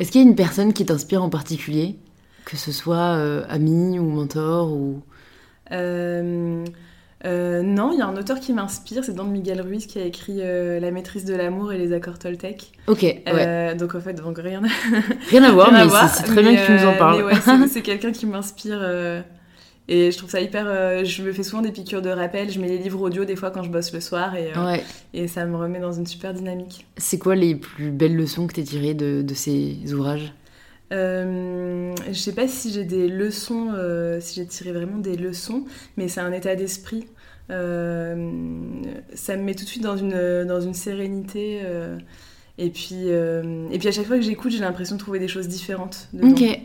Est-ce 0.00 0.10
qu'il 0.10 0.22
y 0.22 0.24
a 0.24 0.26
une 0.26 0.34
personne 0.34 0.72
qui 0.72 0.84
t'inspire 0.86 1.22
en 1.22 1.28
particulier 1.30 1.96
Que 2.46 2.56
ce 2.56 2.72
soit 2.72 2.96
euh, 3.16 3.44
ami 3.48 3.98
ou 3.98 4.04
mentor 4.08 4.72
ou... 4.72 5.02
Euh, 7.26 7.62
non, 7.62 7.92
il 7.92 7.98
y 7.98 8.02
a 8.02 8.06
un 8.06 8.16
auteur 8.16 8.38
qui 8.38 8.52
m'inspire, 8.52 9.02
c'est 9.02 9.14
Don 9.14 9.24
Miguel 9.24 9.60
Ruiz 9.62 9.86
qui 9.86 9.98
a 9.98 10.04
écrit 10.04 10.38
euh, 10.40 10.78
La 10.78 10.90
maîtrise 10.90 11.24
de 11.24 11.34
l'amour 11.34 11.72
et 11.72 11.78
les 11.78 11.92
accords 11.94 12.18
Toltec. 12.18 12.72
Ok, 12.86 13.00
ouais. 13.02 13.22
Euh, 13.26 13.74
donc 13.74 13.94
en 13.94 14.00
fait, 14.00 14.12
donc 14.12 14.36
rien, 14.38 14.60
Rien 15.30 15.42
à 15.42 15.50
voir, 15.50 15.68
rien 15.68 15.76
à 15.78 15.84
mais 15.84 15.88
voir, 15.90 16.08
c'est- 16.10 16.22
c'est 16.22 16.26
très 16.32 16.42
bien 16.42 16.54
que 16.54 16.66
tu 16.66 16.72
nous 16.72 16.86
en 16.86 16.94
parles. 16.98 17.18
mais 17.18 17.22
ouais, 17.62 17.68
c'est 17.68 17.80
quelqu'un 17.82 18.12
qui 18.12 18.26
m'inspire. 18.26 18.78
Et 19.88 20.10
je 20.10 20.16
trouve 20.18 20.30
ça 20.30 20.40
hyper. 20.40 20.64
euh, 20.66 21.04
je 21.04 21.22
me 21.22 21.32
fais 21.32 21.42
souvent 21.42 21.62
des 21.62 21.72
piqûres 21.72 22.02
de 22.02 22.10
rappel. 22.10 22.50
Je 22.50 22.58
mets 22.60 22.68
les 22.68 22.78
livres 22.78 23.00
audio 23.02 23.24
des 23.24 23.36
fois 23.36 23.50
quand 23.50 23.62
je 23.62 23.70
bosse 23.70 23.92
le 23.92 24.00
soir 24.00 24.34
et, 24.34 24.50
euh, 24.56 24.64
Ouais. 24.66 24.82
et 25.12 25.28
ça 25.28 25.44
me 25.44 25.56
remet 25.56 25.78
dans 25.80 25.92
une 25.92 26.06
super 26.06 26.32
dynamique. 26.34 26.86
C'est 26.96 27.18
quoi 27.18 27.34
les 27.34 27.54
plus 27.54 27.90
belles 27.90 28.16
leçons 28.16 28.46
que 28.46 28.54
t'as 28.54 28.62
tirées 28.62 28.94
de, 28.94 29.22
de 29.22 29.34
ces 29.34 29.76
ouvrages? 29.92 30.32
Euh, 30.92 31.92
je 32.08 32.12
sais 32.18 32.32
pas 32.34 32.46
si 32.48 32.72
j'ai 32.72 32.84
des 32.84 33.08
leçons, 33.08 33.70
euh, 33.74 34.20
si 34.20 34.36
j'ai 34.36 34.46
tiré 34.46 34.70
vraiment 34.72 34.98
des 34.98 35.16
leçons, 35.16 35.64
mais 35.96 36.08
c'est 36.08 36.20
un 36.20 36.32
état 36.32 36.54
d'esprit. 36.56 37.06
Ça 37.48 37.54
me 39.36 39.42
met 39.42 39.54
tout 39.54 39.64
de 39.64 39.68
suite 39.68 39.82
dans 39.82 39.96
une, 39.96 40.44
dans 40.46 40.60
une 40.60 40.74
sérénité. 40.74 41.60
et, 42.58 42.70
puis, 42.70 43.08
et 43.08 43.78
puis 43.78 43.88
à 43.88 43.92
chaque 43.92 44.06
fois 44.06 44.16
que 44.16 44.22
j'écoute, 44.22 44.52
j'ai 44.52 44.60
l'impression 44.60 44.96
de 44.96 45.00
trouver 45.00 45.18
des 45.18 45.28
choses 45.28 45.48
différentes. 45.48 46.08
dedans. 46.12 46.30
Ok, 46.30 46.60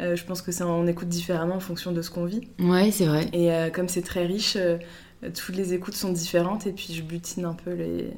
Euh, 0.00 0.16
je 0.16 0.24
pense 0.24 0.42
que 0.42 0.52
ça, 0.52 0.66
on 0.66 0.86
écoute 0.86 1.08
différemment 1.08 1.56
en 1.56 1.60
fonction 1.60 1.92
de 1.92 2.02
ce 2.02 2.10
qu'on 2.10 2.24
vit. 2.24 2.48
ouais, 2.58 2.90
c'est 2.90 3.06
vrai. 3.06 3.28
Et 3.32 3.52
euh, 3.52 3.70
comme 3.70 3.88
c'est 3.88 4.02
très 4.02 4.26
riche, 4.26 4.56
euh, 4.56 4.78
toutes 5.34 5.56
les 5.56 5.72
écoutes 5.72 5.94
sont 5.94 6.10
différentes 6.10 6.66
et 6.66 6.72
puis 6.72 6.92
je 6.92 7.02
butine 7.02 7.44
un 7.44 7.54
peu 7.54 7.72
les 7.72 8.12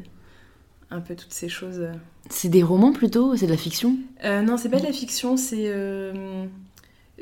un 0.90 1.00
peu 1.00 1.16
toutes 1.16 1.32
ces 1.32 1.48
choses. 1.48 1.86
C'est 2.30 2.48
des 2.48 2.62
romans 2.62 2.92
plutôt 2.92 3.36
C'est 3.36 3.46
de 3.46 3.50
la 3.50 3.56
fiction? 3.56 3.96
Non, 4.24 4.56
c'est 4.56 4.68
pas 4.68 4.78
de 4.78 4.86
la 4.86 4.92
fiction, 4.92 5.36
c'est 5.36 5.72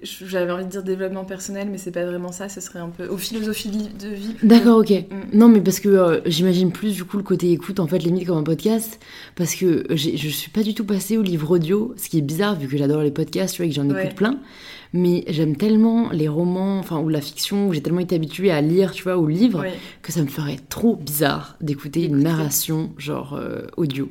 j'avais 0.03 0.51
envie 0.51 0.65
de 0.65 0.71
dire 0.71 0.83
développement 0.83 1.25
personnel, 1.25 1.69
mais 1.71 1.79
c'est 1.79 1.91
pas 1.93 2.05
vraiment 2.05 2.33
ça. 2.33 2.49
Ce 2.49 2.61
serait 2.61 2.81
un 2.81 2.89
peu 2.89 3.07
aux 3.07 3.17
philosophies 3.17 3.71
de 3.71 4.09
vie-. 4.09 4.35
D'accord, 4.43 4.79
ok. 4.79 4.91
Mm. 4.91 5.37
Non, 5.39 5.49
mais 5.49 5.61
parce 5.61 5.79
que 5.81 5.89
euh, 5.89 6.21
j'imagine 6.27 6.73
plus 6.73 6.95
du 6.95 7.05
coup 7.05 7.17
le 7.17 7.23
côté 7.23 7.53
écoute, 7.53 7.79
en 7.81 7.87
fait, 7.87 7.99
limite 7.99 8.27
comme 8.27 8.39
un 8.39 8.43
podcast, 8.43 8.99
parce 9.37 9.55
que 9.55 9.85
je 9.91 10.29
suis 10.29 10.51
pas 10.51 10.63
du 10.63 10.75
tout 10.75 10.85
passée 10.85 11.17
au 11.17 11.23
livre 11.23 11.51
audio, 11.53 11.95
ce 11.97 12.09
qui 12.09 12.19
est 12.19 12.23
bizarre 12.23 12.57
vu 12.59 12.67
que 12.69 12.77
j'adore 12.77 13.03
les 13.03 13.11
podcasts, 13.13 13.55
tu 13.55 13.63
vois, 13.63 13.67
et 13.67 13.69
que 13.71 13.75
j'en 13.77 13.89
Ouais. 13.89 14.05
écoute 14.05 14.17
plein. 14.17 14.39
Mais 14.93 15.25
j'aime 15.29 15.57
tellement 15.57 16.11
les 16.11 16.29
romans, 16.29 16.79
enfin, 16.79 16.99
ou 17.01 17.09
la 17.09 17.21
fiction, 17.21 17.69
où 17.69 17.73
j'ai 17.73 17.83
tellement 17.83 18.01
été 18.01 18.15
habituée 18.15 18.51
à 18.53 18.61
lire, 18.61 18.93
tu 18.93 19.03
vois, 19.05 19.17
ou 19.17 19.27
livre, 19.27 19.61
Ouais. 19.61 19.73
que 20.03 20.13
ça 20.13 20.23
me 20.23 20.27
ferait 20.29 20.59
trop 20.69 20.97
bizarre 20.97 21.57
d'écouter 21.61 22.05
une 22.05 22.19
narration, 22.23 22.93
genre 22.99 23.35
euh, 23.35 23.63
audio. 23.77 24.09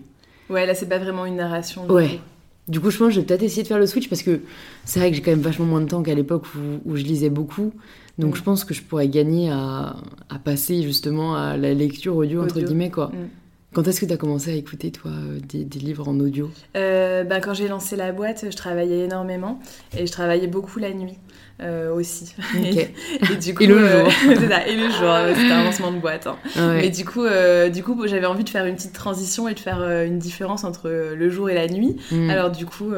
ouais, 0.50 0.66
là 0.66 0.76
c'est 0.76 0.88
pas 0.90 0.98
vraiment 1.00 1.26
une 1.26 1.36
narration. 1.38 1.86
Ouais. 1.90 2.08
coup. 2.10 2.22
Du 2.68 2.80
coup, 2.80 2.90
je 2.92 2.98
pense 2.98 3.10
que 3.10 3.14
je 3.16 3.20
vais 3.20 3.26
peut-être 3.26 3.44
essayer 3.44 3.64
de 3.64 3.68
faire 3.68 3.80
le 3.80 3.88
switch 3.88 4.08
parce 4.10 4.24
que 4.24 4.40
c'est 4.86 5.00
vrai 5.00 5.10
que 5.10 5.16
j'ai 5.18 5.22
quand 5.22 5.32
même 5.32 5.42
vachement 5.42 5.66
moins 5.66 5.82
de 5.82 5.88
temps 5.88 6.02
qu'à 6.02 6.16
l'époque 6.16 6.46
où, 6.56 6.90
où 6.92 6.96
je 6.96 7.04
lisais 7.04 7.30
beaucoup. 7.30 7.72
Donc 8.18 8.34
Mm. 8.34 8.38
je 8.38 8.44
pense 8.44 8.64
que 8.64 8.74
je 8.74 8.82
pourrais 8.84 9.08
gagner 9.10 9.50
à, 9.50 9.98
à 10.30 10.40
passer 10.44 10.82
justement 10.84 11.36
à 11.36 11.58
la 11.58 11.74
lecture 11.74 12.16
audio, 12.16 12.44
entre 12.44 12.62
guillemets, 12.62 12.92
quoi. 12.92 13.08
Mm. 13.08 13.30
Quand 13.74 13.88
est-ce 13.88 14.00
que 14.02 14.06
tu 14.06 14.14
as 14.14 14.18
commencé 14.18 14.52
à 14.52 14.54
écouter, 14.54 14.92
toi, 14.92 15.10
euh, 15.10 15.40
des, 15.50 15.66
des 15.66 15.80
livres 15.80 16.08
en 16.08 16.20
audio? 16.20 16.52
Euh, 16.78 17.24
bah, 17.24 17.40
quand 17.42 17.56
j'ai 17.56 17.68
lancé 17.68 17.96
la 17.96 18.12
boîte, 18.12 18.46
je 18.52 18.56
travaillais 18.56 19.06
énormément 19.06 19.60
et 19.98 20.06
je 20.06 20.12
travaillais 20.12 20.46
beaucoup 20.46 20.78
la 20.78 20.94
nuit 20.94 21.18
euh, 21.62 21.94
aussi. 21.94 22.34
Et, 22.56 23.36
du 23.36 23.54
coup, 23.56 23.64
Et 23.64 23.68
le 23.68 23.78
euh, 23.78 24.04
jour. 24.04 24.14
c'est 24.40 24.48
ça, 24.48 24.68
et 24.68 24.76
le 24.76 24.90
jour, 24.90 25.04
euh, 25.04 25.34
c'était 25.36 25.52
un 25.52 25.64
lancement 25.64 25.92
de 25.92 26.00
boîte. 26.00 26.28
hein. 26.28 26.38
Ah 26.56 26.68
ouais. 26.70 26.82
Mais 26.82 26.90
du 26.90 27.06
coup, 27.06 27.24
euh, 27.24 27.70
du 27.70 27.84
coup, 27.84 28.08
j'avais 28.08 28.26
envie 28.26 28.44
de 28.44 28.50
faire 28.50 28.66
une 28.66 28.76
petite 28.76 28.94
transition 28.94 29.48
et 29.48 29.54
de 29.54 29.60
faire 29.60 29.82
une 30.04 30.20
différence 30.20 30.64
entre 30.64 30.90
le 30.90 31.30
jour 31.30 31.50
et 31.50 31.54
la 31.54 31.68
nuit. 31.68 31.96
Mm. 32.12 32.30
Alors 32.30 32.52
du 32.52 32.66
coup, 32.66 32.92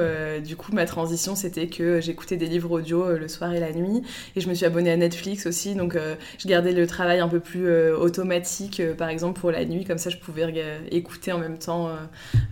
du 0.44 0.56
coup, 0.56 0.72
ma 0.74 0.86
transition, 0.86 1.36
c'était 1.36 1.68
que 1.68 2.00
j'écoutais 2.02 2.38
des 2.38 2.48
livres 2.48 2.72
audio 2.72 3.18
le 3.18 3.28
soir 3.28 3.54
et 3.54 3.60
la 3.60 3.72
nuit, 3.72 4.02
et 4.36 4.42
je 4.42 4.50
me 4.50 4.54
suis 4.54 4.66
abonnée 4.66 4.92
à 4.92 4.98
Netflix 4.98 5.46
aussi, 5.46 5.76
donc 5.76 5.98
je 6.40 6.48
gardais 6.48 6.72
le 6.72 6.88
travail 6.88 7.20
un 7.20 7.28
peu 7.28 7.40
plus 7.40 7.70
automatique, 7.94 8.82
par 8.98 9.10
exemple 9.10 9.40
pour 9.40 9.52
la 9.52 9.66
nuit, 9.66 9.86
comme 9.86 9.98
ça, 9.98 10.10
je 10.10 10.18
pouvais 10.18 10.46
écouter 10.92 11.32
en 11.32 11.40
même 11.40 11.58
temps 11.58 11.90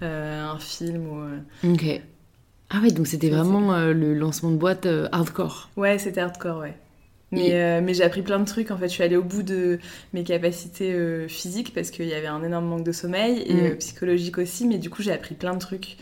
un 0.01 0.59
film 0.59 1.07
ou. 1.07 1.77
Ah 2.75 2.79
ouais, 2.81 2.89
donc 2.91 3.05
c'était 3.07 3.29
vraiment 3.29 3.73
euh, 3.73 3.93
le 3.93 4.13
lancement 4.15 4.49
de 4.51 4.57
boîte 4.57 4.85
euh, 4.87 5.07
hardcore. 5.11 5.69
Ouais, 5.77 5.97
c'était 5.99 6.21
hardcore, 6.21 6.59
ouais. 6.59 6.73
Mais, 7.31 7.49
Et- 7.49 7.53
euh, 7.55 7.81
mais 7.83 7.93
j'ai 7.93 8.03
appris 8.03 8.21
plein 8.23 8.39
de 8.39 8.45
trucs. 8.45 8.71
En 8.71 8.77
fait, 8.77 8.87
je 8.87 8.93
suis 8.93 9.03
allée 9.03 9.15
au 9.17 9.23
bout 9.23 9.43
de 9.43 9.79
mes 10.13 10.23
capacités 10.23 11.27
physiques 11.27 11.73
parce 11.73 11.89
qu'il 11.91 12.07
y 12.07 12.13
avait 12.13 12.27
un 12.27 12.43
énorme 12.43 12.65
manque 12.65 12.83
de 12.83 12.91
sommeil 12.91 13.43
et 13.47 13.71
Mm. 13.71 13.77
psychologique 13.77 14.37
aussi. 14.37 14.67
Mais 14.67 14.77
du 14.77 14.89
coup, 14.89 15.01
j'ai 15.01 15.11
appris 15.11 15.35
plein 15.35 15.53
de 15.53 15.59
trucs. 15.59 15.97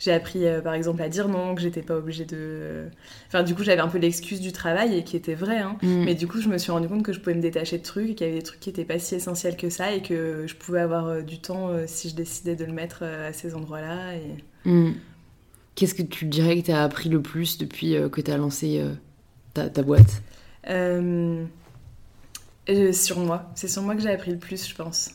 J'ai 0.00 0.12
appris, 0.12 0.44
euh, 0.46 0.60
par 0.60 0.74
exemple, 0.74 1.00
à 1.02 1.08
dire 1.08 1.28
non, 1.28 1.54
que 1.54 1.60
j'étais 1.60 1.80
pas 1.82 1.96
obligée 1.96 2.24
de. 2.24 2.86
Enfin, 3.28 3.44
du 3.44 3.54
coup, 3.54 3.62
j'avais 3.62 3.80
un 3.80 3.86
peu 3.88 3.98
l'excuse 3.98 4.40
du 4.40 4.50
travail 4.50 4.96
et 4.98 5.04
qui 5.04 5.16
était 5.16 5.34
vrai. 5.34 5.58
Hein. 5.58 5.76
Mm. 5.82 6.04
Mais 6.04 6.14
du 6.16 6.26
coup, 6.26 6.40
je 6.40 6.48
me 6.48 6.58
suis 6.58 6.72
rendu 6.72 6.88
compte 6.88 7.04
que 7.04 7.12
je 7.12 7.20
pouvais 7.20 7.36
me 7.36 7.40
détacher 7.40 7.78
de 7.78 7.84
trucs 7.84 8.10
et 8.10 8.14
qu'il 8.16 8.26
y 8.26 8.30
avait 8.30 8.38
des 8.38 8.44
trucs 8.44 8.58
qui 8.60 8.70
étaient 8.70 8.84
pas 8.84 8.98
si 8.98 9.14
essentiels 9.14 9.56
que 9.56 9.70
ça 9.70 9.92
et 9.92 10.02
que 10.02 10.44
je 10.48 10.54
pouvais 10.56 10.80
avoir 10.80 11.06
euh, 11.06 11.22
du 11.22 11.38
temps 11.38 11.68
euh, 11.70 11.84
si 11.86 12.08
je 12.08 12.16
décidais 12.16 12.56
de 12.56 12.64
le 12.64 12.72
mettre 12.72 13.04
à 13.04 13.32
ces 13.32 13.54
endroits-là. 13.54 14.14
Et... 14.16 14.68
Mm. 14.68 14.92
Qu'est-ce 15.74 15.94
que 15.94 16.02
tu 16.02 16.26
dirais 16.26 16.60
que 16.60 16.66
tu 16.66 16.72
as 16.72 16.82
appris 16.84 17.08
le 17.08 17.20
plus 17.20 17.58
depuis 17.58 17.96
euh, 17.96 18.08
que 18.08 18.20
tu 18.20 18.30
as 18.30 18.36
lancé 18.36 18.78
euh, 18.80 18.94
ta, 19.54 19.68
ta 19.68 19.82
boîte? 19.82 20.22
Euh, 20.70 21.44
sur 22.92 23.18
moi. 23.18 23.50
C'est 23.54 23.68
sur 23.68 23.82
moi 23.82 23.94
que 23.94 24.02
j'ai 24.02 24.10
appris 24.10 24.30
le 24.30 24.38
plus, 24.38 24.68
je 24.68 24.74
pense. 24.74 25.10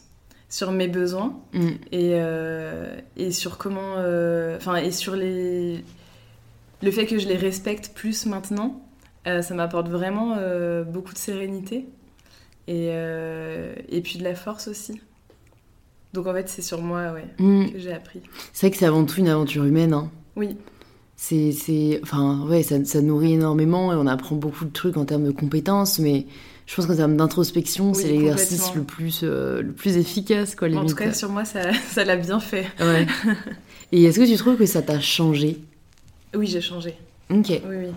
Sur 0.50 0.72
mes 0.72 0.88
besoins 0.88 1.40
Mm. 1.54 1.68
et, 1.92 2.12
euh, 2.16 3.00
et 3.18 3.32
sur 3.32 3.58
comment. 3.58 3.96
euh, 3.98 4.58
Enfin, 4.58 4.76
et 4.78 4.92
sur 4.92 5.16
les. 5.16 5.84
Le 6.82 6.92
fait 6.92 7.06
que 7.06 7.20
je 7.20 7.28
les 7.28 7.36
respecte 7.38 7.92
plus 7.94 8.26
maintenant, 8.26 8.82
euh, 9.28 9.42
ça 9.42 9.54
m'apporte 9.54 9.90
vraiment 9.90 10.38
beaucoup 10.86 11.14
de 11.14 11.18
sérénité 11.18 11.86
et, 12.68 12.88
et 12.90 14.02
puis 14.02 14.18
de 14.20 14.24
la 14.24 14.34
force 14.36 14.68
aussi. 14.68 15.00
Donc 16.14 16.26
en 16.28 16.34
fait, 16.34 16.50
c'est 16.50 16.62
sur 16.64 16.82
moi 16.82 17.12
ouais, 17.14 17.26
Mm. 17.38 17.72
que 17.72 17.80
j'ai 17.80 17.94
appris. 17.94 18.22
C'est 18.54 18.68
vrai 18.68 18.72
que 18.72 18.78
c'est 18.78 18.86
avant 18.86 19.06
tout 19.06 19.20
une 19.20 19.28
aventure 19.30 19.66
humaine. 19.66 19.94
Hein. 19.94 20.10
Oui, 20.36 20.56
C'est, 21.16 21.52
c'est, 21.52 22.00
enfin, 22.04 22.46
ouais, 22.48 22.64
ça, 22.64 22.84
ça 22.86 23.02
nourrit 23.02 23.34
énormément 23.34 23.92
et 23.92 23.96
on 23.96 24.08
apprend 24.08 24.36
beaucoup 24.36 24.66
de 24.66 24.72
trucs 24.72 24.98
en 24.98 25.06
termes 25.06 25.26
de 25.26 25.32
compétences, 25.32 26.00
mais 26.00 26.26
je 26.66 26.76
pense 26.76 26.86
qu'en 26.86 26.96
termes 26.96 27.18
d'introspection, 27.18 27.92
Oui, 27.92 27.96
c'est 28.02 28.10
l'exercice 28.10 28.74
le 28.76 28.84
plus, 28.84 29.22
euh, 29.24 29.62
le 29.62 29.72
plus 29.72 29.98
efficace, 29.98 30.56
quoi, 30.56 30.70
en 30.70 30.86
tout 30.86 30.96
cas, 30.96 31.14
sur 31.14 31.30
moi, 31.30 31.44
ça 31.46 31.74
ça 31.92 32.04
l'a 32.06 32.16
bien 32.16 32.40
fait. 32.40 32.68
Ouais. 32.80 33.06
et 33.92 34.04
est-ce 34.04 34.20
que 34.20 34.26
tu 34.26 34.38
trouves 34.38 34.56
que 34.58 34.66
ça 34.66 34.82
t'a 34.82 35.00
changé? 35.00 35.60
Oui, 36.36 36.48
j'ai 36.48 36.62
changé. 36.62 36.96
Ok. 37.32 37.48
Oui, 37.50 37.60
oui. 37.66 37.88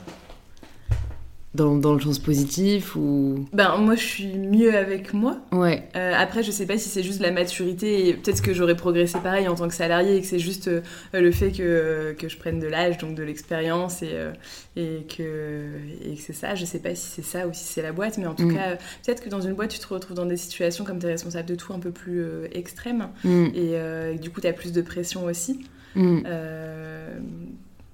Dans, 1.55 1.77
dans 1.77 1.93
le 1.93 2.01
sens 2.01 2.19
positif 2.19 2.97
ou? 2.97 3.45
Ben, 3.53 3.77
moi, 3.77 3.95
je 3.95 4.03
suis 4.03 4.39
mieux 4.39 4.75
avec 4.75 5.13
moi. 5.13 5.37
Ouais. 5.53 5.87
Euh, 5.97 6.15
après, 6.17 6.43
je 6.43 6.51
sais 6.51 6.65
pas 6.65 6.79
si 6.79 6.89
c'est 6.89 7.03
juste 7.03 7.21
la 7.21 7.31
maturité 7.31 8.09
et 8.09 8.15
peut-être 8.15 8.41
que 8.41 8.55
j'aurais 8.55 8.75
progressé 8.75 9.19
pareil 9.23 9.47
en 9.49 9.55
tant 9.55 9.69
que 9.69 9.75
salarié 9.75 10.17
et 10.17 10.21
que 10.23 10.27
c'est 10.27 10.39
juste 10.39 10.69
euh, 10.69 10.81
le 11.13 11.31
fait 11.31 11.53
que, 11.53 12.15
que 12.19 12.31
je 12.31 12.39
prenne 12.39 12.59
de 12.59 12.67
l'âge, 12.67 12.97
donc 12.97 13.15
de 13.15 13.23
l'expérience 13.23 14.03
et, 14.03 14.13
euh, 14.13 14.33
et 14.77 15.05
que, 15.15 15.73
et 16.11 16.15
que 16.15 16.23
c'est 16.23 16.33
ça. 16.33 16.55
Je 16.55 16.65
sais 16.65 16.79
pas 16.79 16.95
si 16.95 17.07
c'est 17.07 17.25
ça 17.25 17.47
ou 17.47 17.53
si 17.53 17.65
c'est 17.65 17.83
la 17.83 17.93
boîte, 17.93 18.17
mais 18.17 18.27
en 18.27 18.35
tout 18.35 18.47
Mm. 18.49 18.55
cas, 18.55 18.77
peut-être 19.05 19.23
que 19.23 19.29
dans 19.29 19.43
une 19.43 19.53
boîte, 19.53 19.73
tu 19.73 19.79
te 19.79 19.87
retrouves 19.93 20.17
dans 20.17 20.25
des 20.25 20.39
situations 20.39 20.85
comme 20.87 20.99
tu 21.01 21.05
es 21.07 21.11
responsable 21.11 21.49
de 21.51 21.55
tout 21.55 21.75
un 21.75 21.81
peu 21.81 21.91
plus 21.91 22.25
extrêmes 22.55 23.09
Mm. 23.25 23.47
et, 23.55 24.19
du 24.19 24.31
coup, 24.31 24.41
tu 24.41 24.47
as 24.47 24.55
plus 24.55 24.73
de 24.73 24.81
pression 24.81 25.27
aussi. 25.27 25.61
Mm. 25.97 26.21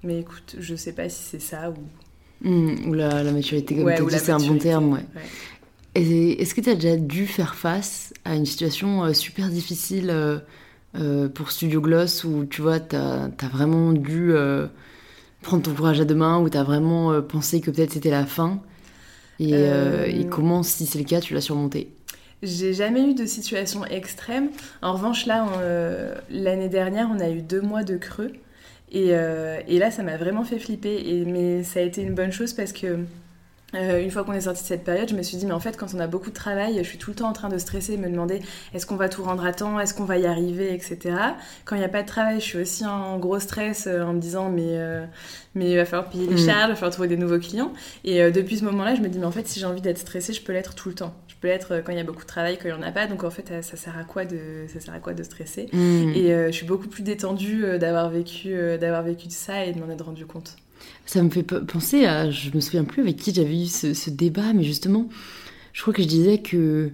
Mais 0.03 0.19
écoute, 0.19 0.55
je 0.57 0.75
sais 0.77 0.93
pas 0.93 1.09
si 1.09 1.21
c'est 1.23 1.41
ça 1.41 1.71
ou. 1.71 1.73
Mm. 2.41 2.89
Ou 2.89 2.93
la, 2.93 3.23
la 3.23 3.31
maturité, 3.31 3.75
comme 3.75 3.85
Ouais, 3.85 3.97
tu 3.97 4.09
la 4.09 4.17
c'est 4.17 4.31
un 4.31 4.39
bon 4.39 4.57
terme, 4.57 4.93
ouais. 4.93 5.05
Et 5.95 6.41
est-ce 6.41 6.53
que 6.53 6.61
tu 6.61 6.69
as 6.69 6.75
déjà 6.75 6.95
dû 6.97 7.25
faire 7.25 7.55
face 7.55 8.13
à 8.23 8.35
une 8.35 8.45
situation 8.45 9.03
euh, 9.03 9.13
super 9.13 9.49
difficile 9.49 10.09
euh, 10.11 10.39
euh, 10.95 11.27
pour 11.27 11.51
Studio 11.51 11.81
Gloss 11.81 12.23
où 12.23 12.45
tu 12.45 12.61
vois, 12.61 12.79
tu 12.79 12.95
as, 12.95 13.29
vraiment 13.51 13.91
dû 13.91 14.33
prendre 15.41 15.63
ton 15.63 15.73
courage 15.73 15.99
à 15.99 16.05
deux 16.05 16.15
mains, 16.15 16.39
où 16.39 16.49
tu 16.49 16.57
as 16.57 16.63
vraiment 16.63 17.21
pensé 17.21 17.61
que 17.61 17.71
peut-être 17.71 17.93
c'était 17.93 18.11
la 18.11 18.25
fin? 18.25 18.61
Et, 19.39 19.53
et 19.53 20.25
comment, 20.29 20.63
si 20.63 20.85
c'est 20.85 20.99
le 20.99 21.05
cas, 21.05 21.21
tu 21.21 21.33
l'as 21.33 21.41
surmonté? 21.41 21.91
J'ai 22.41 22.73
jamais 22.73 23.01
eu 23.01 23.13
de 23.13 23.25
situation 23.25 23.85
extrême. 23.85 24.49
En 24.81 24.93
revanche, 24.93 25.25
là, 25.25 25.45
l'année 26.29 26.69
dernière, 26.69 27.09
on 27.13 27.19
a 27.19 27.29
eu 27.29 27.41
deux 27.41 27.61
mois 27.61 27.83
de 27.83 27.97
creux. 27.97 28.33
Et, 28.91 29.09
et 29.09 29.79
là, 29.79 29.91
ça 29.91 30.03
m'a 30.03 30.17
vraiment 30.17 30.43
fait 30.43 30.59
flipper. 30.59 30.95
Et, 30.95 31.25
mais 31.25 31.63
ça 31.63 31.79
a 31.79 31.83
été 31.83 32.01
une 32.01 32.15
bonne 32.15 32.31
chose 32.31 32.53
parce 32.53 32.73
que 32.73 32.99
euh, 33.75 34.01
une 34.01 34.09
fois 34.09 34.23
qu'on 34.23 34.33
est 34.33 34.41
sorti 34.41 34.63
de 34.63 34.67
cette 34.67 34.83
période, 34.83 35.09
je 35.09 35.15
me 35.15 35.21
suis 35.21 35.37
dit, 35.37 35.45
mais 35.45 35.51
en 35.53 35.59
fait, 35.59 35.77
quand 35.77 35.93
on 35.93 35.99
a 35.99 36.07
beaucoup 36.07 36.29
de 36.29 36.35
travail, 36.35 36.77
je 36.77 36.83
suis 36.83 36.97
tout 36.97 37.11
le 37.11 37.15
temps 37.15 37.29
en 37.29 37.33
train 37.33 37.49
de 37.49 37.57
stresser, 37.57 37.97
me 37.97 38.09
demander 38.09 38.41
est-ce 38.73 38.85
qu'on 38.85 38.95
va 38.95 39.09
tout 39.09 39.23
rendre 39.23 39.45
à 39.45 39.53
temps, 39.53 39.79
est-ce 39.79 39.93
qu'on 39.93 40.05
va 40.05 40.17
y 40.17 40.25
arriver, 40.25 40.73
etc. 40.73 41.15
Quand 41.65 41.75
il 41.75 41.79
n'y 41.79 41.85
a 41.85 41.89
pas 41.89 42.01
de 42.01 42.07
travail, 42.07 42.39
je 42.39 42.45
suis 42.45 42.57
aussi 42.57 42.85
en 42.85 43.19
gros 43.19 43.39
stress 43.39 43.85
euh, 43.87 44.01
en 44.01 44.13
me 44.13 44.19
disant, 44.19 44.49
mais, 44.49 44.69
euh, 44.69 45.05
mais 45.53 45.71
il 45.71 45.75
va 45.75 45.85
falloir 45.85 46.09
payer 46.09 46.27
les 46.27 46.35
mm. 46.35 46.45
charges, 46.45 46.65
il 46.65 46.69
va 46.69 46.75
falloir 46.75 46.91
trouver 46.91 47.07
des 47.09 47.17
nouveaux 47.17 47.39
clients. 47.39 47.71
Et 48.03 48.31
depuis 48.31 48.57
ce 48.57 48.65
moment-là, 48.65 48.95
je 48.95 49.01
me 49.01 49.07
dis, 49.07 49.19
mais 49.19 49.25
en 49.25 49.31
fait, 49.31 49.47
si 49.47 49.59
j'ai 49.59 49.65
envie 49.65 49.81
d'être 49.81 49.99
stressée, 49.99 50.33
je 50.33 50.41
peux 50.41 50.53
l'être 50.53 50.73
tout 50.73 50.89
le 50.89 50.95
temps. 50.95 51.13
Je 51.27 51.35
peux 51.39 51.47
l'être 51.47 51.81
quand 51.85 51.91
il 51.91 51.97
y 51.97 52.01
a 52.01 52.03
beaucoup 52.03 52.23
de 52.23 52.27
travail, 52.27 52.57
quand 52.57 52.67
il 52.67 52.73
n'y 52.73 52.83
en 52.83 52.87
a 52.87 52.91
pas. 52.91 53.07
Donc 53.07 53.23
en 53.23 53.29
fait, 53.29 53.61
ça 53.61 53.77
sert 53.77 53.97
à 53.97 54.03
quoi 54.03 54.25
de, 54.25 54.65
ça 54.67 54.79
sert 54.79 54.93
à 54.93 54.99
quoi 54.99 55.13
de 55.13 55.23
stresser? 55.23 55.69
Mm. 55.71 56.13
Et 56.15 56.47
je 56.47 56.51
suis 56.51 56.65
beaucoup 56.65 56.87
plus 56.87 57.03
détendue 57.03 57.65
d'avoir 57.77 58.09
vécu, 58.09 58.55
d'avoir 58.79 59.03
vécu 59.03 59.29
ça 59.29 59.65
et 59.65 59.73
de 59.73 59.79
m'en 59.79 59.89
être 59.89 60.05
rendu 60.05 60.25
compte. 60.25 60.57
Ça 61.05 61.23
me 61.23 61.29
fait 61.29 61.43
penser 61.43 62.05
à. 62.05 62.29
Je 62.29 62.51
me 62.53 62.59
souviens 62.59 62.83
plus 62.83 63.01
avec 63.01 63.17
qui 63.17 63.33
j'avais 63.33 63.63
eu 63.63 63.65
ce, 63.65 64.09
débat, 64.09 64.53
mais 64.53 64.63
justement, 64.63 65.09
je 65.73 65.81
crois 65.81 65.93
que 65.93 66.01
je 66.01 66.07
disais 66.07 66.39
que 66.39 66.91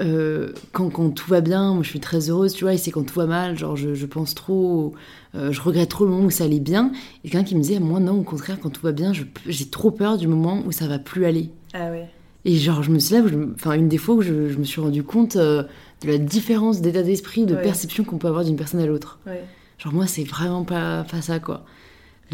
euh, 0.00 0.52
quand, 0.72 0.90
quand, 0.90 1.10
tout 1.10 1.30
va 1.30 1.40
bien, 1.40 1.74
moi 1.74 1.82
je 1.82 1.88
suis 1.90 2.00
très 2.00 2.30
heureuse, 2.30 2.54
tu 2.54 2.64
vois, 2.64 2.74
et 2.74 2.78
c'est 2.78 2.90
quand 2.90 3.04
tout 3.04 3.18
va 3.18 3.26
mal, 3.26 3.56
genre 3.56 3.76
je, 3.76 4.06
pense 4.06 4.34
trop, 4.34 4.94
euh, 5.34 5.52
je 5.52 5.60
regrette 5.60 5.90
trop 5.90 6.04
le 6.04 6.10
moment 6.10 6.24
où 6.24 6.30
ça 6.30 6.44
allait 6.44 6.60
bien. 6.60 6.92
Et 7.24 7.30
quelqu'un 7.30 7.44
qui 7.44 7.54
me 7.54 7.60
disait, 7.60 7.78
moi 7.78 8.00
non, 8.00 8.20
au 8.20 8.22
contraire, 8.22 8.58
quand 8.60 8.70
tout 8.70 8.82
va 8.82 8.92
bien, 8.92 9.12
j'ai 9.46 9.66
trop 9.66 9.90
peur 9.90 10.16
du 10.16 10.26
moment 10.26 10.62
où 10.66 10.72
ça 10.72 10.86
va 10.86 10.98
plus 10.98 11.24
aller. 11.26 11.50
Ah 11.74 11.90
ouais. 11.90 12.08
Et 12.46 12.54
genre, 12.54 12.82
je 12.84 12.90
me 12.92 13.00
suis 13.00 13.14
là, 13.14 13.22
enfin, 13.56 13.72
une 13.72 13.88
des 13.88 13.98
fois 13.98 14.14
où 14.14 14.22
je, 14.22 14.32
me 14.32 14.62
suis 14.62 14.80
rendu 14.80 15.02
compte 15.02 15.34
euh, 15.34 15.64
de 16.02 16.08
la 16.08 16.16
différence 16.16 16.80
d'état 16.80 17.02
d'esprit, 17.02 17.44
de 17.44 17.56
perception 17.56 18.04
qu'on 18.04 18.18
peut 18.18 18.28
avoir 18.28 18.44
d'une 18.44 18.54
personne 18.54 18.78
à 18.80 18.86
l'autre. 18.86 19.18
Ouais. 19.26 19.42
Genre, 19.78 19.92
moi, 19.92 20.06
c'est 20.06 20.22
vraiment 20.22 20.64
pas, 20.64 21.04
pas 21.10 21.20
ça, 21.20 21.40
quoi. 21.40 21.64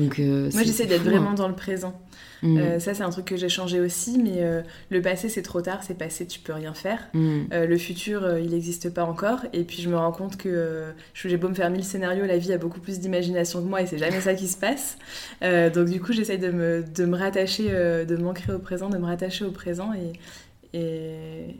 Euh, 0.00 0.50
Moi, 0.52 0.62
j'essaie 0.62 0.86
d'être 0.86 1.02
vraiment 1.02 1.30
hein. 1.30 1.34
dans 1.34 1.48
le 1.48 1.54
présent. 1.54 2.00
Mm. 2.42 2.58
Euh, 2.58 2.78
ça, 2.80 2.94
c'est 2.94 3.02
un 3.02 3.10
truc 3.10 3.26
que 3.26 3.36
j'ai 3.36 3.48
changé 3.48 3.78
aussi, 3.78 4.18
mais 4.18 4.38
euh, 4.38 4.62
le 4.90 5.02
passé, 5.02 5.28
c'est 5.28 5.42
trop 5.42 5.60
tard, 5.60 5.82
c'est 5.82 5.96
passé, 5.96 6.26
tu 6.26 6.40
peux 6.40 6.52
rien 6.52 6.74
faire. 6.74 7.08
Mm. 7.14 7.42
le 7.50 7.78
futur, 7.78 8.38
il 8.38 8.50
n'existe 8.50 8.92
pas 8.92 9.04
encore. 9.04 9.40
Et 9.52 9.64
puis, 9.64 9.82
je 9.82 9.88
me 9.88 9.96
rends 9.96 10.12
compte 10.12 10.36
que 10.36 10.92
j'ai 11.14 11.36
beau 11.36 11.48
me 11.48 11.54
faire 11.54 11.70
mille 11.70 11.84
scénarios, 11.84 12.24
la 12.24 12.38
vie 12.38 12.52
a 12.52 12.58
beaucoup 12.58 12.80
plus 12.80 13.00
d'imagination 13.00 13.62
que 13.62 13.68
moi 13.68 13.82
et 13.82 13.86
c'est 13.86 13.98
jamais 13.98 14.20
ça 14.20 14.34
qui 14.34 14.48
se 14.48 14.56
passe. 14.56 14.98
donc, 15.42 15.88
du 15.88 16.00
coup, 16.00 16.12
j'essaie 16.12 16.38
de 16.38 16.50
me, 16.50 16.82
de 16.82 17.04
me 17.04 17.16
rattacher, 17.16 17.68
de 17.70 18.16
m'ancrer 18.16 18.52
au 18.52 18.58
présent, 18.58 18.88
de 18.88 18.98
me 18.98 19.06
rattacher 19.06 19.44
au 19.44 19.52
présent 19.52 19.92
et, 19.92 20.78
et, 20.78 21.56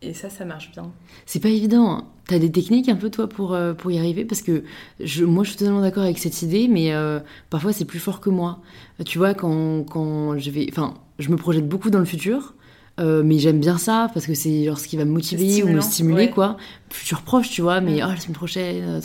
et 0.00 0.14
ça, 0.14 0.30
ça 0.30 0.44
marche 0.44 0.70
bien. 0.70 0.92
C'est 1.26 1.40
pas 1.40 1.48
évident. 1.48 2.06
T'as 2.28 2.38
des 2.38 2.52
techniques 2.52 2.88
un 2.88 2.94
peu, 2.94 3.10
toi, 3.10 3.28
pour, 3.28 3.52
euh, 3.52 3.74
pour 3.74 3.90
y 3.90 3.98
arriver? 3.98 4.24
Parce 4.24 4.42
que 4.42 4.62
je, 5.00 5.24
moi, 5.24 5.42
je 5.42 5.50
suis 5.50 5.58
totalement 5.58 5.80
d'accord 5.80 6.04
avec 6.04 6.18
cette 6.18 6.40
idée, 6.42 6.68
mais 6.68 6.92
euh, 6.92 7.18
parfois, 7.50 7.72
c'est 7.72 7.84
plus 7.84 7.98
fort 7.98 8.20
que 8.20 8.30
moi. 8.30 8.60
Tu 9.04 9.18
vois, 9.18 9.34
quand, 9.34 9.84
quand 9.84 10.38
je 10.38 10.50
vais. 10.50 10.66
Enfin, 10.70 10.94
je 11.18 11.30
me 11.30 11.36
projette 11.36 11.68
beaucoup 11.68 11.90
dans 11.90 11.98
le 11.98 12.04
futur. 12.04 12.54
Euh, 13.00 13.22
mais 13.24 13.38
j'aime 13.38 13.60
bien 13.60 13.78
ça 13.78 14.10
parce 14.12 14.26
que 14.26 14.34
c'est 14.34 14.64
genre 14.64 14.76
ce 14.76 14.88
qui 14.88 14.96
va 14.96 15.04
me 15.04 15.12
motiver 15.12 15.62
ou 15.62 15.68
me 15.68 15.80
stimuler 15.80 16.30
quoi 16.30 16.56
futur 16.90 17.22
proche 17.22 17.48
tu 17.48 17.62
vois 17.62 17.80
mais 17.80 18.02
oh, 18.02 18.08
la 18.08 18.16
semaine 18.18 18.34
prochaine 18.34 19.00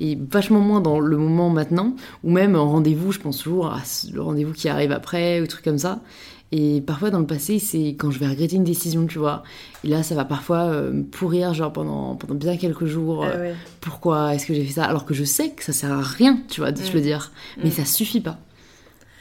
et 0.00 0.18
vachement 0.30 0.60
moins 0.60 0.82
dans 0.82 1.00
le 1.00 1.16
moment 1.16 1.48
maintenant 1.48 1.94
ou 2.24 2.30
même 2.30 2.56
en 2.56 2.68
rendez-vous 2.68 3.10
je 3.10 3.20
pense 3.20 3.38
toujours 3.38 3.68
à 3.68 3.80
le 4.12 4.20
rendez-vous 4.20 4.52
qui 4.52 4.68
arrive 4.68 4.92
après 4.92 5.40
ou 5.40 5.46
trucs 5.46 5.64
comme 5.64 5.78
ça 5.78 6.02
et 6.50 6.80
parfois 6.80 7.10
dans 7.10 7.18
le 7.18 7.26
passé, 7.26 7.58
c'est 7.58 7.88
quand 7.88 8.10
je 8.10 8.18
vais 8.18 8.26
regretter 8.26 8.56
une 8.56 8.64
décision, 8.64 9.06
tu 9.06 9.18
vois. 9.18 9.42
Et 9.84 9.88
là, 9.88 10.02
ça 10.02 10.14
va 10.14 10.24
parfois 10.24 10.64
euh, 10.64 10.90
me 10.90 11.04
pourrir, 11.04 11.52
genre 11.52 11.72
pendant, 11.72 12.16
pendant 12.16 12.34
bien 12.34 12.56
quelques 12.56 12.86
jours. 12.86 13.24
Ah 13.24 13.32
euh, 13.34 13.54
pourquoi 13.80 14.34
est-ce 14.34 14.46
que 14.46 14.54
j'ai 14.54 14.64
fait 14.64 14.72
ça? 14.72 14.84
Alors 14.84 15.04
que 15.04 15.12
je 15.12 15.24
sais 15.24 15.50
que 15.50 15.62
ça 15.62 15.74
sert 15.74 15.92
à 15.92 16.00
rien, 16.00 16.40
tu 16.48 16.60
vois, 16.60 16.72
de 16.72 16.78
se 16.78 16.92
le 16.92 17.00
mm. 17.00 17.02
dire. 17.02 17.32
Mais 17.58 17.68
mm. 17.68 17.72
ça 17.72 17.84
suffit 17.84 18.22
pas 18.22 18.38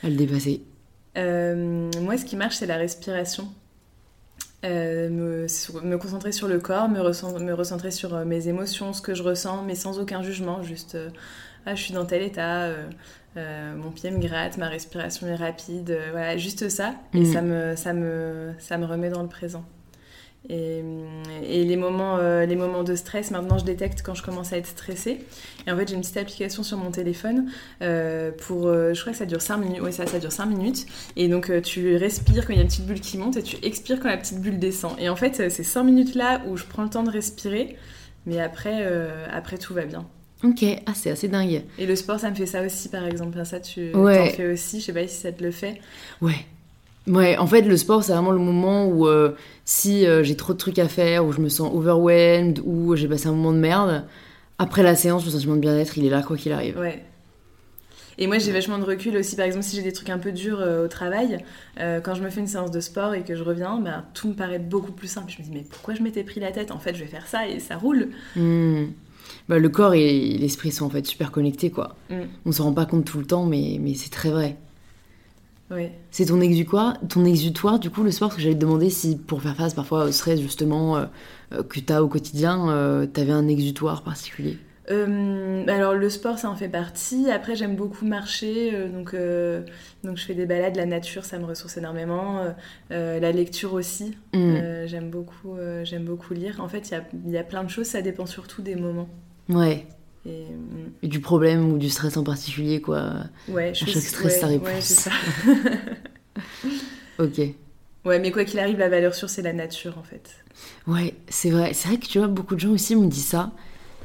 à 0.04 0.10
le 0.10 0.16
dépasser. 0.16 0.62
Euh, 1.18 1.90
moi, 2.02 2.18
ce 2.18 2.24
qui 2.24 2.38
marche, 2.38 2.56
c'est 2.56 2.66
la 2.66 2.78
respiration. 2.78 3.50
Me, 4.64 5.48
me, 5.86 5.98
concentrer 5.98 6.34
sur 6.34 6.48
le 6.50 6.60
corps, 6.60 6.90
me, 6.90 7.00
me 7.00 7.54
recentrer 7.54 7.92
sur 7.92 8.26
mes 8.26 8.50
émotions, 8.50 8.92
ce 8.92 9.02
que 9.02 9.16
je 9.16 9.24
ressens, 9.24 9.64
mais 9.64 9.76
sans 9.76 9.98
aucun 10.00 10.22
jugement, 10.22 10.62
juste 10.62 10.98
ah, 11.66 11.74
je 11.74 11.84
suis 11.84 11.94
dans 11.94 12.06
tel 12.06 12.22
état, 12.22 12.70
euh, 13.38 13.76
mon 13.76 13.92
pied 13.92 14.10
me 14.10 14.20
gratte, 14.20 14.58
ma 14.58 14.68
respiration 14.68 15.28
est 15.28 15.36
rapide, 15.36 15.92
euh, 15.92 16.10
voilà, 16.12 16.38
juste 16.38 16.70
ça. 16.70 16.96
Et 17.14 17.20
mm. 17.20 17.34
ça, 17.34 17.42
me, 17.42 17.76
ça, 17.76 17.94
me, 17.94 18.54
ça 18.58 18.78
me 18.78 18.86
remet 18.86 19.10
dans 19.10 19.22
le 19.22 19.30
présent. 19.30 19.64
Et, 20.50 20.82
et 21.44 21.66
les, 21.66 21.76
moments, 21.76 22.18
euh, 22.18 22.46
les 22.46 22.56
moments 22.56 22.84
de 22.84 22.96
stress, 22.96 23.32
maintenant 23.32 23.58
je 23.58 23.66
détecte 23.66 24.02
quand 24.02 24.16
je 24.16 24.24
commence 24.24 24.54
à 24.54 24.58
être 24.58 24.68
stressée. 24.68 25.26
Et 25.66 25.72
en 25.72 25.78
fait, 25.78 25.90
j'ai 25.90 25.96
une 25.96 26.02
petite 26.02 26.18
application 26.18 26.64
sur 26.64 26.78
mon 26.78 26.90
téléphone 26.90 27.52
pour. 27.80 28.64
je 28.64 29.00
crois 29.00 29.12
que 29.12 29.18
ça 29.18 29.26
dure 29.26 29.42
5 29.42 29.58
minutes. 29.58 29.82
Oui, 29.84 29.92
ça, 29.92 30.08
ça 30.08 30.20
dure 30.20 30.32
5 30.32 30.46
minutes. 30.46 30.86
Et 31.18 31.28
donc, 31.28 31.52
tu 31.64 31.98
respires 31.98 32.48
quand 32.48 32.54
il 32.54 32.58
y 32.58 32.60
a 32.60 32.62
une 32.62 32.70
petite 32.70 32.86
bulle 32.86 33.02
qui 33.02 33.18
monte 33.18 33.36
et 33.36 33.44
tu 33.44 33.58
expires 33.62 34.00
quand 34.00 34.10
la 34.10 34.18
petite 34.18 34.40
bulle 34.40 34.58
descend. 34.58 34.94
Et 35.00 35.10
en 35.10 35.18
fait, 35.18 35.50
c'est 35.50 35.64
5 35.64 35.84
minutes 35.84 36.16
là 36.16 36.42
où 36.48 36.56
je 36.56 36.64
prends 36.64 36.84
le 36.84 36.90
temps 36.90 37.04
de 37.04 37.12
respirer. 37.12 37.76
Mais 38.26 38.40
après, 38.40 38.88
après 39.32 39.58
tout 39.58 39.74
va 39.74 39.84
bien. 39.84 40.08
Ok, 40.44 40.64
ah, 40.86 40.92
c'est 40.94 41.10
assez 41.10 41.28
dingue. 41.28 41.64
Et 41.80 41.86
le 41.86 41.96
sport, 41.96 42.20
ça 42.20 42.30
me 42.30 42.36
fait 42.36 42.46
ça 42.46 42.64
aussi, 42.64 42.90
par 42.90 43.06
exemple. 43.06 43.44
Ça, 43.44 43.60
tu 43.60 43.94
ouais. 43.96 44.30
fais 44.30 44.52
aussi. 44.52 44.80
Je 44.80 44.86
sais 44.86 44.94
pas 44.94 45.08
si 45.08 45.16
ça 45.16 45.32
te 45.32 45.44
le 45.44 45.52
fait. 45.52 45.80
Ouais. 46.22 46.46
Ouais, 47.08 47.38
en 47.38 47.48
fait, 47.48 47.62
le 47.62 47.78
sport, 47.78 48.04
c'est 48.04 48.12
vraiment 48.12 48.32
le 48.32 48.40
moment 48.40 48.86
où 48.86 49.08
euh, 49.08 49.32
si 49.66 50.06
euh, 50.06 50.24
j'ai 50.24 50.36
trop 50.36 50.54
de 50.54 50.58
trucs 50.58 50.78
à 50.78 50.88
faire, 50.88 51.26
où 51.26 51.32
je 51.32 51.40
me 51.40 51.50
sens 51.50 51.74
overwhelmed, 51.74 52.62
ou 52.66 52.96
j'ai 52.96 53.08
passé 53.08 53.28
un 53.28 53.32
moment 53.32 53.54
de 53.54 53.58
merde, 53.58 54.06
après 54.60 54.84
la 54.84 54.94
séance, 54.94 55.26
le 55.26 55.32
sentiment 55.32 55.56
de 55.56 55.62
bien-être, 55.62 55.98
il 55.98 56.06
est 56.06 56.10
là 56.10 56.22
quoi 56.22 56.38
qu'il 56.38 56.52
arrive. 56.52 56.78
Ouais. 56.78 57.04
Et 58.20 58.28
moi, 58.28 58.40
j'ai 58.40 58.52
vachement 58.52 58.78
de 58.78 58.84
recul 58.84 59.16
aussi. 59.16 59.36
Par 59.36 59.46
exemple, 59.46 59.64
si 59.64 59.76
j'ai 59.76 59.84
des 59.84 59.94
trucs 59.94 60.10
un 60.10 60.18
peu 60.18 60.32
durs 60.32 60.60
euh, 60.60 60.86
au 60.86 60.88
travail, 60.88 61.40
quand 61.78 62.14
je 62.14 62.22
me 62.22 62.30
fais 62.30 62.42
une 62.42 62.48
séance 62.48 62.72
de 62.72 62.80
sport 62.80 63.14
et 63.14 63.22
que 63.22 63.36
je 63.36 63.44
reviens, 63.44 63.80
ben, 63.80 64.04
tout 64.14 64.28
me 64.28 64.34
paraît 64.34 64.60
beaucoup 64.60 64.92
plus 64.92 65.08
simple. 65.08 65.32
Je 65.32 65.42
me 65.42 65.48
dis, 65.48 65.52
mais 65.52 65.66
pourquoi 65.68 65.96
je 65.96 66.04
m'étais 66.04 66.24
pris 66.24 66.40
la 66.40 66.52
tête? 66.52 66.72
En 66.72 66.80
fait, 66.80 66.94
je 66.94 67.00
vais 67.00 67.10
faire 67.10 67.28
ça 67.28 67.48
et 67.48 67.60
ça 67.60 67.78
roule. 67.78 68.10
Hmm 68.36 68.88
bah, 69.50 69.60
le 69.60 69.70
corps 69.70 69.94
et 69.94 70.38
l'esprit 70.38 70.72
sont 70.72 70.86
en 70.86 70.90
fait 70.90 71.06
super 71.06 71.32
connectés, 71.32 71.72
quoi. 71.72 71.96
Mm. 72.10 72.16
On 72.46 72.52
s'en 72.52 72.66
rend 72.66 72.74
pas 72.74 72.86
compte 72.86 73.06
tout 73.06 73.20
le 73.20 73.26
temps, 73.26 73.46
mais, 73.46 73.78
mais 73.82 73.94
c'est 73.94 74.12
très 74.12 74.30
vrai. 74.30 74.58
C'est 76.12 76.26
ton 76.26 76.40
exutoire, 76.40 76.98
ton 77.10 77.26
exutoire, 77.26 77.80
du 77.80 77.90
coup, 77.90 78.04
le 78.04 78.12
sport, 78.12 78.30
parce 78.30 78.38
que 78.38 78.42
j'allais 78.42 78.56
te 78.56 78.62
demander 78.62 78.90
si, 78.90 79.18
pour 79.18 79.42
faire 79.42 79.56
face 79.56 79.74
parfois 79.74 80.06
au 80.06 80.12
stress, 80.12 80.40
justement, 80.40 80.98
euh, 80.98 81.06
euh, 81.54 81.64
que 81.64 81.80
tu 81.80 81.92
as 81.92 82.04
au 82.04 82.08
quotidien, 82.08 82.70
euh, 82.70 83.06
tu 83.12 83.20
avais 83.20 83.34
un 83.34 83.48
exutoire 83.48 84.04
particulier? 84.04 84.58
Alors 84.90 85.96
le 85.96 86.10
sport 86.10 86.40
ça 86.40 86.50
en 86.50 86.56
fait 86.56 86.70
partie. 86.70 87.30
Après 87.30 87.58
j'aime 87.58 87.76
beaucoup 87.76 88.06
marcher, 88.06 88.72
donc, 88.88 89.14
donc 90.06 90.16
je 90.16 90.24
fais 90.24 90.34
des 90.34 90.46
balades, 90.46 90.78
la 90.78 90.86
nature 90.86 91.26
ça 91.26 91.38
me 91.40 91.44
ressource 91.44 91.76
énormément. 91.76 92.42
la 92.90 93.32
lecture 93.34 93.74
aussi, 93.74 94.18
mm. 94.34 94.86
j'aime 94.86 95.10
beaucoup, 95.10 95.58
j'aime 95.84 96.06
beaucoup 96.06 96.34
lire. 96.34 96.62
En 96.62 96.70
fait 96.70 96.90
il 96.90 96.94
y 96.94 96.96
a, 96.96 97.04
y 97.34 97.38
a, 97.38 97.44
plein 97.44 97.66
de 97.66 97.70
choses, 97.70 97.88
ça 97.88 98.02
dépend 98.02 98.26
surtout 98.26 98.62
des 98.62 98.78
moments. 98.78 99.10
Ouais. 99.50 99.86
Et, 100.26 100.30
mm. 100.30 100.92
Et, 101.04 101.08
du 101.08 101.20
problème 101.20 101.72
ou 101.72 101.78
du 101.78 101.90
stress 101.90 102.18
en 102.18 102.24
particulier, 102.24 102.82
quoi. 102.82 103.14
Ouais, 103.48 103.74
je 103.74 103.86
à 103.86 103.88
chaque 103.88 104.04
stress, 104.04 104.40
ça 104.40 104.48
réponse. 104.48 104.68
Ouais, 104.68 104.82
ça. 104.82 105.12
ok. 107.20 107.42
Ouais, 108.06 108.20
mais 108.20 108.32
quoi 108.32 108.46
qu'il 108.46 108.60
arrive, 108.60 108.78
la 108.78 108.90
valeur 108.90 109.14
sûre, 109.16 109.30
c'est 109.30 109.42
la 109.42 109.54
nature, 109.54 109.98
en 109.98 110.04
fait. 110.04 110.36
Ouais, 110.88 111.14
c'est 111.30 111.50
vrai. 111.50 111.74
C'est 111.74 111.88
vrai 111.90 111.98
que 111.98 112.08
tu 112.08 112.20
vois, 112.20 112.28
beaucoup 112.28 112.56
de 112.56 112.60
gens 112.60 112.72
aussi 112.72 112.96
me 112.96 113.08
disent 113.08 113.28
ça. 113.28 113.52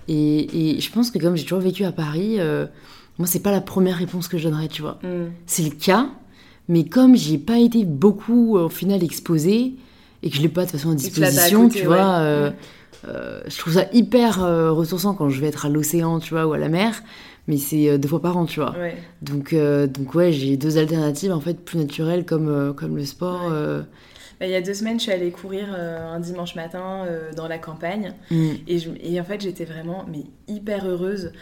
Et, 0.09 0.74
et 0.76 0.81
je 0.81 0.90
pense 0.90 1.11
que 1.11 1.18
comme 1.18 1.37
j'ai 1.37 1.44
toujours 1.44 1.61
vécu 1.61 1.85
à 1.85 1.92
Paris, 1.92 2.40
euh, 2.40 2.66
moi, 3.18 3.26
c'est 3.28 3.40
pas 3.40 3.52
la 3.52 3.61
première 3.61 3.96
réponse 3.96 4.28
que 4.28 4.38
je 4.38 4.48
donnerais, 4.48 4.68
tu 4.68 4.83
vois. 4.83 4.98
Mm. 5.02 5.31
C'est 5.46 5.62
le 5.62 5.70
cas, 5.70 6.09
mais 6.68 6.85
comme 6.85 7.16
j'ai 7.16 7.38
pas 7.38 7.59
été 7.59 7.85
beaucoup, 7.85 8.57
au 8.57 8.68
final, 8.68 9.02
exposée, 9.05 9.74
et 10.22 10.31
que 10.31 10.37
je 10.37 10.42
l'ai 10.42 10.48
pas 10.48 10.64
de 10.64 10.70
toute 10.70 10.78
façon 10.78 10.92
à 10.92 10.94
disposition, 10.94 11.68
tu 11.68 11.85
vois... 11.85 12.18
Euh, 12.20 12.50
mm. 12.50 12.55
Euh, 13.09 13.41
je 13.47 13.59
trouve 13.59 13.75
ça 13.75 13.87
hyper 13.93 14.45
euh, 14.45 14.71
ressourçant 14.71 15.15
quand 15.15 15.29
je 15.29 15.41
vais 15.41 15.49
être 15.49 15.67
à 15.67 15.69
l'océan, 15.69 16.21
tu 16.21 16.35
vois, 16.35 16.47
ou 16.47 16.53
à 16.53 16.59
la 16.59 16.69
mer, 16.69 17.03
mais 17.49 17.57
c'est 17.57 17.88
euh, 17.88 17.99
deux 17.99 18.09
fois 18.09 18.23
par 18.23 18.37
an, 18.37 18.47
tu 18.47 18.61
vois. 18.61 18.75
Donc, 19.23 19.55
donc 19.55 20.15
ouais, 20.15 20.33
j'ai 20.33 20.57
deux 20.57 20.79
alternatives 20.79 21.33
en 21.33 21.41
fait 21.41 21.61
plus 21.65 21.79
naturelles 21.79 22.25
comme, 22.25 22.75
comme 22.75 22.97
le 22.97 23.05
sport. 23.05 23.51
Bah, 24.41 24.47
il 24.47 24.51
y 24.51 24.57
a 24.57 24.61
deux 24.61 24.75
semaines, 24.75 24.99
je 24.99 25.05
suis 25.05 25.12
allée 25.12 25.31
courir 25.31 25.73
un 25.73 26.19
dimanche 26.19 26.55
matin 26.55 27.07
dans 27.37 27.49
la 27.49 27.59
campagne, 27.59 28.15
mm. 28.31 28.51
et, 28.67 28.79
et 29.03 29.21
en 29.21 29.25
fait, 29.25 29.41
j'étais 29.41 29.65
vraiment 29.65 30.05
mais 30.11 30.25
hyper 30.49 30.87
heureuse 30.87 31.33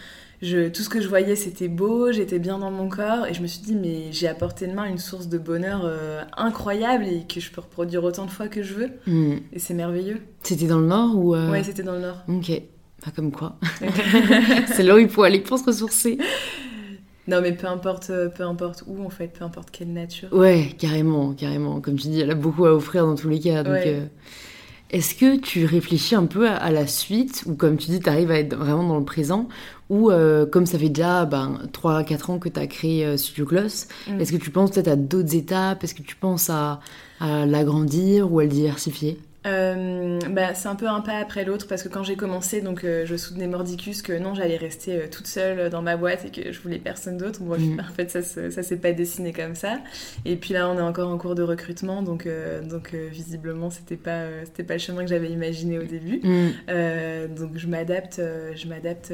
tout 0.41 0.83
ce 0.83 0.89
que 0.89 1.01
je 1.01 1.09
voyais, 1.09 1.37
c'était 1.37 1.69
beau, 1.69 2.13
j'étais 2.13 2.39
bien 2.39 2.59
dans 2.59 2.71
mon 2.71 2.89
corps, 2.89 3.27
et 3.27 3.35
je 3.35 3.43
me 3.43 3.47
suis 3.47 3.61
dit, 3.61 3.75
mais 3.75 4.11
j'ai 4.11 4.29
apporté 4.29 4.67
de 4.67 4.73
main 4.73 4.85
une 4.85 4.99
source 4.99 5.29
de 5.29 5.39
bonheur 5.39 5.83
euh, 5.85 6.23
incroyable 6.37 7.05
et 7.05 7.27
que 7.27 7.41
je 7.41 7.51
peux 7.51 7.61
reproduire 7.61 8.03
autant 8.05 8.25
de 8.25 8.31
fois 8.31 8.49
que 8.49 8.63
je 8.63 8.75
veux. 8.75 8.91
Hmm. 9.07 9.37
Et 9.53 9.59
c'est 9.59 9.75
merveilleux. 9.75 10.21
C'était 10.43 10.67
dans 10.67 10.79
le 10.79 10.87
nord 10.87 11.17
ou 11.17 11.35
euh... 11.35 11.51
Ouais, 11.51 11.63
c'était 11.63 11.83
dans 11.83 11.95
le 11.95 12.01
nord. 12.01 12.17
Ok, 12.29 12.51
pas 13.05 13.11
comme 13.11 13.33
quoi. 13.33 13.59
c'est 14.75 14.83
là 14.83 14.95
où 14.95 14.99
il 14.99 15.09
faut 15.09 15.23
aller 15.23 15.41
pour 15.41 15.59
se 15.59 15.65
ressourcer. 15.65 16.19
Non, 17.29 17.41
mais 17.41 17.53
peu 17.53 17.69
importe, 17.69 18.11
euh, 18.11 18.29
peu 18.29 18.43
importe 18.43 18.83
où, 18.87 19.05
en 19.05 19.11
fait, 19.11 19.29
peu 19.29 19.45
importe 19.45 19.71
quelle 19.71 19.93
nature. 19.93 20.33
Ouais, 20.33 20.75
carrément, 20.79 21.33
carrément. 21.33 21.81
Comme 21.81 21.97
tu 21.97 22.09
dis, 22.09 22.21
elle 22.21 22.31
a 22.31 22.35
beaucoup 22.35 22.67
à 22.67 22.75
offrir 22.75 23.07
dans 23.07 23.15
tous 23.15 23.29
les 23.29 23.39
cas. 23.39 23.63
Donc, 23.63 23.77
euh, 23.87 24.07
est-ce 24.91 25.15
que 25.15 25.37
tu 25.37 25.65
réfléchis 25.65 26.17
un 26.17 26.27
peu 26.27 26.49
à, 26.49 26.73
la 26.73 26.87
suite, 26.87 27.45
ou 27.47 27.55
comme 27.55 27.77
tu 27.77 27.91
dis, 27.91 28.01
tu 28.01 28.09
arrives 28.09 28.31
à 28.33 28.39
être 28.39 28.57
vraiment 28.57 28.89
dans 28.89 28.99
le 28.99 29.05
présent, 29.05 29.49
ou 29.91 30.11
euh, 30.11 30.47
comme 30.47 30.65
ça 30.65 30.79
fait 30.79 30.89
déjà 30.89 31.27
ben, 31.27 31.61
3-4 31.73 32.31
ans 32.31 32.39
que 32.39 32.49
tu 32.49 32.59
as 32.59 32.67
créé 32.67 33.05
euh, 33.05 33.17
Studio 33.17 33.45
Gloss, 33.45 33.89
mm. 34.09 34.21
est-ce 34.21 34.33
que 34.33 34.39
tu 34.39 34.51
penses 34.51 34.71
peut-être 34.71 34.89
à 34.89 34.97
d'autres 34.97 35.35
étapes? 35.35 35.85
Est-ce 35.85 35.95
que 35.95 36.03
tu 36.03 36.17
penses 36.17 36.49
à, 36.49 36.81
à 37.19 37.45
l'agrandir 37.45 38.33
ou 38.33 38.39
à 38.39 38.45
le 38.45 38.49
diversifier? 38.49 39.19
Euh, 39.47 40.19
bah, 40.29 40.55
c'est 40.55 40.69
un 40.69 40.75
peu 40.75 40.87
un 40.87 41.01
pas 41.01 41.17
après 41.17 41.45
l'autre 41.45 41.67
parce 41.67 41.83
que 41.83 41.89
quand 41.89 42.03
j'ai 42.03 42.17
commencé, 42.17 42.61
donc 42.61 42.85
euh, 42.85 43.07
je 43.07 43.17
soutenais 43.17 43.47
Mordicus 43.47 44.03
que 44.03 44.13
non, 44.13 44.35
j'allais 44.35 44.59
rester 44.59 44.97
euh, 44.97 45.07
toute 45.11 45.27
seule 45.27 45.71
dans 45.71 45.81
ma 45.81 45.97
boîte 45.97 46.27
et 46.27 46.31
que 46.31 46.53
je 46.53 46.61
voulais 46.61 46.79
personne 46.79 47.17
d'autre. 47.17 47.41
Bon, 47.41 47.59
mm. 47.59 47.81
en 47.81 47.95
fait, 47.95 48.11
ça, 48.11 48.23
ça 48.23 48.63
s'est 48.63 48.77
pas 48.77 48.93
dessiné 48.93 49.33
comme 49.33 49.55
ça. 49.55 49.81
Et 50.27 50.37
puis 50.37 50.53
là, 50.53 50.69
on 50.69 50.77
est 50.77 50.83
encore 50.83 51.09
en 51.09 51.17
cours 51.17 51.35
de 51.35 51.43
recrutement, 51.43 52.03
donc, 52.03 52.29
donc 52.69 52.95
visiblement, 52.95 53.71
c'était 53.71 53.97
pas, 53.97 54.25
c'était 54.45 54.65
pas 54.65 54.75
le 54.75 54.81
chemin 54.81 55.05
que 55.05 55.11
j'avais 55.11 55.31
imaginé 55.31 55.79
au 55.79 55.85
début. 55.85 56.21
Mm. 56.23 57.35
donc 57.35 57.53
je 57.57 57.67
m'adapte, 57.67 58.21
je 58.55 58.69
m'adapte 58.69 59.13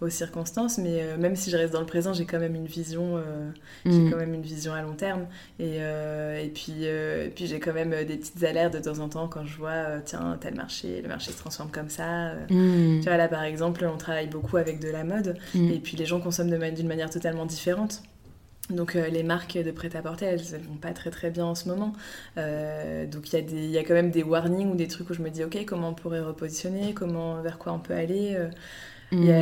aux 0.00 0.08
circonstances, 0.08 0.78
mais 0.78 1.16
même 1.18 1.36
si 1.36 1.50
je 1.50 1.56
reste 1.56 1.72
dans 1.72 1.80
le 1.80 1.86
présent, 1.86 2.12
j'ai 2.12 2.26
quand 2.26 2.38
même 2.38 2.54
une 2.54 2.66
vision, 2.66 3.18
j'ai 3.86 3.98
mm. 3.98 4.10
quand 4.10 4.18
même 4.18 4.34
une 4.34 4.42
vision 4.42 4.74
à 4.74 4.82
long 4.82 4.94
terme. 4.94 5.26
Et, 5.58 5.76
et 5.76 6.52
puis, 6.54 6.84
et 6.84 7.32
puis 7.34 7.46
j'ai 7.46 7.58
quand 7.58 7.72
même 7.72 7.90
des 8.04 8.16
petites 8.16 8.42
alertes 8.44 8.74
de 8.74 8.80
temps 8.80 8.98
en 8.98 9.08
temps 9.08 9.28
quand 9.28 9.45
je 9.46 9.56
vois, 9.56 9.70
euh, 9.70 10.00
tiens, 10.04 10.36
tel 10.40 10.54
marché, 10.54 11.00
le 11.02 11.08
marché 11.08 11.32
se 11.32 11.38
transforme 11.38 11.70
comme 11.70 11.88
ça. 11.88 12.28
Euh. 12.28 12.46
Mm. 12.48 13.00
Tu 13.00 13.08
vois, 13.08 13.16
là, 13.16 13.28
par 13.28 13.42
exemple, 13.42 13.88
on 13.92 13.96
travaille 13.96 14.28
beaucoup 14.28 14.56
avec 14.56 14.80
de 14.80 14.88
la 14.88 15.04
mode, 15.04 15.36
mm. 15.54 15.70
et 15.70 15.78
puis 15.78 15.96
les 15.96 16.06
gens 16.06 16.20
consomment 16.20 16.58
d'une 16.70 16.88
manière 16.88 17.10
totalement 17.10 17.46
différente. 17.46 18.02
Donc 18.68 18.96
euh, 18.96 19.08
les 19.08 19.22
marques 19.22 19.56
de 19.56 19.70
prêt-à-porter, 19.70 20.26
elles, 20.26 20.40
ne 20.40 20.66
vont 20.66 20.76
pas 20.80 20.92
très 20.92 21.10
très 21.10 21.30
bien 21.30 21.44
en 21.44 21.54
ce 21.54 21.68
moment. 21.68 21.92
donc 22.36 23.32
il 23.32 23.50
y, 23.52 23.70
y, 23.70 23.78
a 23.78 23.84
quand 23.84 23.94
même 23.94 24.10
des 24.10 24.24
warnings 24.24 24.72
ou 24.72 24.74
des 24.74 24.88
trucs 24.88 25.08
où 25.10 25.14
je 25.14 25.22
me 25.22 25.30
dis, 25.30 25.44
ok, 25.44 25.64
comment 25.66 25.90
on 25.90 25.94
pourrait 25.94 26.20
repositionner, 26.20 26.92
comment, 26.92 27.40
vers 27.42 27.58
quoi 27.58 27.72
on 27.72 27.78
peut 27.78 27.94
aller. 27.94 28.36
Mm. 29.12 29.24
Y 29.24 29.32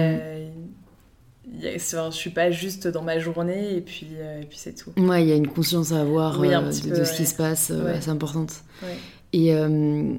a, 1.68 1.78
je 1.78 2.10
suis 2.10 2.30
pas 2.30 2.50
juste 2.50 2.88
dans 2.88 3.02
ma 3.02 3.18
journée 3.18 3.76
et 3.76 3.80
puis, 3.80 4.08
et 4.40 4.44
puis 4.46 4.58
c'est 4.58 4.74
tout. 4.74 4.92
Ouais, 4.98 5.22
il 5.22 5.28
y 5.28 5.32
a 5.32 5.36
une 5.36 5.48
conscience 5.48 5.92
à 5.92 6.00
avoir 6.00 6.38
de, 6.38 6.70
ce 6.70 7.16
qui 7.16 7.26
se 7.26 7.34
passe 7.34 7.70
assez 7.70 8.10
importante. 8.10 8.62
Ouais. 8.82 8.96
Et 9.34 9.52
euh, 9.52 10.14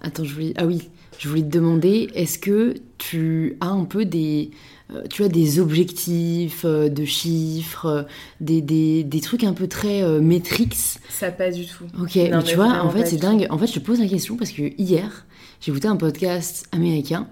attends, 0.00 0.24
je 0.24 0.34
voulais. 0.34 0.52
Ah 0.56 0.66
oui, 0.66 0.90
je 1.18 1.28
voulais 1.28 1.42
te 1.42 1.46
demander, 1.46 2.10
est-ce 2.14 2.36
que 2.36 2.74
tu 2.98 3.56
as 3.60 3.68
un 3.68 3.84
peu 3.84 4.04
des. 4.04 4.50
Euh, 4.92 5.04
tu 5.08 5.22
as 5.22 5.28
des 5.28 5.60
objectifs 5.60 6.64
euh, 6.64 6.88
de 6.88 7.04
chiffres, 7.04 8.06
des, 8.40 8.60
des, 8.60 9.04
des, 9.04 9.20
trucs 9.20 9.44
un 9.44 9.52
peu 9.52 9.68
très 9.68 10.02
Matrix? 10.20 10.98
Ça, 11.08 11.30
pas 11.30 11.52
du 11.52 11.64
tout. 11.64 11.84
Ok, 12.00 12.16
mais 12.16 12.42
tu 12.42 12.56
vois, 12.56 12.82
en 12.82 12.90
fait, 12.90 13.06
c'est 13.06 13.18
dingue. 13.18 13.46
En 13.50 13.58
fait, 13.58 13.68
je 13.68 13.74
te 13.74 13.78
pose 13.78 14.00
la 14.00 14.08
question 14.08 14.36
parce 14.36 14.50
que 14.50 14.62
hier, 14.78 15.26
j'ai 15.60 15.70
écouté 15.70 15.86
un 15.86 15.96
podcast 15.96 16.66
américain 16.72 17.28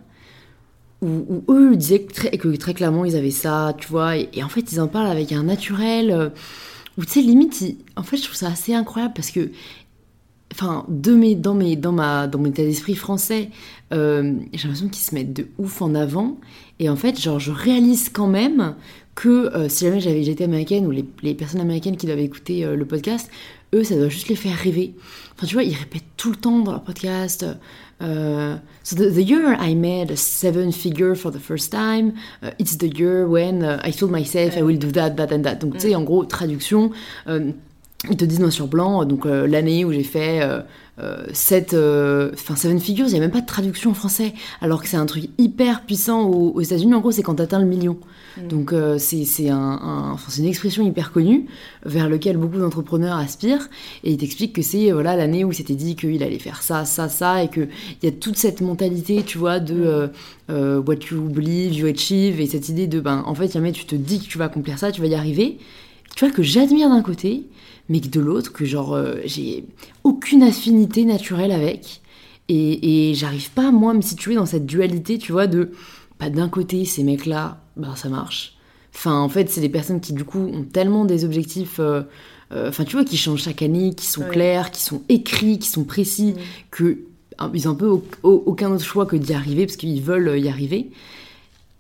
où, 1.03 1.43
eux 1.49 1.75
disaient 1.75 2.03
que 2.03 2.13
très, 2.15 2.31
que 2.31 2.57
très, 2.57 2.75
clairement 2.75 3.05
ils 3.05 3.17
avaient 3.17 3.31
ça, 3.31 3.75
tu 3.77 3.89
vois, 3.89 4.17
et, 4.17 4.43
en 4.45 4.49
fait, 4.49 4.71
ils 4.71 4.81
en 4.81 4.87
parlent 4.87 5.11
avec 5.11 5.33
un 5.33 5.43
naturel. 5.43 6.31
où 6.97 7.05
tu 7.05 7.11
sais, 7.11 7.23
limite, 7.23 7.61
en 7.97 8.05
fait, 8.05 8.19
je 8.19 8.23
trouve 8.23 8.37
ça 8.37 8.47
assez 8.47 8.73
incroyable 8.73 9.15
parce 9.15 9.33
que 9.33 9.51
enfin, 10.53 10.85
de 10.89 11.15
mes, 11.15 11.35
dans, 11.35 11.55
mes, 11.55 11.77
dans, 11.77 11.93
ma, 11.93 12.27
dans 12.27 12.39
mon 12.39 12.47
état 12.47 12.63
d'esprit 12.63 12.95
français, 12.95 13.51
euh, 13.93 14.35
j'ai 14.53 14.69
l'impression 14.69 14.89
qu'ils 14.89 15.03
se 15.03 15.15
mettent 15.15 15.33
de 15.33 15.49
ouf 15.59 15.83
en 15.83 15.95
avant. 15.95 16.37
Et 16.79 16.89
en 16.89 16.97
fait, 16.97 17.21
genre, 17.21 17.39
je 17.39 17.53
réalise 17.53 18.09
quand 18.09 18.27
même 18.27 18.75
que 19.15 19.55
euh, 19.55 19.69
si 19.69 19.85
jamais 19.85 20.01
j'avais 20.01 20.25
été 20.25 20.45
américaine 20.45 20.87
ou 20.87 20.91
les, 20.91 21.05
les, 21.23 21.35
personnes 21.35 21.61
américaines 21.61 21.97
qui 21.97 22.07
doivent 22.07 22.19
écouter 22.19 22.65
euh, 22.65 22.77
le 22.77 22.85
podcast, 22.85 23.31
eux, 23.73 23.85
ça 23.85 23.97
doit 23.97 24.09
juste 24.09 24.29
les 24.29 24.37
faire 24.37 24.57
rêver. 24.57 24.95
Enfin, 25.37 25.47
tu 25.47 25.55
vois, 25.55 25.65
ils 25.65 25.75
répètent 25.75 26.03
tout 26.17 26.31
le 26.31 26.37
temps 26.37 26.61
dans 26.61 26.73
leur 26.73 26.83
podcast. 26.83 27.45
so 28.01 28.97
the, 28.97 29.23
year 29.23 29.57
I 29.59 29.75
made 29.75 30.11
a 30.11 30.17
seven 30.17 30.73
figure 30.73 31.17
for 31.17 31.33
the 31.33 31.39
first 31.39 31.73
time, 31.73 32.13
it's 32.59 32.77
the 32.77 32.87
year 32.87 33.27
when 33.27 33.65
I 33.83 33.93
told 33.93 34.13
myself 34.13 34.57
I 34.57 34.63
will 34.63 34.79
do 34.79 34.93
that, 34.93 35.17
that 35.17 35.33
and 35.33 35.43
that. 35.43 35.57
Donc, 35.57 35.75
tu 35.75 35.81
sais, 35.81 35.91
mm. 35.91 35.97
en 35.97 36.03
gros, 36.03 36.25
traduction 36.25 36.91
ils 38.11 38.17
te 38.17 38.25
disent 38.25 38.41
noir 38.41 38.53
sur 38.53 38.67
blanc, 38.67 39.05
donc 39.05 39.27
euh, 39.27 39.47
l'année 39.47 39.85
où 39.85 39.93
j'ai 39.93 40.03
fait 40.03 40.43
euh, 40.43 40.61
euh, 41.01 41.27
euh, 41.73 42.31
enfin 42.35 42.57
Seven 42.57 42.79
Figures, 42.79 43.07
il 43.07 43.13
n'y 43.13 43.17
a 43.19 43.21
même 43.21 43.31
pas 43.31 43.41
de 43.41 43.47
traduction 43.47 43.91
en 43.91 43.95
français, 43.95 44.35
alors 44.61 44.83
que 44.83 44.89
c'est 44.89 44.97
un 44.97 45.07
truc 45.07 45.29
hyper 45.39 45.85
puissant 45.85 46.23
aux, 46.23 46.61
États-Unis. 46.61 46.95
En 46.95 47.01
gros, 47.01 47.11
c'est 47.11 47.23
quand 47.23 47.37
tu 47.37 47.43
atteins 47.43 47.59
le 47.59 47.67
million. 47.67 47.99
Mm. 48.37 48.49
Donc 48.49 48.75
c'est 48.99 49.49
un, 49.49 50.13
enfin, 50.13 50.33
une 50.39 50.47
expression 50.47 50.87
hyper 50.87 51.13
connue 51.13 51.47
vers 51.85 52.09
lequel 52.09 52.37
beaucoup 52.37 52.59
d'entrepreneurs 52.59 53.17
aspirent, 53.17 53.69
et 54.05 54.13
il 54.13 54.17
t'explique 54.19 54.53
que 54.53 54.63
c'est 54.63 54.91
voilà 54.93 55.17
l'année 55.17 55.45
où 55.45 55.53
il 55.53 55.55
s'était 55.55 55.75
dit 55.75 55.97
qu'il 55.97 56.23
allait 56.23 56.39
faire 56.39 56.63
ça, 56.63 56.85
ça, 56.85 57.09
ça, 57.09 57.43
et 57.43 57.49
qu'il 57.49 57.69
y 58.03 58.07
a 58.07 58.13
toute 58.13 58.37
cette 58.37 58.61
mentalité, 58.61 59.23
tu 59.25 59.39
vois, 59.39 59.61
de 59.61 60.11
what 60.49 60.97
you 61.11 61.23
believe, 61.23 61.75
you 61.75 61.87
achieve, 61.87 62.41
et 62.41 62.47
cette 62.47 62.69
idée 62.69 62.87
de 62.87 63.01
ben 63.01 63.23
en 63.27 63.35
fait 63.35 63.53
jamais 63.53 63.73
tu 63.73 63.85
te 63.85 63.97
dis 63.97 64.21
que 64.21 64.27
tu 64.27 64.39
vas 64.39 64.47
accomplir 64.47 64.79
ça, 64.79 64.93
tu 64.93 65.01
vas 65.01 65.07
y 65.07 65.15
arriver. 65.15 65.59
Tu 66.15 66.25
vois 66.25 66.33
que 66.33 66.45
j'admire 66.45 66.89
d'un 66.89 67.03
côté, 67.03 67.45
mais 67.89 68.01
que 68.01 68.09
de 68.09 68.21
l'autre, 68.21 68.53
que 68.53 68.65
genre 68.65 68.95
euh, 68.95 69.17
j'ai 69.25 69.65
aucune 70.05 70.43
affinité 70.43 71.05
naturelle 71.05 71.53
avec. 71.53 72.01
Et, 72.49 73.11
et 73.11 73.15
j'arrive 73.15 73.51
pas, 73.51 73.71
moi, 73.71 73.93
à 73.93 73.95
me 73.95 74.03
situer 74.03 74.35
dans 74.35 74.47
cette 74.47 74.67
dualité, 74.67 75.19
tu 75.19 75.33
vois, 75.33 75.47
de 75.47 75.71
pas 76.19 76.29
bah, 76.29 76.31
d'un 76.31 76.49
côté, 76.49 76.85
ces 76.85 77.03
mecs-là, 77.03 77.63
bah 77.77 77.95
ça 77.97 78.09
marche. 78.09 78.57
Enfin, 78.95 79.19
en 79.19 79.29
fait, 79.29 79.51
c'est 79.51 79.61
des 79.61 79.69
personnes 79.69 80.01
qui, 80.01 80.13
du 80.13 80.25
coup, 80.25 80.39
ont 80.39 80.63
tellement 80.63 81.05
des 81.05 81.25
objectifs. 81.25 81.81
Euh, 81.81 82.03
euh, 82.53 82.69
enfin, 82.69 82.85
tu 82.85 82.97
vois, 82.97 83.05
qui 83.05 83.17
changent 83.17 83.43
chaque 83.43 83.63
année, 83.63 83.95
qui 83.95 84.07
sont 84.07 84.23
clairs, 84.29 84.71
qui 84.71 84.83
sont 84.83 85.03
écrits, 85.09 85.59
qui 85.59 85.69
sont 85.69 85.85
précis, 85.85 86.35
que 86.71 86.99
ah, 87.39 87.51
ils 87.53 87.67
ont 87.67 87.73
un 87.73 87.77
peu 87.77 87.91
aucun 88.23 88.71
autre 88.71 88.85
choix 88.85 89.07
que 89.07 89.17
d'y 89.17 89.35
arriver 89.35 89.67
parce 89.67 89.77
qu'ils 89.77 90.01
veulent 90.03 90.39
y 90.39 90.49
arriver. 90.49 90.91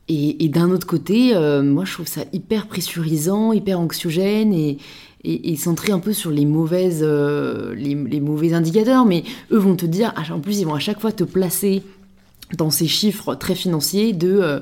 Et, 0.08 0.44
et 0.44 0.48
d'un 0.48 0.70
autre 0.70 0.86
côté, 0.86 1.32
moi 1.62 1.84
je 1.84 1.92
trouve 1.92 2.08
ça 2.08 2.24
hyper 2.32 2.66
pressurisant, 2.66 3.52
hyper 3.52 3.78
anxiogène 3.78 4.52
et, 4.52 4.78
et, 5.24 5.56
centré 5.56 5.92
un 5.92 5.98
peu 5.98 6.12
sur 6.12 6.30
les 6.30 6.44
mauvaises, 6.44 7.00
euh, 7.02 7.74
les, 7.74 8.20
mauvais 8.20 8.52
indicateurs, 8.52 9.04
mais 9.06 9.24
eux 9.50 9.58
vont 9.58 9.76
te 9.76 9.86
dire, 9.86 10.12
en 10.30 10.40
plus 10.40 10.60
ils 10.60 10.64
vont 10.64 10.74
à 10.74 10.80
chaque 10.80 11.00
fois 11.00 11.12
te 11.12 11.24
placer 11.24 11.82
dans 12.56 12.70
ces 12.70 12.86
chiffres 12.86 13.34
très 13.34 13.54
financiers 13.54 14.12
de 14.12 14.38
euh, 14.40 14.60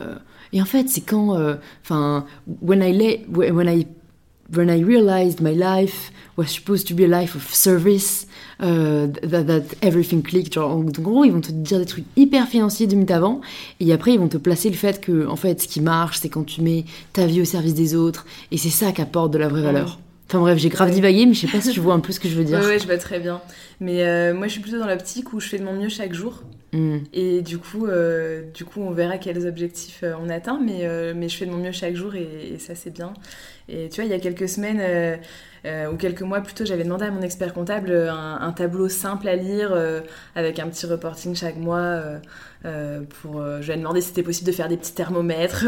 euh, 0.00 0.14
et 0.52 0.62
en 0.62 0.64
fait 0.64 0.88
c'est 0.88 1.00
quand 1.00 1.36
enfin 1.82 2.24
when 2.62 2.80
I 2.80 3.24
when 3.28 3.68
I 3.68 3.86
when 4.54 4.68
I 4.68 4.84
realized 4.84 5.40
my 5.40 5.52
life 5.52 6.12
was 6.36 6.46
supposed 6.46 6.86
to 6.88 6.94
be 6.94 7.00
a 7.00 7.08
life 7.08 7.34
of 7.34 7.52
service 7.52 8.28
that, 8.60 9.64
everything 9.82 10.22
clicked 10.22 10.54
genre, 10.54 10.70
en 10.70 10.84
gros 10.84 11.24
ils 11.24 11.32
vont 11.32 11.40
te 11.40 11.50
dire 11.50 11.80
des 11.80 11.86
trucs 11.86 12.04
hyper 12.16 12.46
financiers 12.46 12.86
deux 12.86 12.94
minutes 12.94 13.10
avant 13.10 13.40
et 13.80 13.92
après 13.92 14.12
ils 14.14 14.20
vont 14.20 14.28
te 14.28 14.36
placer 14.36 14.70
le 14.70 14.76
fait 14.76 15.00
que 15.00 15.26
en 15.26 15.36
fait 15.36 15.60
ce 15.60 15.66
qui 15.66 15.80
marche 15.80 16.18
c'est 16.20 16.28
quand 16.28 16.44
tu 16.44 16.62
mets 16.62 16.84
ta 17.12 17.26
vie 17.26 17.42
au 17.42 17.44
service 17.44 17.74
des 17.74 17.96
autres 17.96 18.24
et 18.52 18.56
c'est 18.56 18.70
ça 18.70 18.92
qui 18.92 19.02
apporte 19.02 19.32
de 19.32 19.38
la 19.38 19.48
vraie 19.48 19.62
valeur 19.62 19.98
Enfin 20.26 20.40
bref, 20.40 20.58
j'ai 20.58 20.70
grave 20.70 20.90
divagué, 20.90 21.26
mais 21.26 21.34
je 21.34 21.40
sais 21.40 21.52
pas 21.52 21.60
si 21.60 21.70
tu 21.70 21.80
vois 21.80 21.94
un 21.94 22.00
peu 22.00 22.12
ce 22.12 22.20
que 22.20 22.28
je 22.28 22.34
veux 22.34 22.44
dire. 22.44 22.60
Ouais, 22.60 22.78
je 22.78 22.86
vois 22.86 22.96
très 22.96 23.20
bien. 23.20 23.40
Mais 23.80 24.02
euh, 24.04 24.34
moi, 24.34 24.46
je 24.46 24.52
suis 24.52 24.60
plutôt 24.60 24.78
dans 24.78 24.86
l'optique 24.86 25.32
où 25.32 25.40
je 25.40 25.48
fais 25.48 25.58
de 25.58 25.64
mon 25.64 25.74
mieux 25.74 25.88
chaque 25.88 26.14
jour. 26.14 26.42
Hmm. 26.72 26.98
Et 27.12 27.42
du 27.42 27.58
coup, 27.58 27.86
euh, 27.86 28.42
du 28.52 28.64
coup, 28.64 28.80
on 28.80 28.90
verra 28.90 29.18
quels 29.18 29.46
objectifs 29.46 30.00
euh, 30.02 30.14
on 30.20 30.28
atteint, 30.28 30.58
mais, 30.60 30.88
mais 31.14 31.28
je 31.28 31.36
fais 31.36 31.46
de 31.46 31.50
mon 31.50 31.58
mieux 31.58 31.72
chaque 31.72 31.94
jour 31.94 32.14
et, 32.14 32.56
ça, 32.58 32.74
c'est 32.74 32.90
bien. 32.90 33.12
Et 33.68 33.88
tu 33.88 33.96
vois, 33.96 34.04
il 34.04 34.10
y 34.10 34.14
a 34.14 34.18
quelques 34.18 34.48
semaines 34.48 35.18
ou 35.64 35.96
quelques 35.96 36.22
mois 36.22 36.40
plutôt, 36.40 36.64
j'avais 36.66 36.84
demandé 36.84 37.06
à 37.06 37.10
mon 37.10 37.22
expert 37.22 37.54
comptable 37.54 37.92
un, 37.92 38.38
un 38.40 38.52
tableau 38.52 38.88
simple 38.88 39.28
à 39.28 39.36
lire 39.36 39.74
avec 40.34 40.58
un 40.58 40.68
petit 40.68 40.86
reporting 40.86 41.34
chaque 41.34 41.56
mois 41.56 42.20
euh, 42.66 43.02
pour, 43.20 43.42
euh, 43.42 43.60
je 43.60 43.66
lui 43.66 43.74
ai 43.74 43.76
demandé 43.76 44.00
si 44.00 44.08
c'était 44.08 44.22
possible 44.22 44.46
de 44.46 44.56
faire 44.56 44.68
des 44.68 44.78
petits 44.78 44.94
thermomètres, 44.94 45.66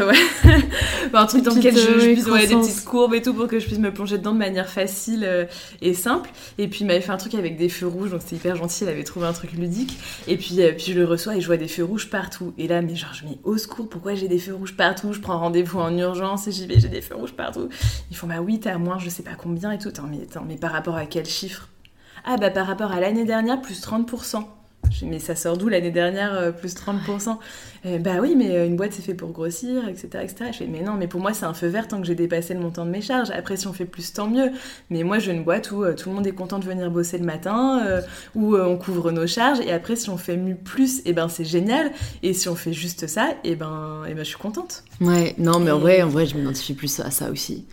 un 1.13 1.25
truc 1.27 1.43
dans 1.43 1.53
lequel 1.53 1.75
je, 1.77 1.99
je 1.99 2.11
puisse 2.13 2.25
des 2.25 2.55
petites 2.55 2.85
courbes 2.85 3.13
et 3.13 3.21
tout 3.21 3.35
pour 3.35 3.47
que 3.47 3.59
je 3.59 3.67
puisse 3.67 3.77
me 3.77 3.93
plonger 3.93 4.17
dedans 4.17 4.33
de 4.33 4.39
manière 4.39 4.67
facile 4.67 5.23
euh, 5.23 5.45
et 5.83 5.93
simple. 5.93 6.31
Et 6.57 6.67
puis 6.67 6.79
il 6.81 6.87
m'avait 6.87 7.01
fait 7.01 7.11
un 7.11 7.17
truc 7.17 7.35
avec 7.35 7.55
des 7.55 7.69
feux 7.69 7.85
rouges, 7.85 8.09
donc 8.09 8.23
c'était 8.23 8.37
hyper 8.37 8.55
gentil, 8.55 8.83
il 8.83 8.89
avait 8.89 9.03
trouvé 9.03 9.27
un 9.27 9.33
truc 9.33 9.51
ludique. 9.51 9.99
Et 10.27 10.37
puis, 10.37 10.59
puis 10.75 10.85
je 10.91 10.93
le 10.93 11.05
reçois 11.05 11.35
et 11.35 11.41
je 11.41 11.45
vois 11.45 11.57
des 11.57 11.67
feux 11.67 11.83
rouges 11.83 12.09
partout. 12.09 12.55
Et 12.57 12.67
là, 12.67 12.81
mais 12.81 12.95
genre, 12.95 13.13
je 13.13 13.25
me 13.25 13.29
dis 13.29 13.39
au 13.43 13.59
secours, 13.59 13.87
pourquoi 13.87 14.15
j'ai 14.15 14.27
des 14.27 14.39
feux 14.39 14.55
rouges 14.55 14.75
partout? 14.75 15.13
Je 15.13 15.19
prends 15.19 15.37
rendez-vous 15.37 15.77
en 15.77 15.95
urgence 15.95 16.47
et 16.47 16.51
j'y 16.51 16.65
vais, 16.65 16.79
j'ai 16.79 16.89
des 16.89 17.01
feux 17.01 17.15
rouges 17.15 17.33
partout. 17.33 17.69
Ils 18.09 18.17
font, 18.17 18.27
bah 18.27 18.41
oui, 18.41 18.59
t'as 18.59 18.77
moins, 18.77 18.99
je 18.99 19.09
sais 19.09 19.23
pas 19.23 19.35
combien 19.35 19.71
et 19.71 19.77
tout. 19.77 19.91
Mais 20.47 20.57
par 20.57 20.71
rapport 20.71 20.95
à 20.95 21.05
quel 21.05 21.25
chiffre? 21.25 21.69
Ah, 22.25 22.37
bah 22.37 22.49
par 22.49 22.67
rapport 22.67 22.91
à 22.91 22.99
l'année 22.99 23.25
dernière, 23.25 23.61
plus 23.61 23.81
30% 23.81 24.43
mais 25.03 25.19
ça 25.19 25.35
sort 25.35 25.57
d'où 25.57 25.69
l'année 25.69 25.91
dernière, 25.91 26.33
euh, 26.33 26.51
plus 26.51 26.75
30% 26.75 27.37
Bah 27.99 28.11
oui, 28.21 28.35
mais 28.35 28.55
euh, 28.55 28.65
une 28.65 28.75
boîte 28.75 28.93
c'est 28.93 29.01
fait 29.01 29.13
pour 29.13 29.31
grossir, 29.31 29.87
etc. 29.87 30.07
etc. 30.23 30.35
Je 30.51 30.57
fais, 30.57 30.67
mais 30.67 30.81
non, 30.81 30.93
mais 30.93 31.07
pour 31.07 31.21
moi 31.21 31.33
c'est 31.33 31.45
un 31.45 31.53
feu 31.53 31.67
vert 31.67 31.87
tant 31.87 32.01
que 32.01 32.07
j'ai 32.07 32.15
dépassé 32.15 32.53
le 32.53 32.59
montant 32.59 32.85
de 32.85 32.91
mes 32.91 33.01
charges. 33.01 33.29
Après, 33.31 33.57
si 33.57 33.67
on 33.67 33.73
fait 33.73 33.85
plus, 33.85 34.13
tant 34.13 34.27
mieux. 34.27 34.51
Mais 34.89 35.03
moi, 35.03 35.19
j'ai 35.19 35.31
une 35.31 35.43
boîte 35.43 35.71
où 35.71 35.83
euh, 35.83 35.93
tout 35.93 36.09
le 36.09 36.15
monde 36.15 36.27
est 36.27 36.31
content 36.31 36.59
de 36.59 36.65
venir 36.65 36.89
bosser 36.91 37.17
le 37.17 37.25
matin, 37.25 38.01
où 38.35 38.55
on 38.55 38.77
couvre 38.77 39.11
nos 39.11 39.27
charges. 39.27 39.59
Et 39.59 39.71
après, 39.71 39.95
si 39.95 40.09
on 40.09 40.17
fait 40.17 40.37
plus, 40.37 40.99
et 40.99 41.01
eh 41.07 41.13
ben 41.13 41.27
c'est 41.29 41.45
génial. 41.45 41.91
Et 42.23 42.33
si 42.33 42.49
on 42.49 42.55
fait 42.55 42.73
juste 42.73 43.07
ça, 43.07 43.31
et 43.43 43.51
eh 43.51 43.55
ben, 43.55 44.03
et 44.05 44.11
eh 44.11 44.13
ben 44.13 44.23
je 44.23 44.29
suis 44.29 44.37
contente. 44.37 44.83
Ouais, 45.01 45.35
non, 45.37 45.59
mais 45.59 45.71
en 45.71 45.79
vrai, 45.79 46.01
en 46.01 46.09
vrai, 46.09 46.25
je 46.25 46.35
m'identifie 46.35 46.73
plus 46.73 46.99
à 46.99 47.11
ça 47.11 47.29
aussi. 47.29 47.65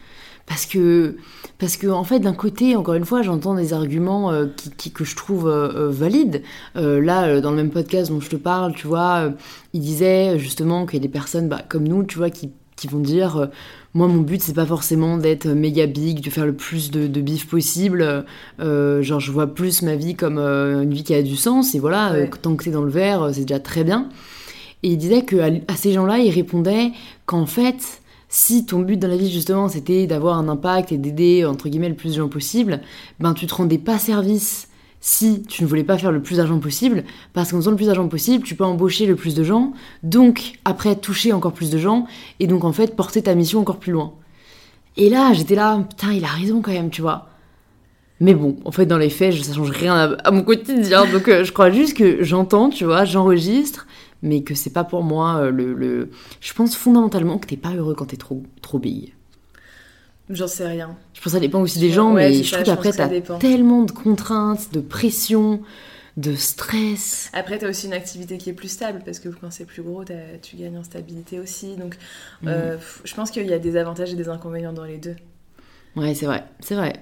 Parce 0.46 0.66
que, 0.66 1.16
parce 1.58 1.76
que 1.76 1.86
en 1.86 2.04
fait, 2.04 2.20
d'un 2.20 2.34
côté, 2.34 2.76
encore 2.76 2.94
une 2.94 3.06
fois, 3.06 3.22
j'entends 3.22 3.54
des 3.54 3.72
arguments 3.72 4.30
euh, 4.30 4.46
qui, 4.76 4.92
que 4.92 5.04
je 5.04 5.16
trouve 5.16 5.48
euh, 5.48 5.72
euh, 5.74 5.90
valides. 5.90 6.42
là, 6.74 7.40
dans 7.40 7.50
le 7.50 7.56
même 7.56 7.70
podcast 7.70 8.10
dont 8.10 8.20
je 8.20 8.28
te 8.28 8.36
parle, 8.36 8.74
tu 8.74 8.86
vois, 8.86 9.32
il 9.72 9.80
disait 9.80 10.38
justement 10.38 10.84
qu'il 10.86 10.94
y 10.94 11.02
a 11.02 11.06
des 11.06 11.08
personnes 11.08 11.48
bah, 11.48 11.62
comme 11.66 11.88
nous, 11.88 12.04
tu 12.04 12.18
vois, 12.18 12.30
qui, 12.30 12.50
qui 12.76 12.88
vont 12.88 12.98
dire 12.98 13.48
moi 13.94 14.08
mon 14.08 14.22
but 14.22 14.42
c'est 14.42 14.54
pas 14.54 14.66
forcément 14.66 15.16
d'être 15.16 15.46
méga 15.46 15.86
big, 15.86 16.20
de 16.20 16.28
faire 16.28 16.44
le 16.44 16.54
plus 16.54 16.90
de, 16.90 17.06
de 17.06 17.20
bif 17.20 17.46
possible. 17.48 18.24
genre 18.58 19.20
je 19.20 19.30
vois 19.30 19.46
plus 19.46 19.82
ma 19.82 19.94
vie 19.94 20.16
comme 20.16 20.38
une 20.38 20.92
vie 20.92 21.04
qui 21.04 21.14
a 21.14 21.22
du 21.22 21.36
sens 21.36 21.74
et 21.76 21.78
voilà, 21.78 22.26
tant 22.42 22.56
que 22.56 22.64
t'es 22.64 22.70
dans 22.70 22.82
le 22.82 22.90
verre, 22.90 23.30
c'est 23.32 23.42
déjà 23.42 23.60
très 23.60 23.84
bien. 23.84 24.08
Et 24.82 24.88
il 24.88 24.98
disait 24.98 25.22
que 25.22 25.36
à 25.36 25.76
ces 25.76 25.92
gens-là, 25.92 26.18
il 26.18 26.30
répondait 26.30 26.90
qu'en 27.24 27.46
fait, 27.46 28.02
si 28.34 28.66
ton 28.66 28.80
but 28.80 28.96
dans 28.96 29.06
la 29.06 29.16
vie 29.16 29.30
justement 29.30 29.68
c'était 29.68 30.08
d'avoir 30.08 30.36
un 30.38 30.48
impact 30.48 30.90
et 30.90 30.98
d'aider 30.98 31.44
entre 31.44 31.68
guillemets 31.68 31.88
le 31.88 31.94
plus 31.94 32.14
de 32.14 32.16
gens 32.16 32.28
possible, 32.28 32.80
ben 33.20 33.32
tu 33.32 33.46
te 33.46 33.54
rendais 33.54 33.78
pas 33.78 33.96
service 33.96 34.66
si 35.00 35.42
tu 35.42 35.62
ne 35.62 35.68
voulais 35.68 35.84
pas 35.84 35.98
faire 35.98 36.10
le 36.10 36.20
plus 36.20 36.38
d'argent 36.38 36.58
possible, 36.58 37.04
parce 37.32 37.52
qu'en 37.52 37.58
faisant 37.58 37.70
le 37.70 37.76
plus 37.76 37.86
d'argent 37.86 38.08
possible, 38.08 38.42
tu 38.42 38.56
peux 38.56 38.64
embaucher 38.64 39.06
le 39.06 39.14
plus 39.14 39.34
de 39.34 39.44
gens, 39.44 39.72
donc 40.02 40.54
après 40.64 40.96
toucher 40.96 41.32
encore 41.32 41.52
plus 41.52 41.70
de 41.70 41.78
gens, 41.78 42.06
et 42.40 42.48
donc 42.48 42.64
en 42.64 42.72
fait 42.72 42.96
porter 42.96 43.22
ta 43.22 43.36
mission 43.36 43.60
encore 43.60 43.78
plus 43.78 43.92
loin. 43.92 44.14
Et 44.96 45.10
là, 45.10 45.32
j'étais 45.32 45.54
là, 45.54 45.84
putain, 45.88 46.12
il 46.12 46.24
a 46.24 46.28
raison 46.28 46.60
quand 46.60 46.72
même, 46.72 46.90
tu 46.90 47.02
vois. 47.02 47.28
Mais 48.18 48.34
bon, 48.34 48.56
en 48.64 48.72
fait, 48.72 48.86
dans 48.86 48.98
les 48.98 49.10
faits, 49.10 49.44
ça 49.44 49.52
change 49.52 49.70
rien 49.70 50.16
à, 50.24 50.30
mon 50.30 50.42
quotidien, 50.42 51.04
donc 51.06 51.28
euh, 51.28 51.44
je 51.44 51.52
crois 51.52 51.70
juste 51.70 51.96
que 51.96 52.24
j'entends, 52.24 52.70
tu 52.70 52.84
vois, 52.84 53.04
j'enregistre, 53.04 53.86
mais 54.24 54.42
que 54.42 54.54
c'est 54.54 54.70
pas 54.70 54.82
pour 54.82 55.04
moi 55.04 55.36
euh, 55.36 55.50
le, 55.50 56.10
Je 56.40 56.54
pense 56.54 56.74
fondamentalement 56.74 57.38
que 57.38 57.46
t'es 57.46 57.56
pas 57.56 57.74
heureux 57.74 57.94
quand 57.94 58.06
t'es 58.06 58.16
trop, 58.16 58.42
trop 58.62 58.78
big. 58.78 59.14
J'en 60.30 60.48
sais 60.48 60.66
rien. 60.66 60.96
Je 61.12 61.20
pense 61.20 61.24
que 61.24 61.30
ça 61.30 61.40
dépend 61.40 61.60
aussi 61.60 61.78
des 61.78 61.90
gens, 61.90 62.10
mais 62.12 62.42
je 62.42 62.50
trouve 62.50 62.64
qu'après 62.64 62.92
t'as 62.92 63.08
tellement 63.38 63.82
de 63.82 63.92
contraintes, 63.92 64.72
de 64.72 64.80
pression, 64.80 65.60
de 66.16 66.34
stress. 66.34 67.28
Après, 67.34 67.58
t'as 67.58 67.68
aussi 67.68 67.86
une 67.86 67.92
activité 67.92 68.38
qui 68.38 68.48
est 68.48 68.54
plus 68.54 68.68
stable, 68.68 69.02
parce 69.04 69.18
que 69.18 69.28
quand 69.28 69.50
c'est 69.50 69.66
plus 69.66 69.82
gros, 69.82 70.02
tu 70.40 70.56
gagnes 70.56 70.78
en 70.78 70.84
stabilité 70.84 71.38
aussi. 71.38 71.76
Donc, 71.76 71.96
mm. 72.40 72.48
euh, 72.48 72.78
je 73.04 73.14
pense 73.14 73.30
qu'il 73.30 73.46
y 73.46 73.52
a 73.52 73.58
des 73.58 73.76
avantages 73.76 74.14
et 74.14 74.16
des 74.16 74.30
inconvénients 74.30 74.72
dans 74.72 74.84
les 74.84 74.96
deux. 74.96 75.16
Ouais, 75.96 76.14
c'est 76.14 76.26
vrai, 76.26 76.44
c'est 76.60 76.74
vrai. 76.74 76.94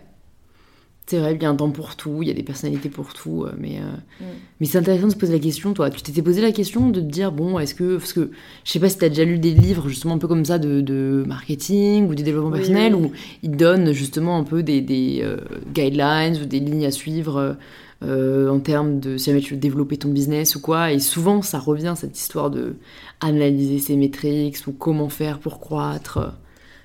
C'est 1.07 1.19
vrai, 1.19 1.35
il 1.35 1.43
y 1.43 1.45
a 1.45 1.51
un 1.51 1.57
temps 1.57 1.71
pour 1.71 1.97
tout, 1.97 2.23
il 2.23 2.29
y 2.29 2.31
a 2.31 2.35
des 2.35 2.45
personnalités 2.45 2.89
pour 2.89 3.13
tout, 3.13 3.43
euh, 3.43 3.53
mais, 3.59 3.79
euh, 3.79 3.97
mm. 4.21 4.25
mais 4.61 4.67
c'est 4.67 4.79
intéressant 4.79 5.09
de 5.09 5.13
se 5.13 5.17
poser 5.17 5.33
la 5.33 5.41
question, 5.41 5.75
toi. 5.75 5.91
Tu 5.91 6.01
t'étais 6.01 6.23
posé 6.23 6.41
la 6.41 6.53
question 6.53 6.91
de 6.91 7.01
te 7.01 7.05
dire, 7.05 7.33
bon, 7.33 7.59
est-ce 7.59 7.75
que. 7.75 7.97
Parce 7.97 8.13
que 8.13 8.31
je 8.65 8.71
sais 8.71 8.79
pas 8.79 8.89
si 8.89 8.99
tu 8.99 9.05
as 9.05 9.09
déjà 9.09 9.25
lu 9.25 9.39
des 9.39 9.53
livres, 9.53 9.89
justement, 9.89 10.15
un 10.15 10.19
peu 10.19 10.29
comme 10.29 10.45
ça, 10.45 10.59
de, 10.59 11.25
marketing 11.27 12.09
ou 12.09 12.15
de 12.15 12.23
développement 12.23 12.53
personnel, 12.53 12.95
où 12.95 13.11
ils 13.43 13.51
donnent 13.51 13.93
justement 13.93 14.39
un 14.39 14.45
peu 14.45 14.63
des, 14.63 14.81
des 14.81 15.21
euh, 15.23 15.39
guidelines 15.75 16.39
ou 16.41 16.47
des 16.47 16.61
lignes 16.61 16.87
à 16.87 16.93
suivre 16.93 17.57
en 18.05 18.59
termes 18.59 18.99
de 18.99 19.17
si 19.17 19.27
jamais 19.27 19.41
tu 19.41 19.55
veux 19.55 19.61
développer 19.61 19.97
ton 19.97 20.09
business 20.09 20.57
ou 20.57 20.61
quoi. 20.61 20.93
Et 20.93 20.99
souvent, 20.99 21.43
ça 21.43 21.59
revient, 21.59 21.95
cette 21.97 22.19
histoire 22.19 22.51
de 22.51 22.75
analyser 23.21 23.79
ses 23.79 23.97
métriques 23.97 24.57
ou 24.67 24.73
comment 24.73 25.09
faire 25.09 25.39
pour 25.39 25.61
croître. 25.61 26.33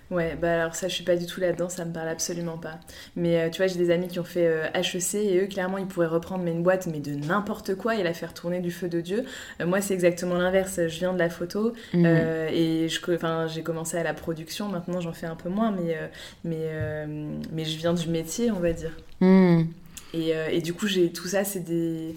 Ouais, 0.09 0.37
bah 0.41 0.61
alors 0.61 0.75
ça, 0.75 0.87
je 0.87 0.93
suis 0.93 1.03
pas 1.03 1.17
du 1.17 1.25
tout 1.25 1.41
là-dedans, 1.41 1.67
ça 1.67 1.83
me 1.83 1.91
parle 1.91 2.07
absolument 2.07 2.57
pas. 2.57 2.79
Mais 3.17 3.41
euh, 3.41 3.49
tu 3.49 3.57
vois, 3.57 3.67
j'ai 3.67 3.77
des 3.77 3.91
amis 3.91 4.07
qui 4.07 4.19
ont 4.19 4.23
fait 4.23 4.45
HEC 4.73 5.15
euh, 5.15 5.19
et 5.19 5.39
eux, 5.43 5.47
clairement, 5.47 5.77
ils 5.77 5.85
pourraient 5.85 6.07
reprendre 6.07 6.43
mais 6.43 6.51
une 6.51 6.63
boîte, 6.63 6.87
mais 6.87 6.99
de 6.99 7.13
n'importe 7.13 7.75
quoi 7.75 7.95
et 7.97 8.03
la 8.03 8.13
faire 8.13 8.33
tourner 8.33 8.61
du 8.61 8.71
feu 8.71 8.87
de 8.87 9.01
Dieu. 9.01 9.25
Euh, 9.59 9.65
moi, 9.65 9.81
c'est 9.81 9.93
exactement 9.93 10.35
l'inverse. 10.35 10.79
Je 10.87 10.99
viens 10.99 11.13
de 11.13 11.19
la 11.19 11.29
photo 11.29 11.73
mhm. 11.93 12.05
et 12.05 12.87
j'ai 12.89 13.63
commencé 13.63 13.97
à 13.97 14.03
la 14.03 14.13
production. 14.13 14.69
Maintenant, 14.69 15.01
j'en 15.01 15.13
fais 15.13 15.27
un 15.27 15.35
peu 15.35 15.49
moins, 15.49 15.71
mais, 15.71 15.97
mais, 16.45 17.05
mais 17.51 17.65
je 17.65 17.77
viens 17.77 17.93
du 17.93 18.07
métier, 18.07 18.49
on 18.51 18.59
va 18.59 18.71
dire. 18.71 18.95
Mhm. 19.19 19.67
Et, 20.13 20.31
et, 20.51 20.61
du 20.61 20.73
coup, 20.73 20.87
j'ai 20.87 21.11
tout 21.11 21.27
ça, 21.27 21.43
c'est 21.43 21.59
des. 21.59 22.15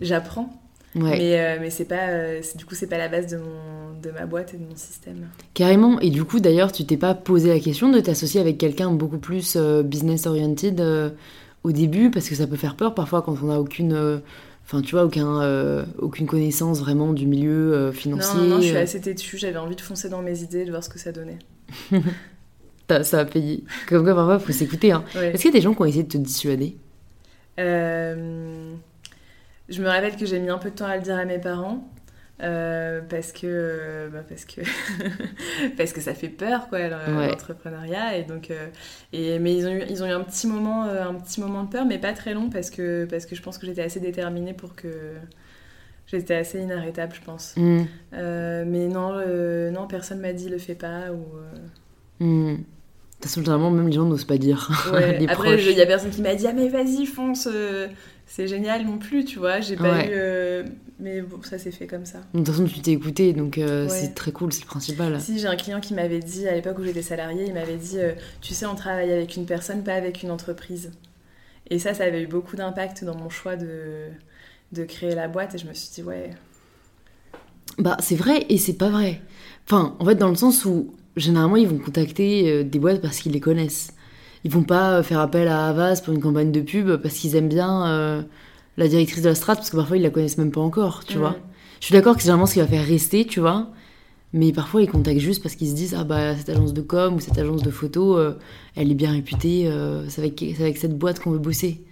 J'apprends 0.00 0.60
mais, 0.94 1.38
euh, 1.38 1.58
mais 1.60 1.70
c'est 1.70 1.84
pas, 1.84 2.08
euh, 2.08 2.40
du 2.56 2.64
coup, 2.64 2.74
c'est 2.74 2.86
pas 2.86 2.98
la 2.98 3.08
base 3.08 3.26
de, 3.26 3.36
mon, 3.36 4.00
de 4.00 4.10
ma 4.10 4.26
boîte 4.26 4.54
et 4.54 4.56
de 4.56 4.64
mon 4.64 4.76
système. 4.76 5.28
Carrément. 5.54 6.00
Et 6.00 6.10
du 6.10 6.24
coup, 6.24 6.40
d'ailleurs, 6.40 6.72
tu 6.72 6.84
t'es 6.84 6.96
pas 6.96 7.14
posé 7.14 7.48
la 7.48 7.60
question 7.60 7.90
de 7.90 8.00
t'associer 8.00 8.40
avec 8.40 8.58
quelqu'un 8.58 8.90
beaucoup 8.90 9.18
plus 9.18 9.56
euh, 9.56 9.82
business 9.82 10.26
oriented 10.26 10.82
au 11.64 11.72
début? 11.72 12.10
Parce 12.10 12.28
que 12.28 12.34
ça 12.34 12.46
peut 12.46 12.56
faire 12.56 12.76
peur 12.76 12.94
parfois 12.94 13.22
quand 13.22 13.36
on 13.42 13.46
n'a 13.46 13.60
aucune. 13.60 14.20
Enfin, 14.64 14.82
tu 14.82 14.92
vois, 14.92 15.04
aucun, 15.04 15.86
aucune 15.98 16.26
connaissance 16.26 16.80
vraiment 16.80 17.12
du 17.12 17.26
milieu 17.26 17.90
financier. 17.92 18.40
Non, 18.40 18.46
non, 18.46 18.60
je 18.60 18.68
suis 18.68 18.76
assez 18.76 19.00
têtue. 19.00 19.38
J'avais 19.38 19.58
envie 19.58 19.76
de 19.76 19.80
foncer 19.80 20.08
dans 20.08 20.22
mes 20.22 20.42
idées, 20.42 20.64
de 20.64 20.70
voir 20.70 20.84
ce 20.84 20.88
que 20.88 20.98
ça 20.98 21.12
donnait. 21.12 21.38
ça 23.02 23.20
a 23.20 23.24
payé. 23.24 23.64
Comme 23.88 24.04
quoi, 24.04 24.14
parfois, 24.14 24.38
il 24.40 24.46
faut 24.46 24.52
s'écouter. 24.52 24.92
Hein. 24.92 25.04
Est-ce 25.14 25.42
qu'il 25.42 25.50
y 25.50 25.54
a 25.54 25.58
des 25.58 25.60
gens 25.60 25.74
qui 25.74 25.82
ont 25.82 25.84
essayé 25.84 26.04
de 26.04 26.08
te 26.08 26.18
dissuader? 26.18 26.76
Euh... 27.58 28.72
Je 29.68 29.82
me 29.82 29.88
rappelle 29.88 30.16
que 30.16 30.26
j'ai 30.26 30.38
mis 30.38 30.50
un 30.50 30.58
peu 30.58 30.70
de 30.70 30.74
temps 30.74 30.86
à 30.86 30.96
le 30.96 31.02
dire 31.02 31.16
à 31.16 31.24
mes 31.24 31.38
parents. 31.38 31.88
Euh, 32.40 33.00
parce 33.08 33.32
que 33.32 34.08
bah 34.12 34.20
parce 34.28 34.44
que 34.44 34.60
parce 35.76 35.92
que 35.92 36.00
ça 36.00 36.14
fait 36.14 36.28
peur 36.28 36.68
quoi 36.68 36.86
l'entrepreneuriat 36.86 38.16
et 38.16 38.22
donc 38.22 38.52
euh, 38.52 38.68
et 39.12 39.40
mais 39.40 39.56
ils 39.56 39.66
ont 39.66 39.72
eu 39.72 39.82
ils 39.90 40.04
ont 40.04 40.06
eu 40.06 40.12
un 40.12 40.20
petit 40.20 40.46
moment 40.46 40.84
euh, 40.84 41.02
un 41.02 41.14
petit 41.14 41.40
moment 41.40 41.64
de 41.64 41.68
peur 41.68 41.84
mais 41.84 41.98
pas 41.98 42.12
très 42.12 42.34
long 42.34 42.48
parce 42.48 42.70
que 42.70 43.06
parce 43.06 43.26
que 43.26 43.34
je 43.34 43.42
pense 43.42 43.58
que 43.58 43.66
j'étais 43.66 43.82
assez 43.82 43.98
déterminée 43.98 44.52
pour 44.52 44.76
que 44.76 45.14
j'étais 46.06 46.36
assez 46.36 46.60
inarrêtable 46.60 47.12
je 47.12 47.22
pense 47.22 47.56
mm. 47.56 47.82
mais 48.12 48.86
non 48.86 49.20
non 49.72 49.88
personne 49.88 50.20
m'a 50.20 50.32
dit 50.32 50.48
le 50.48 50.58
fais 50.58 50.76
pas 50.76 51.10
ou 51.10 52.24
mm. 52.24 52.54
De 52.54 53.22
toute 53.24 53.32
façon, 53.32 53.40
généralement, 53.40 53.72
même 53.72 53.88
les 53.88 53.94
gens 53.94 54.04
n'osent 54.04 54.22
pas 54.22 54.38
dire. 54.38 54.70
Après, 55.28 55.60
il 55.60 55.76
y 55.76 55.82
a 55.82 55.86
personne 55.86 56.10
qui 56.10 56.22
m'a 56.22 56.36
dit 56.36 56.46
Ah, 56.46 56.52
mais 56.52 56.68
vas-y, 56.68 57.04
fonce, 57.04 57.48
c'est 58.28 58.46
génial 58.46 58.84
non 58.84 58.98
plus, 58.98 59.24
tu 59.24 59.38
vois. 59.38 59.60
J'ai 59.60 59.74
pas 59.74 60.04
eu. 60.04 60.10
Euh, 60.10 60.62
mais 61.00 61.22
bon, 61.22 61.42
ça 61.42 61.58
s'est 61.58 61.70
fait 61.70 61.86
comme 61.86 62.04
ça. 62.04 62.18
De 62.34 62.38
toute 62.38 62.48
façon, 62.48 62.66
tu 62.66 62.80
t'es 62.80 62.92
écouté, 62.92 63.32
donc 63.32 63.56
euh, 63.56 63.88
c'est 63.88 64.14
très 64.14 64.32
cool, 64.32 64.52
c'est 64.52 64.60
le 64.62 64.66
principal. 64.66 65.18
Si, 65.18 65.38
j'ai 65.38 65.46
un 65.46 65.56
client 65.56 65.80
qui 65.80 65.94
m'avait 65.94 66.20
dit, 66.20 66.46
à 66.46 66.54
l'époque 66.54 66.78
où 66.78 66.84
j'étais 66.84 67.02
salariée, 67.02 67.46
il 67.46 67.54
m'avait 67.54 67.76
dit 67.76 67.98
euh, 67.98 68.12
Tu 68.42 68.52
sais, 68.52 68.66
on 68.66 68.74
travaille 68.74 69.10
avec 69.10 69.36
une 69.36 69.46
personne, 69.46 69.82
pas 69.82 69.94
avec 69.94 70.22
une 70.22 70.30
entreprise. 70.30 70.92
Et 71.70 71.78
ça, 71.78 71.94
ça 71.94 72.04
avait 72.04 72.22
eu 72.22 72.26
beaucoup 72.26 72.54
d'impact 72.54 73.02
dans 73.02 73.16
mon 73.16 73.30
choix 73.30 73.56
de, 73.56 74.08
de 74.72 74.84
créer 74.84 75.14
la 75.14 75.26
boîte, 75.26 75.54
et 75.54 75.58
je 75.58 75.66
me 75.66 75.72
suis 75.72 75.88
dit 75.94 76.02
Ouais. 76.02 76.30
Bah, 77.78 77.96
c'est 78.00 78.16
vrai 78.16 78.44
et 78.50 78.58
c'est 78.58 78.76
pas 78.76 78.90
vrai. 78.90 79.22
Enfin, 79.64 79.96
en 80.00 80.04
fait, 80.04 80.16
dans 80.16 80.28
le 80.28 80.34
sens 80.34 80.66
où 80.66 80.94
généralement, 81.16 81.56
ils 81.56 81.66
vont 81.66 81.78
contacter 81.78 82.62
des 82.62 82.78
boîtes 82.78 83.00
parce 83.00 83.20
qu'ils 83.20 83.32
les 83.32 83.40
connaissent 83.40 83.92
ils 84.44 84.50
vont 84.50 84.62
pas 84.62 85.02
faire 85.02 85.20
appel 85.20 85.48
à 85.48 85.66
Havas 85.66 86.00
pour 86.04 86.14
une 86.14 86.20
campagne 86.20 86.52
de 86.52 86.60
pub 86.60 86.96
parce 86.96 87.14
qu'ils 87.14 87.36
aiment 87.36 87.48
bien 87.48 87.86
euh, 87.86 88.22
la 88.76 88.88
directrice 88.88 89.22
de 89.22 89.28
la 89.28 89.34
strat 89.34 89.56
parce 89.56 89.70
que 89.70 89.76
parfois 89.76 89.96
ils 89.96 90.02
la 90.02 90.10
connaissent 90.10 90.38
même 90.38 90.52
pas 90.52 90.60
encore, 90.60 91.04
tu 91.04 91.18
vois. 91.18 91.36
Je 91.80 91.86
suis 91.86 91.92
d'accord 91.92 92.14
que 92.14 92.20
c'est 92.20 92.26
généralement 92.26 92.46
ce 92.46 92.54
qui 92.54 92.60
va 92.60 92.66
faire 92.66 92.86
rester, 92.86 93.24
tu 93.24 93.40
vois. 93.40 93.68
Mais 94.32 94.52
parfois 94.52 94.82
ils 94.82 94.90
contactent 94.90 95.20
juste 95.20 95.42
parce 95.42 95.54
qu'ils 95.54 95.68
se 95.68 95.74
disent 95.74 95.96
ah 95.98 96.04
bah 96.04 96.36
cette 96.36 96.50
agence 96.50 96.74
de 96.74 96.82
com 96.82 97.14
ou 97.14 97.20
cette 97.20 97.38
agence 97.38 97.62
de 97.62 97.70
photo, 97.70 98.18
euh, 98.18 98.34
elle 98.76 98.90
est 98.90 98.94
bien 98.94 99.12
réputée, 99.12 99.66
euh, 99.66 100.08
c'est 100.08 100.20
avec, 100.20 100.42
avec 100.42 100.76
cette 100.76 100.96
boîte 100.96 101.20
qu'on 101.20 101.30
veut 101.30 101.38
bosser. 101.38 101.82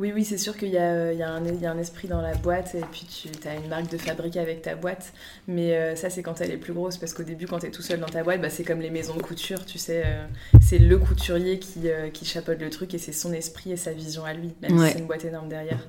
Oui, 0.00 0.12
oui, 0.14 0.24
c'est 0.24 0.38
sûr 0.38 0.56
qu'il 0.56 0.68
y, 0.68 0.72
y, 0.72 0.74
y, 0.76 1.22
a 1.22 1.30
un 1.30 1.78
esprit 1.78 2.08
dans 2.08 2.22
la 2.22 2.34
boîte 2.34 2.74
et 2.74 2.80
puis 2.90 3.06
tu 3.06 3.28
as 3.46 3.54
une 3.56 3.68
marque 3.68 3.90
de 3.90 3.98
fabrique 3.98 4.38
avec 4.38 4.62
ta 4.62 4.74
boîte. 4.74 5.12
Mais 5.46 5.74
euh, 5.76 5.94
ça, 5.94 6.08
c'est 6.08 6.22
quand 6.22 6.40
elle 6.40 6.50
est 6.50 6.56
plus 6.56 6.72
grosse 6.72 6.96
parce 6.96 7.12
qu'au 7.12 7.22
début, 7.22 7.46
quand 7.46 7.58
tu 7.58 7.66
es 7.66 7.70
tout 7.70 7.82
seul 7.82 8.00
dans 8.00 8.06
ta 8.06 8.24
boîte, 8.24 8.40
bah, 8.40 8.48
c'est 8.48 8.64
comme 8.64 8.80
les 8.80 8.88
maisons 8.88 9.14
de 9.14 9.20
couture, 9.20 9.66
tu 9.66 9.76
sais. 9.76 10.02
Euh, 10.06 10.24
c'est 10.62 10.78
le 10.78 10.96
couturier 10.96 11.58
qui, 11.58 11.90
euh, 11.90 12.08
qui 12.08 12.24
chapeaute 12.24 12.62
le 12.62 12.70
truc 12.70 12.94
et 12.94 12.98
c'est 12.98 13.12
son 13.12 13.34
esprit 13.34 13.72
et 13.72 13.76
sa 13.76 13.92
vision 13.92 14.24
à 14.24 14.32
lui, 14.32 14.54
même 14.62 14.78
si 14.78 14.92
c'est 14.92 15.00
une 15.00 15.06
boîte 15.06 15.26
énorme 15.26 15.50
derrière. 15.50 15.86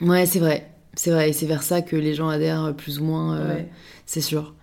Ouais, 0.00 0.24
c'est 0.24 0.38
vrai. 0.38 0.66
C'est 0.94 1.10
vrai. 1.10 1.28
Et 1.28 1.32
c'est 1.34 1.44
vers 1.44 1.62
ça 1.62 1.82
que 1.82 1.96
les 1.96 2.14
gens 2.14 2.30
adhèrent 2.30 2.74
plus 2.74 2.98
ou 2.98 3.04
moins, 3.04 3.56
c'est 4.06 4.22
sûr. 4.22 4.54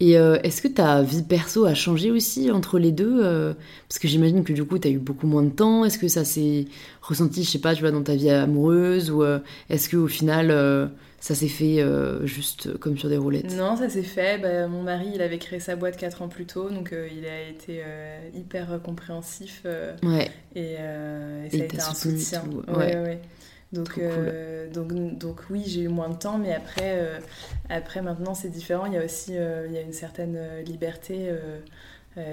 Et 0.00 0.16
euh, 0.16 0.38
est-ce 0.42 0.62
que 0.62 0.68
ta 0.68 1.02
vie 1.02 1.22
perso 1.22 1.66
a 1.66 1.74
changé 1.74 2.10
aussi 2.10 2.50
entre 2.50 2.78
les 2.78 2.90
deux 2.90 3.20
euh, 3.22 3.52
Parce 3.86 3.98
que 3.98 4.08
j'imagine 4.08 4.44
que 4.44 4.54
du 4.54 4.64
coup, 4.64 4.78
tu 4.78 4.88
as 4.88 4.90
eu 4.90 4.98
beaucoup 4.98 5.26
moins 5.26 5.42
de 5.42 5.50
temps. 5.50 5.84
Est-ce 5.84 5.98
que 5.98 6.08
ça 6.08 6.24
s'est 6.24 6.64
ressenti, 7.02 7.44
je 7.44 7.50
sais 7.50 7.58
pas, 7.58 7.74
tu 7.74 7.82
vois, 7.82 7.90
dans 7.90 8.02
ta 8.02 8.14
vie 8.14 8.30
amoureuse 8.30 9.10
Ou 9.10 9.22
euh, 9.22 9.40
est-ce 9.68 9.90
qu'au 9.90 10.08
final, 10.08 10.90
ça 11.20 11.34
s'est 11.34 11.48
fait 11.48 11.84
juste 12.24 12.78
comme 12.78 12.96
sur 12.96 13.10
des 13.10 13.18
roulettes? 13.18 13.54
Non, 13.54 13.76
ça 13.76 13.90
s'est 13.90 14.02
fait. 14.02 14.38
Bah, 14.38 14.66
mon 14.68 14.82
mari, 14.82 15.10
il 15.14 15.20
avait 15.20 15.38
créé 15.38 15.60
sa 15.60 15.76
boîte 15.76 15.98
4 15.98 16.22
ans 16.22 16.28
plus 16.28 16.46
tôt, 16.46 16.70
donc 16.70 16.94
il 16.94 17.26
a 17.26 17.48
été 17.50 17.82
hyper 18.34 18.80
compréhensif. 18.82 19.66
ouais. 20.02 20.30
Et, 20.56 20.76
ça 20.76 21.56
a 21.56 21.64
été 21.64 21.78
un 21.78 21.94
soutien. 21.94 22.42
ouais. 22.68 22.96
ouais. 22.96 23.20
Donc, 23.72 23.98
euh, 23.98 24.68
donc, 24.68 24.92
donc 25.16 25.42
oui, 25.48 25.62
j'ai 25.66 25.82
eu 25.82 25.88
moins 25.88 26.08
de 26.08 26.16
temps, 26.16 26.38
mais 26.38 26.52
après, 26.52 26.98
euh, 26.98 27.20
après 27.68 28.02
maintenant 28.02 28.34
c'est 28.34 28.48
différent. 28.48 28.86
Il 28.86 28.94
y 28.94 28.96
a 28.96 29.04
aussi 29.04 29.36
euh, 29.36 29.66
il 29.68 29.72
y 29.72 29.78
a 29.78 29.80
une 29.80 29.92
certaine 29.92 30.38
liberté 30.66 31.30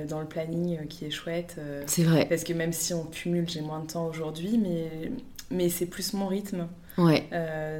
dans 0.09 0.19
le 0.19 0.25
planning 0.25 0.87
qui 0.87 1.05
est 1.05 1.11
chouette. 1.11 1.57
c'est 1.85 2.03
vrai. 2.03 2.25
Parce 2.27 2.43
que 2.43 2.53
même 2.53 2.73
si 2.73 2.93
on 2.93 3.03
cumule, 3.03 3.47
j'ai 3.47 3.61
moins 3.61 3.81
de 3.81 3.87
temps 3.87 4.07
aujourd'hui, 4.07 4.57
mais, 4.57 5.11
mais 5.51 5.69
c'est 5.69 5.85
plus 5.85 6.13
mon 6.13 6.27
rythme. 6.27 6.67
Ouais. 6.97 7.27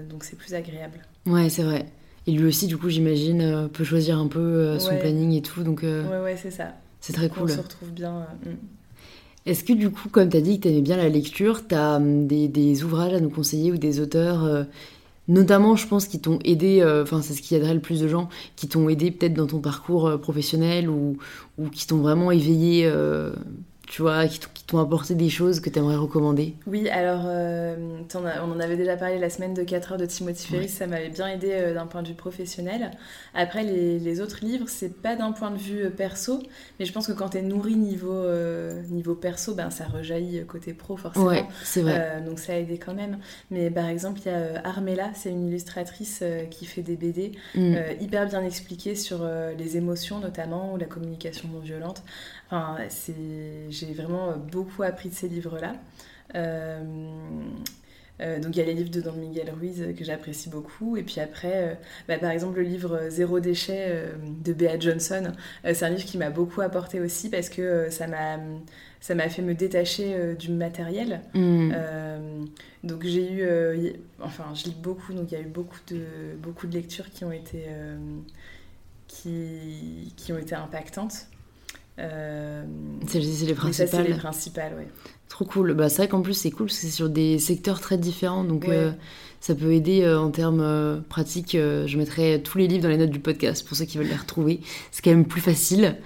donc 0.08 0.24
c'est 0.24 0.38
plus 0.38 0.54
agréable. 0.54 1.00
Ouais, 1.26 1.50
c'est 1.50 1.64
vrai. 1.64 1.86
Et 2.28 2.32
lui 2.32 2.46
aussi, 2.46 2.68
du 2.68 2.78
coup, 2.78 2.90
j'imagine, 2.90 3.70
peut 3.70 3.86
choisir 3.86 4.20
un 4.20 4.28
peu 4.28 4.78
son 4.78 4.96
planning 4.98 5.34
et 5.34 5.42
tout. 5.42 5.64
Donc, 5.64 5.82
Ouais, 5.82 6.20
ouais, 6.24 6.38
c'est 6.38 6.52
ça. 6.52 6.74
C'est 7.00 7.14
très 7.14 7.30
cool. 7.30 7.44
On 7.44 7.56
se 7.56 7.62
retrouve 7.62 7.92
bien. 7.92 8.28
Mm. 8.46 8.77
Est-ce 9.48 9.64
que 9.64 9.72
du 9.72 9.90
coup, 9.92 10.10
comme 10.10 10.30
tu 10.30 10.36
as 10.36 10.42
dit 10.42 10.60
que 10.60 10.64
tu 10.64 10.74
aimais 10.74 10.82
bien 10.82 10.98
la 10.98 11.08
lecture, 11.08 11.66
tu 11.66 11.74
as 11.74 11.96
hum, 11.96 12.28
des, 12.28 12.84
ouvrages 12.84 13.14
à 13.14 13.22
nous 13.22 13.30
conseiller 13.30 13.72
ou 13.72 13.78
des 13.78 14.02
auteurs, 14.02 14.44
euh, 14.44 14.66
notamment 15.30 15.78
je 15.78 15.88
pense, 15.88 16.06
qui 16.08 16.20
t'ont 16.20 16.40
aidé, 16.44 16.82
euh, 16.82 17.04
enfin 17.04 17.22
c'est 17.22 17.34
ce 17.34 17.42
qui 17.42 17.56
aiderait 17.56 17.74
le 17.74 17.80
plus 17.80 18.02
de 18.02 18.10
gens, 18.10 18.28
qui 18.58 18.68
t'ont 18.68 18.90
aidé 18.90 19.10
peut-être 19.10 19.34
dans 19.34 19.48
ton 19.48 19.60
parcours 19.60 20.08
euh, 20.08 20.18
professionnel 20.18 20.90
ou 20.90 21.18
qui 21.72 21.88
t'ont 21.88 22.00
vraiment 22.00 22.30
éveillé 22.30 22.92
tu 23.88 24.02
vois, 24.02 24.28
qui 24.28 24.40
t'ont 24.66 24.80
apporté 24.80 25.16
des 25.16 25.30
choses 25.30 25.62
que 25.62 25.70
tu 25.70 25.80
aimerais 25.80 25.96
recommander? 25.96 26.56
Oui, 26.68 26.90
alors 26.90 27.22
euh, 27.26 27.76
on 28.14 28.52
en 28.52 28.60
avait 28.60 28.76
déjà 28.76 28.98
parlé 28.98 29.18
la 29.18 29.30
semaine 29.30 29.54
de 29.54 29.64
4 29.64 29.94
heures 29.94 29.98
de 29.98 30.06
Timothy 30.06 30.48
Ferris, 30.48 30.68
ça 30.68 30.88
m'avait 30.88 31.08
bien 31.08 31.28
aidé 31.30 31.52
euh, 31.54 31.74
d'un 31.74 31.88
point 31.88 32.04
de 32.04 32.10
vue 32.10 32.14
professionnel. 32.14 32.92
Après, 33.34 33.64
les, 33.64 34.22
autres 34.22 34.44
livres, 34.44 34.66
c'est 34.68 35.02
pas 35.02 35.16
d'un 35.16 35.32
point 35.32 35.52
de 35.52 35.58
vue 35.58 35.86
euh, 35.86 35.90
perso, 35.90 36.44
mais 36.80 36.86
je 36.86 36.92
pense 36.92 37.08
que 37.08 37.14
quand 37.14 37.30
tu 37.30 37.38
es 37.38 37.42
nourri 37.42 37.76
niveau, 37.76 38.26
niveau 38.90 39.16
perso, 39.16 39.56
ben, 39.56 39.70
ça 39.70 39.86
rejaillit 39.86 40.46
côté 40.46 40.74
pro 40.74 40.98
forcément. 40.98 41.28
Ouais, 41.28 41.46
c'est 41.64 41.82
vrai. 41.82 42.22
donc 42.26 42.40
ça 42.40 42.54
a 42.54 42.56
aidé 42.58 42.78
quand 42.78 42.94
même. 42.94 43.20
Mais 43.52 43.72
par 43.72 43.88
exemple, 43.88 44.20
il 44.26 44.32
y 44.32 44.36
a 44.36 44.62
Armella, 44.66 45.12
c'est 45.16 45.30
une 45.30 45.48
illustratrice 45.48 46.24
qui 46.52 46.66
fait 46.66 46.82
des 46.82 46.98
BD 46.98 47.32
mm. 47.56 47.76
hyper 48.02 48.28
bien 48.28 48.44
expliquées 48.44 48.96
sur 48.96 49.26
les 49.58 49.78
émotions 49.78 50.20
notamment 50.20 50.74
ou 50.74 50.78
la 50.78 50.86
communication 50.86 51.48
non 51.54 51.60
violente. 51.60 52.04
Enfin, 52.50 52.78
j'ai 53.70 53.94
vraiment 53.94 54.38
beaucoup 54.38 54.84
appris 54.84 55.10
de 55.10 55.14
ces 55.14 55.28
livres-là. 55.28 55.76
Euh, 56.36 56.82
euh, 58.20 58.40
donc 58.40 58.56
il 58.56 58.60
y 58.60 58.62
a 58.64 58.66
les 58.66 58.74
livres 58.74 58.90
de 58.90 59.00
Don 59.00 59.14
Miguel 59.14 59.52
Ruiz 59.52 59.94
que 59.98 60.04
j'apprécie 60.04 60.50
beaucoup. 60.50 60.98
Et 60.98 61.04
puis 61.04 61.20
après, 61.20 61.54
euh, 61.54 61.74
bah, 62.08 62.18
par 62.18 62.32
exemple, 62.32 62.58
le 62.58 62.64
livre 62.64 63.10
Zéro 63.10 63.40
déchet 63.40 64.06
de 64.44 64.54
Bea 64.54 64.80
Johnson, 64.80 65.34
c'est 65.64 65.84
un 65.84 65.90
livre 65.90 66.06
qui 66.06 66.18
m'a 66.18 66.30
beaucoup 66.30 66.62
apporté 66.62 67.00
aussi 67.00 67.30
parce 67.30 67.50
que 67.50 67.90
ça 67.90 68.08
m'a 68.08 68.40
ça 69.00 69.14
m'a 69.14 69.30
fait 69.30 69.44
me 69.44 69.54
détacher 69.54 70.36
du 70.36 70.52
matériel. 70.52 71.22
Mm. 71.34 71.72
donc 72.84 73.04
j'ai 73.04 73.32
eu, 73.32 73.94
enfin 74.20 74.46
je 74.56 74.66
lis 74.66 74.76
beaucoup, 74.82 75.14
donc 75.14 75.32
il 75.32 75.36
y 75.36 75.38
a 75.38 75.42
eu 75.42 75.48
beaucoup 75.48 75.78
de, 75.88 76.36
beaucoup 76.42 76.66
de 76.66 76.74
lectures 76.74 77.12
qui 77.12 77.24
ont 77.24 77.32
été, 77.32 77.66
qui, 79.08 80.14
qui 80.18 80.34
ont 80.34 80.40
été 80.40 80.56
impactantes. 80.56 81.28
Euh, 82.00 82.64
c'est 83.08 83.20
les 83.20 83.54
principales. 83.54 83.90
c'est 83.90 84.12
les 84.12 84.18
principales, 84.18 84.74
oui. 84.78 84.86
Trop 85.30 85.46
cool. 85.46 85.74
Bah, 85.74 85.90
c'est 85.90 85.98
vrai 85.98 86.08
qu'en 86.08 86.22
plus, 86.22 86.34
c'est 86.34 86.52
cool 86.52 86.68
parce 86.68 86.80
que 86.80 86.86
c'est 86.86 86.92
sur 86.92 87.10
des 87.10 87.40
secteurs 87.40 87.80
très 87.80 87.98
différents. 87.98 88.44
Donc, 88.44 88.68
euh, 88.68 88.92
ça 89.40 89.56
peut 89.56 89.74
aider 89.74 90.04
euh, 90.04 90.20
en 90.20 90.30
termes 90.30 91.04
pratiques. 91.10 91.54
je 91.54 91.98
mettrai 91.98 92.42
tous 92.44 92.58
les 92.58 92.68
livres 92.68 92.84
dans 92.84 92.90
les 92.90 92.98
notes 92.98 93.10
du 93.10 93.20
podcast 93.20 93.68
pour 93.68 93.76
ceux 93.76 93.86
qui 93.86 93.98
veulent 93.98 94.08
les 94.08 94.16
retrouver. 94.16 94.62
C'est 94.92 95.04
quand 95.04 95.12
même 95.12 95.26
plus 95.26 95.42
facile. 95.42 95.98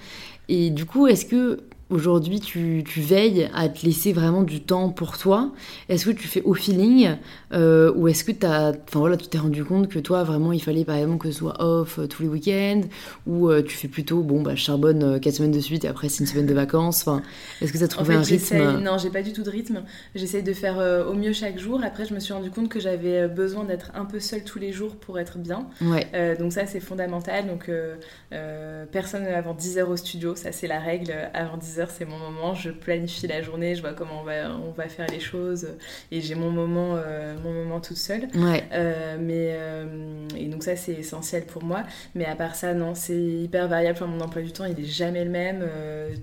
Et 0.48 0.70
du 0.70 0.86
coup, 0.86 1.06
est-ce 1.06 1.24
que 1.24 1.60
Aujourd'hui, 1.92 2.40
tu, 2.40 2.82
veilles 2.96 3.50
à 3.52 3.68
te 3.68 3.84
laisser 3.84 4.14
vraiment 4.14 4.44
du 4.44 4.62
temps 4.62 4.88
pour 4.88 5.18
toi. 5.18 5.52
Est-ce 5.90 6.06
que 6.06 6.10
tu 6.10 6.26
fais 6.26 6.40
au 6.40 6.54
feeling 6.54 7.16
euh, 7.52 7.92
ou 7.94 8.08
est-ce 8.08 8.24
que 8.24 8.32
voilà, 8.94 9.18
tu 9.18 9.26
t'es 9.26 9.36
rendu 9.36 9.62
compte 9.62 9.88
que 9.88 9.98
toi, 9.98 10.24
vraiment, 10.24 10.52
il 10.52 10.62
fallait 10.62 10.86
par 10.86 10.96
exemple 10.96 11.18
que 11.18 11.30
ce 11.30 11.38
soit 11.38 11.62
off 11.62 11.98
euh, 11.98 12.06
tous 12.06 12.22
les 12.22 12.30
week-ends 12.30 12.80
ou 13.26 13.50
euh, 13.50 13.60
tu 13.60 13.76
fais 13.76 13.88
plutôt, 13.88 14.22
bon, 14.22 14.40
bah, 14.40 14.54
je 14.54 14.62
charbonne 14.62 15.20
4 15.20 15.34
semaines 15.34 15.52
de 15.52 15.60
suite 15.60 15.84
et 15.84 15.88
après 15.88 16.08
c'est 16.08 16.20
une 16.20 16.26
semaine 16.26 16.46
de 16.46 16.54
vacances. 16.54 17.06
Enfin, 17.06 17.20
est-ce 17.60 17.74
que 17.74 17.76
tu 17.76 17.84
as 17.84 17.88
trouvé 17.88 18.14
un 18.14 18.22
rythme? 18.22 18.80
Non, 18.80 18.96
j'ai 18.96 19.10
pas 19.10 19.22
du 19.22 19.34
tout 19.34 19.42
de 19.42 19.50
rythme. 19.50 19.82
J'essaie 20.14 20.40
de 20.40 20.54
faire 20.54 21.06
au 21.06 21.12
mieux 21.12 21.34
chaque 21.34 21.58
jour. 21.58 21.82
Après, 21.84 22.06
je 22.06 22.14
me 22.14 22.20
suis 22.20 22.32
rendu 22.32 22.50
compte 22.50 22.70
que 22.70 22.80
j'avais 22.80 23.28
besoin 23.28 23.64
d'être 23.64 23.90
un 23.94 24.06
peu 24.06 24.18
seule 24.18 24.44
tous 24.44 24.58
les 24.58 24.72
jours 24.72 24.96
pour 24.96 25.18
être 25.18 25.36
bien. 25.36 25.66
Donc 26.38 26.54
ça, 26.54 26.64
c'est 26.64 26.80
fondamental. 26.80 27.48
Donc 27.48 27.70
personne 28.90 29.26
avant 29.26 29.54
10h 29.54 29.82
au 29.82 29.96
studio, 29.98 30.34
ça 30.36 30.52
c'est 30.52 30.66
la 30.66 30.80
règle 30.80 31.12
avant 31.34 31.58
10h 31.58 31.81
c'est 31.90 32.04
mon 32.04 32.18
moment, 32.18 32.54
je 32.54 32.70
planifie 32.70 33.26
la 33.26 33.42
journée, 33.42 33.74
je 33.74 33.80
vois 33.80 33.92
comment 33.92 34.20
on 34.20 34.24
va, 34.24 34.50
on 34.50 34.70
va 34.70 34.88
faire 34.88 35.06
les 35.08 35.20
choses 35.20 35.68
et 36.10 36.20
j'ai 36.20 36.34
mon 36.34 36.50
moment, 36.50 36.94
euh, 36.96 37.36
mon 37.42 37.52
moment 37.52 37.80
toute 37.80 37.96
seule. 37.96 38.28
Euh, 38.34 39.16
mais, 39.20 39.50
euh, 39.52 40.26
et 40.36 40.46
donc 40.46 40.62
ça, 40.62 40.76
c'est 40.76 40.92
essentiel 40.92 41.44
pour 41.44 41.64
moi. 41.64 41.84
Mais 42.14 42.24
à 42.24 42.36
part 42.36 42.54
ça, 42.54 42.74
non, 42.74 42.94
c'est 42.94 43.16
hyper 43.16 43.68
variable. 43.68 43.98
Enfin, 44.00 44.06
mon 44.06 44.20
emploi 44.20 44.42
du 44.42 44.52
temps, 44.52 44.64
il 44.64 44.78
est 44.78 44.88
jamais 44.88 45.24
le 45.24 45.30
même. 45.30 45.60
Euh, 45.62 46.14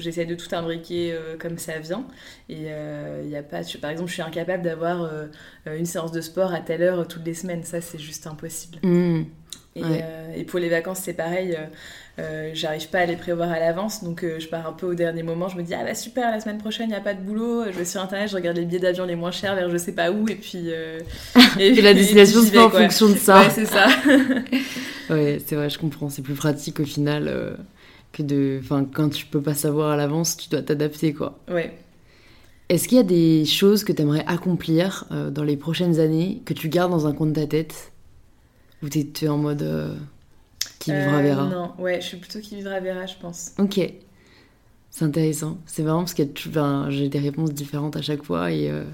j'essaie 0.00 0.26
de 0.26 0.34
tout 0.34 0.54
imbriquer 0.54 1.16
comme 1.38 1.58
ça 1.58 1.78
vient. 1.78 2.06
Et 2.48 2.68
il 3.24 3.36
a 3.36 3.42
pas, 3.42 3.60
par 3.80 3.90
exemple, 3.90 4.08
je 4.08 4.14
suis 4.14 4.22
incapable 4.22 4.62
d'avoir 4.62 5.10
une 5.66 5.86
séance 5.86 6.12
de 6.12 6.20
sport 6.20 6.52
à 6.52 6.60
telle 6.60 6.82
heure 6.82 7.06
toutes 7.06 7.26
les 7.26 7.34
semaines. 7.34 7.62
Ça, 7.64 7.80
c'est 7.80 7.98
juste 7.98 8.26
impossible. 8.26 8.78
Mmh. 8.82 9.24
Et, 9.76 10.44
pour 10.44 10.58
les 10.58 10.68
vacances, 10.68 11.00
c'est 11.02 11.14
pareil. 11.14 11.56
Euh, 12.18 12.50
j'arrive 12.52 12.88
pas 12.88 13.00
à 13.00 13.06
les 13.06 13.14
prévoir 13.14 13.50
à 13.50 13.60
l'avance, 13.60 14.02
donc 14.02 14.24
euh, 14.24 14.40
je 14.40 14.48
pars 14.48 14.66
un 14.66 14.72
peu 14.72 14.86
au 14.86 14.94
dernier 14.94 15.22
moment. 15.22 15.48
Je 15.48 15.56
me 15.56 15.62
dis, 15.62 15.74
ah 15.74 15.84
bah 15.84 15.94
super, 15.94 16.30
la 16.30 16.40
semaine 16.40 16.58
prochaine, 16.58 16.86
il 16.86 16.92
n'y 16.92 16.96
a 16.96 17.00
pas 17.00 17.14
de 17.14 17.20
boulot. 17.20 17.64
Je 17.66 17.78
vais 17.78 17.84
sur 17.84 18.00
internet, 18.00 18.28
je 18.30 18.34
regarde 18.34 18.56
les 18.56 18.64
billets 18.64 18.80
d'avion 18.80 19.04
les 19.04 19.14
moins 19.14 19.30
chers 19.30 19.54
vers 19.54 19.70
je 19.70 19.76
sais 19.76 19.92
pas 19.92 20.10
où, 20.10 20.28
et 20.28 20.34
puis. 20.34 20.64
Euh, 20.66 20.98
et, 21.58 21.80
la 21.80 21.94
destination 21.94 22.42
se 22.42 22.50
fait 22.50 22.58
en 22.58 22.70
fonction 22.70 23.08
de 23.08 23.14
ça. 23.14 23.42
Ouais, 23.42 23.50
c'est 23.50 23.66
ça. 23.66 23.86
ouais, 25.10 25.40
c'est 25.46 25.54
vrai, 25.54 25.70
je 25.70 25.78
comprends. 25.78 26.10
C'est 26.10 26.22
plus 26.22 26.34
pratique 26.34 26.80
au 26.80 26.84
final 26.84 27.56
que 28.12 28.22
de. 28.22 28.58
Enfin, 28.62 28.84
quand 28.92 29.10
tu 29.10 29.24
peux 29.24 29.42
pas 29.42 29.54
savoir 29.54 29.92
à 29.92 29.96
l'avance, 29.96 30.36
tu 30.36 30.48
dois 30.48 30.62
t'adapter, 30.62 31.12
quoi. 31.12 31.38
Ouais. 31.48 31.72
Est-ce 32.68 32.88
qu'il 32.88 32.98
y 32.98 33.00
a 33.00 33.04
des 33.04 33.44
choses 33.44 33.84
que 33.84 33.92
tu 33.92 34.02
aimerais 34.02 34.24
accomplir 34.26 35.04
dans 35.30 35.44
les 35.44 35.56
prochaines 35.56 36.00
années 36.00 36.42
que 36.44 36.52
tu 36.52 36.68
gardes 36.68 36.90
dans 36.90 37.06
un 37.06 37.12
coin 37.12 37.28
de 37.28 37.32
ta 37.32 37.46
tête 37.46 37.92
Ou 38.82 38.88
tu 38.88 39.06
es 39.22 39.28
en 39.28 39.38
mode 39.38 39.96
qui 40.88 40.98
vivra 40.98 41.22
verra. 41.22 41.42
Euh, 41.42 41.50
non, 41.50 41.72
ouais, 41.78 42.00
je 42.00 42.06
suis 42.06 42.16
plutôt 42.16 42.40
qui 42.40 42.56
vivra 42.56 42.80
verra, 42.80 43.06
je 43.06 43.14
pense. 43.20 43.52
Ok. 43.58 43.80
C'est 44.90 45.04
intéressant. 45.04 45.58
C'est 45.66 45.82
vraiment 45.82 46.00
parce 46.00 46.14
que 46.14 46.22
j'ai 46.88 47.08
des 47.08 47.18
réponses 47.18 47.52
différentes 47.52 47.96
à 47.96 48.02
chaque 48.02 48.22
fois 48.22 48.50
et 48.50 48.70
euh, 48.70 48.84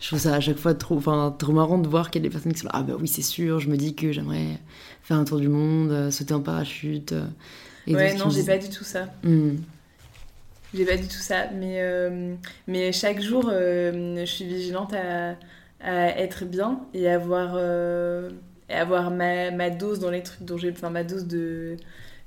je 0.00 0.08
trouve 0.08 0.18
ça 0.18 0.34
à 0.34 0.40
chaque 0.40 0.56
fois 0.56 0.74
trop, 0.74 1.00
trop 1.00 1.52
marrant 1.52 1.78
de 1.78 1.88
voir 1.88 2.10
qu'il 2.10 2.22
y 2.22 2.24
a 2.24 2.28
des 2.28 2.32
personnes 2.32 2.52
qui 2.52 2.60
sont 2.60 2.66
là. 2.66 2.72
Ah, 2.74 2.82
bah 2.82 2.94
oui, 2.98 3.06
c'est 3.06 3.22
sûr, 3.22 3.60
je 3.60 3.68
me 3.68 3.76
dis 3.76 3.94
que 3.94 4.12
j'aimerais 4.12 4.58
faire 5.02 5.18
un 5.18 5.24
tour 5.24 5.38
du 5.38 5.48
monde, 5.48 5.90
euh, 5.90 6.10
sauter 6.10 6.34
en 6.34 6.40
parachute. 6.40 7.14
ouais, 7.86 8.14
non, 8.14 8.30
j'ai 8.30 8.44
pas 8.44 8.58
du 8.58 8.68
tout 8.70 8.84
ça. 8.84 9.08
Hmm. 9.22 9.56
J'ai 10.74 10.84
pas 10.84 10.96
du 10.96 11.06
tout 11.06 11.14
ça. 11.14 11.48
Mais, 11.54 11.80
mais 12.66 12.92
chaque 12.92 13.20
jour, 13.20 13.50
je 13.50 14.24
suis 14.26 14.44
vigilante 14.44 14.94
à, 14.94 15.36
à, 15.80 16.08
être 16.18 16.44
bien 16.44 16.80
et 16.92 17.08
avoir 17.08 17.56
et 18.68 18.74
avoir 18.74 19.10
ma, 19.10 19.50
ma, 19.50 19.70
dose 19.70 20.00
dans 20.00 20.10
les 20.10 20.22
trucs 20.22 20.42
dont 20.42 20.56
j'ai 20.56 20.70
enfin 20.70 20.90
ma 20.90 21.04
dose 21.04 21.26
de 21.26 21.76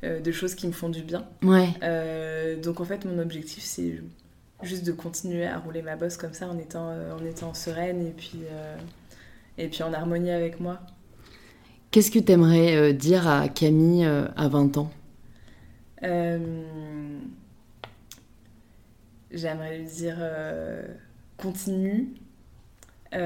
euh, 0.04 0.20
de 0.22 0.32
choses 0.32 0.56
qui 0.56 0.66
me 0.68 0.72
font 0.72 0.90
du 0.90 1.02
bien. 1.02 1.28
Ouais. 1.44 1.70
Euh, 1.84 2.62
donc 2.62 2.80
en 2.80 2.86
fait 2.86 3.04
mon 3.06 3.20
objectif 3.20 3.64
c'est 3.64 4.02
juste 4.64 4.86
de 4.86 4.94
continuer 4.94 5.46
à 5.46 5.58
rouler 5.58 5.82
ma 5.82 5.98
bosse 5.98 6.18
comme 6.18 6.34
ça 6.34 6.48
en 6.48 6.58
étant 6.58 6.90
euh, 6.90 7.14
en 7.14 7.26
étant 7.26 7.54
sereine 7.54 8.08
et 8.08 8.12
puis 8.12 8.40
et 9.58 9.68
puis 9.68 9.84
en 9.84 9.92
harmonie 9.94 10.32
avec 10.32 10.62
moi. 10.62 10.80
Qu'est-ce 11.92 12.12
que 12.12 12.20
tu 12.20 12.32
aimerais 12.32 12.94
dire 12.94 13.28
à 13.28 13.50
Camille 13.50 14.06
à 14.06 14.48
20 14.48 14.78
ans? 14.78 14.92
J'aimerais 19.32 19.80
lui 19.80 19.86
dire 19.86 20.18
continue 21.38 22.14
et 23.12 23.18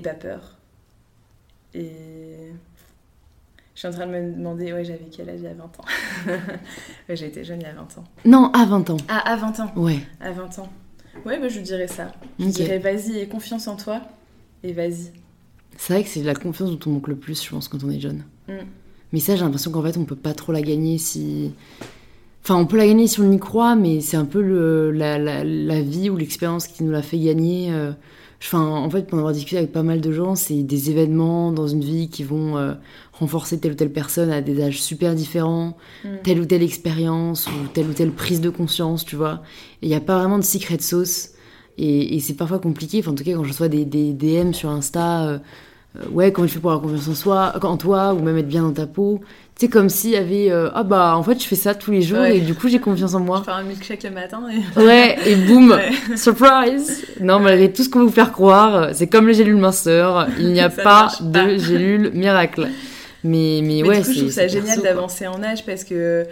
pas 0.00 0.14
peur 0.14 0.58
et 1.74 2.52
je 3.74 3.80
suis 3.80 3.88
en 3.88 3.90
train 3.90 4.06
de 4.06 4.12
me 4.12 4.32
demander, 4.36 4.72
ouais, 4.72 4.84
j'avais 4.84 5.08
quel 5.10 5.28
âge 5.28 5.40
il 5.40 5.44
y 5.44 5.48
a 5.48 5.54
20 5.54 5.64
ans 5.64 5.84
ouais, 7.08 7.16
J'ai 7.16 7.26
été 7.26 7.42
jeune 7.42 7.60
il 7.60 7.64
y 7.64 7.70
a 7.70 7.74
20 7.74 7.98
ans. 7.98 8.04
Non, 8.24 8.50
à 8.52 8.64
20 8.64 8.90
ans. 8.90 8.96
Ah, 9.08 9.32
à 9.32 9.36
20 9.36 9.60
ans 9.60 9.72
Ouais. 9.76 9.98
À 10.20 10.30
20 10.30 10.60
ans. 10.60 10.68
Ouais, 11.26 11.40
bah, 11.40 11.48
je 11.48 11.60
dirais 11.60 11.88
ça. 11.88 12.12
Je 12.38 12.46
dirais 12.46 12.78
vas-y 12.78 13.18
et 13.18 13.28
confiance 13.28 13.66
en 13.66 13.76
toi 13.76 14.00
et 14.62 14.72
vas-y. 14.72 15.12
C'est 15.76 15.92
vrai 15.92 16.04
que 16.04 16.08
c'est 16.08 16.22
la 16.22 16.34
confiance 16.34 16.70
dont 16.70 16.78
on 16.86 16.94
manque 16.94 17.08
le 17.08 17.16
plus, 17.16 17.42
je 17.42 17.50
pense, 17.50 17.66
quand 17.66 17.82
on 17.82 17.90
est 17.90 18.00
jeune. 18.00 18.24
Mm. 18.48 18.52
Mais 19.12 19.20
ça, 19.20 19.34
j'ai 19.34 19.42
l'impression 19.42 19.72
qu'en 19.72 19.82
fait, 19.82 19.96
on 19.96 20.04
peut 20.04 20.16
pas 20.16 20.34
trop 20.34 20.52
la 20.52 20.62
gagner 20.62 20.98
si. 20.98 21.52
Enfin, 22.42 22.56
on 22.56 22.66
peut 22.66 22.76
la 22.76 22.86
gagner 22.86 23.08
si 23.08 23.20
on 23.20 23.30
y 23.32 23.38
croit, 23.38 23.74
mais 23.74 24.00
c'est 24.00 24.16
un 24.16 24.24
peu 24.24 24.40
le, 24.40 24.92
la, 24.92 25.18
la, 25.18 25.42
la, 25.44 25.80
vie 25.80 26.10
ou 26.10 26.16
l'expérience 26.16 26.68
qui 26.68 26.84
nous 26.84 26.92
l'a 26.92 27.02
fait 27.02 27.18
gagner. 27.18 27.72
Euh, 27.72 27.92
Enfin, 28.44 28.60
en 28.60 28.90
fait, 28.90 29.06
pour 29.06 29.16
en 29.16 29.18
avoir 29.18 29.32
discuté 29.32 29.56
avec 29.56 29.72
pas 29.72 29.82
mal 29.82 30.02
de 30.02 30.12
gens, 30.12 30.34
c'est 30.34 30.62
des 30.62 30.90
événements 30.90 31.50
dans 31.50 31.66
une 31.66 31.82
vie 31.82 32.08
qui 32.08 32.24
vont 32.24 32.58
euh, 32.58 32.74
renforcer 33.12 33.58
telle 33.58 33.72
ou 33.72 33.74
telle 33.74 33.92
personne 33.92 34.30
à 34.30 34.42
des 34.42 34.62
âges 34.62 34.82
super 34.82 35.14
différents, 35.14 35.78
mm. 36.04 36.08
telle 36.22 36.40
ou 36.40 36.44
telle 36.44 36.62
expérience 36.62 37.46
ou 37.46 37.68
telle 37.72 37.88
ou 37.88 37.94
telle 37.94 38.10
prise 38.10 38.42
de 38.42 38.50
conscience, 38.50 39.04
tu 39.04 39.16
vois. 39.16 39.42
Il 39.80 39.88
n'y 39.88 39.94
a 39.94 40.00
pas 40.00 40.18
vraiment 40.18 40.38
de 40.38 40.44
secret 40.44 40.78
sauce. 40.78 41.30
Et, 41.78 42.16
et 42.16 42.20
c'est 42.20 42.34
parfois 42.34 42.58
compliqué. 42.58 43.00
Enfin, 43.00 43.12
en 43.12 43.14
tout 43.14 43.24
cas, 43.24 43.32
quand 43.32 43.44
je 43.44 43.48
reçois 43.48 43.68
des, 43.68 43.86
des 43.86 44.12
DM 44.12 44.52
sur 44.52 44.68
Insta, 44.68 45.26
euh, 45.26 45.38
euh, 45.96 46.08
ouais, 46.10 46.32
comment 46.32 46.46
tu 46.46 46.54
fais 46.54 46.60
pour 46.60 46.72
avoir 46.72 46.82
confiance 46.82 47.08
en, 47.08 47.14
soi, 47.14 47.52
en 47.62 47.76
toi 47.76 48.14
ou 48.14 48.20
même 48.20 48.36
être 48.36 48.48
bien 48.48 48.62
dans 48.62 48.72
ta 48.72 48.86
peau, 48.86 49.20
c'est 49.54 49.68
comme 49.68 49.88
s'il 49.88 50.10
y 50.10 50.16
avait 50.16 50.50
euh, 50.50 50.68
ah 50.74 50.82
bah 50.82 51.16
en 51.16 51.22
fait 51.22 51.40
je 51.40 51.46
fais 51.46 51.54
ça 51.54 51.76
tous 51.76 51.92
les 51.92 52.02
jours 52.02 52.24
et 52.24 52.40
du 52.40 52.54
coup 52.54 52.68
j'ai 52.68 52.80
confiance 52.80 53.14
en 53.14 53.20
moi. 53.20 53.38
Je 53.38 53.44
fais 53.44 53.56
un 53.56 53.62
milkshake 53.62 54.02
le 54.02 54.10
matin 54.10 54.42
et 54.50 54.80
ouais 54.80 55.16
et 55.24 55.36
boum 55.36 55.78
surprise. 56.16 57.06
Non 57.20 57.38
malgré 57.38 57.72
tout 57.72 57.84
ce 57.84 57.88
qu'on 57.88 58.02
vous 58.04 58.10
faire 58.10 58.32
croire 58.32 58.88
c'est 58.92 59.06
comme 59.06 59.28
les 59.28 59.34
gélules 59.34 59.56
minceur 59.56 60.26
il 60.40 60.52
n'y 60.52 60.60
a 60.60 60.70
pas 60.70 61.12
de 61.20 61.56
gélules 61.58 62.10
miracle. 62.12 62.68
Mais, 63.24 63.60
mais, 63.62 63.80
Mais 63.82 63.88
ouais, 63.88 63.98
du 64.00 64.04
coup, 64.04 64.12
je 64.12 64.18
trouve 64.20 64.30
ça 64.30 64.46
génial 64.48 64.82
d'avancer 64.82 65.26
en 65.26 65.42
âge 65.42 65.64
parce 65.64 65.82
que 65.82 66.26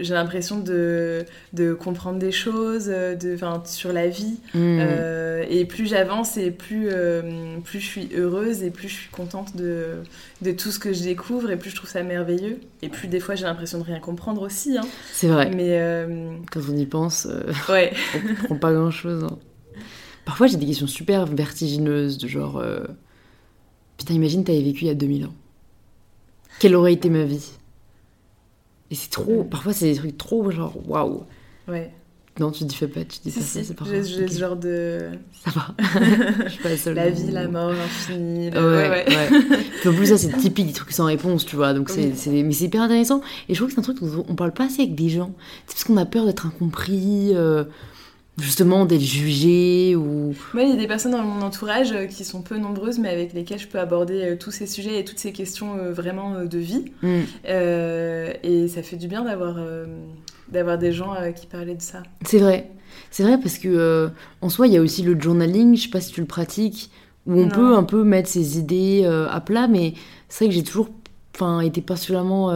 j'ai 0.00 0.14
l'impression 0.14 0.58
de, 0.58 1.26
de 1.52 1.74
comprendre 1.74 2.18
des 2.18 2.32
choses 2.32 2.86
de, 2.86 3.36
sur 3.66 3.92
la 3.92 4.08
vie. 4.08 4.38
Mm. 4.54 4.78
Euh, 4.80 5.44
et 5.50 5.66
plus 5.66 5.86
j'avance 5.86 6.38
et 6.38 6.50
plus, 6.50 6.88
euh, 6.90 7.58
plus 7.62 7.80
je 7.80 7.86
suis 7.86 8.08
heureuse 8.16 8.62
et 8.62 8.70
plus 8.70 8.88
je 8.88 8.94
suis 8.94 9.10
contente 9.10 9.54
de, 9.54 9.96
de 10.40 10.52
tout 10.52 10.70
ce 10.70 10.78
que 10.78 10.94
je 10.94 11.02
découvre 11.02 11.50
et 11.50 11.58
plus 11.58 11.70
je 11.70 11.76
trouve 11.76 11.90
ça 11.90 12.02
merveilleux. 12.02 12.58
Et 12.80 12.88
plus 12.88 13.06
des 13.08 13.20
fois 13.20 13.34
j'ai 13.34 13.44
l'impression 13.44 13.78
de 13.78 13.84
rien 13.84 14.00
comprendre 14.00 14.40
aussi. 14.40 14.78
hein. 14.78 14.86
C'est 15.12 15.28
vrai. 15.28 15.50
Mais 15.54 15.78
euh, 15.78 16.32
Quand 16.50 16.60
on 16.70 16.76
y 16.76 16.86
pense, 16.86 17.28
ouais, 17.68 17.92
on 18.14 18.34
comprend 18.34 18.56
pas 18.56 18.72
grand 18.72 18.90
chose. 18.90 19.26
Parfois, 20.24 20.46
j'ai 20.46 20.56
des 20.56 20.66
questions 20.66 20.86
super 20.86 21.26
vertigineuses, 21.26 22.16
de 22.16 22.28
genre. 22.28 22.62
Putain, 23.98 24.14
imagine, 24.14 24.44
t'avais 24.44 24.62
vécu 24.62 24.84
il 24.84 24.88
y 24.88 24.90
a 24.90 24.94
2000 24.94 25.26
ans. 25.26 25.34
Quelle 26.60 26.76
aurait 26.76 26.92
été 26.92 27.10
ma 27.10 27.24
vie? 27.24 27.50
Et 28.92 28.94
c'est 28.94 29.10
trop. 29.10 29.42
Parfois, 29.44 29.72
c'est 29.72 29.90
des 29.90 29.96
trucs 29.98 30.16
trop 30.18 30.48
genre, 30.52 30.74
waouh. 30.88 31.24
ouais. 31.68 31.90
Non, 32.38 32.50
tu 32.52 32.64
dis 32.64 32.74
fais 32.74 32.86
pas, 32.88 33.00
tu 33.04 33.18
dis 33.22 33.30
Si, 33.30 33.38
pas 33.40 33.44
ça, 33.44 33.58
si, 33.60 33.64
c'est 33.66 33.74
pas 33.74 33.84
j'ai 33.84 33.90
grave. 33.98 34.04
j'ai 34.06 34.28
ce 34.28 34.38
genre 34.38 34.56
de. 34.56 35.10
Ça 35.44 35.50
va. 35.50 35.74
Je 36.46 36.48
suis 36.50 36.62
pas 36.62 36.68
la 36.70 36.76
seule. 36.78 36.94
La 36.94 37.10
vie, 37.10 37.30
la 37.32 37.48
mort, 37.48 37.72
l'infini. 37.72 38.50
le- 38.50 38.58
Ouais, 38.60 38.88
ouais, 38.88 39.04
ouais. 39.08 39.58
Puis 39.80 39.88
en 39.88 39.92
plus, 39.92 40.06
ça, 40.06 40.16
c'est 40.16 40.34
typique 40.38 40.68
des 40.68 40.72
trucs 40.72 40.92
sans 40.92 41.04
réponse, 41.06 41.44
tu 41.44 41.56
vois. 41.56 41.74
Donc, 41.74 41.90
Oui. 41.94 42.12
c'est- 42.14 42.30
Mais 42.30 42.52
c'est 42.52 42.64
hyper 42.64 42.80
intéressant. 42.82 43.20
Et 43.48 43.54
je 43.54 43.58
trouve 43.58 43.68
que 43.68 43.74
c'est 43.74 43.80
un 43.80 43.82
truc 43.94 44.00
dont 44.02 44.24
on 44.28 44.34
parle 44.36 44.52
pas 44.52 44.66
assez 44.66 44.82
avec 44.82 44.94
des 44.94 45.08
gens. 45.10 45.32
C'est 45.66 45.74
parce 45.74 45.84
qu'on 45.84 45.96
a 45.98 46.06
peur 46.06 46.24
d'être 46.24 46.46
incompris, 46.46 47.32
euh, 47.34 47.64
justement, 48.40 48.84
d'être 48.86 49.00
jugé 49.00 49.94
ou. 49.96 50.34
Moi, 50.54 50.62
il 50.64 50.70
y 50.70 50.72
a 50.72 50.76
des 50.76 50.86
personnes 50.86 51.12
dans 51.12 51.22
mon 51.22 51.42
entourage 51.42 51.92
euh, 51.92 52.06
qui 52.06 52.24
sont 52.24 52.42
peu 52.42 52.56
nombreuses, 52.58 52.98
mais 52.98 53.08
avec 53.10 53.32
lesquelles 53.32 53.58
je 53.58 53.68
peux 53.68 53.78
aborder 53.78 54.22
euh, 54.22 54.36
tous 54.36 54.50
ces 54.50 54.66
sujets 54.66 54.98
et 54.98 55.04
toutes 55.04 55.18
ces 55.18 55.32
questions 55.32 55.76
euh, 55.76 55.92
vraiment 55.92 56.44
de 56.44 56.58
vie. 56.58 56.84
Euh, 57.48 58.32
et 58.42 58.68
ça 58.68 58.82
fait 58.82 58.96
du 58.96 59.08
bien 59.08 59.24
d'avoir 59.24 59.56
euh, 59.58 59.86
d'avoir 60.50 60.78
des 60.78 60.92
gens 60.92 61.14
euh, 61.14 61.30
qui 61.30 61.46
parlaient 61.46 61.74
de 61.74 61.82
ça. 61.82 62.02
C'est 62.24 62.38
vrai. 62.38 62.70
C'est 63.10 63.22
vrai 63.22 63.38
parce 63.38 63.58
que 63.58 64.10
en 64.40 64.48
soi, 64.48 64.66
il 64.66 64.72
y 64.72 64.76
a 64.76 64.80
aussi 64.80 65.02
le 65.02 65.18
journaling, 65.20 65.76
je 65.76 65.82
sais 65.84 65.88
pas 65.90 66.00
si 66.00 66.12
tu 66.12 66.20
le 66.20 66.26
pratiques, 66.26 66.90
où 67.26 67.34
on 67.34 67.44
Non. 67.44 67.48
peut 67.48 67.74
un 67.76 67.84
peu 67.84 68.02
mettre 68.04 68.28
ses 68.28 68.58
idées 68.58 69.04
à 69.04 69.40
plat, 69.40 69.68
mais 69.68 69.94
c'est 70.28 70.44
vrai 70.44 70.52
que 70.52 70.58
j'ai 70.58 70.64
toujours 70.64 70.88
enfin, 71.34 71.60
été 71.60 71.80
particulièrement 71.80 72.50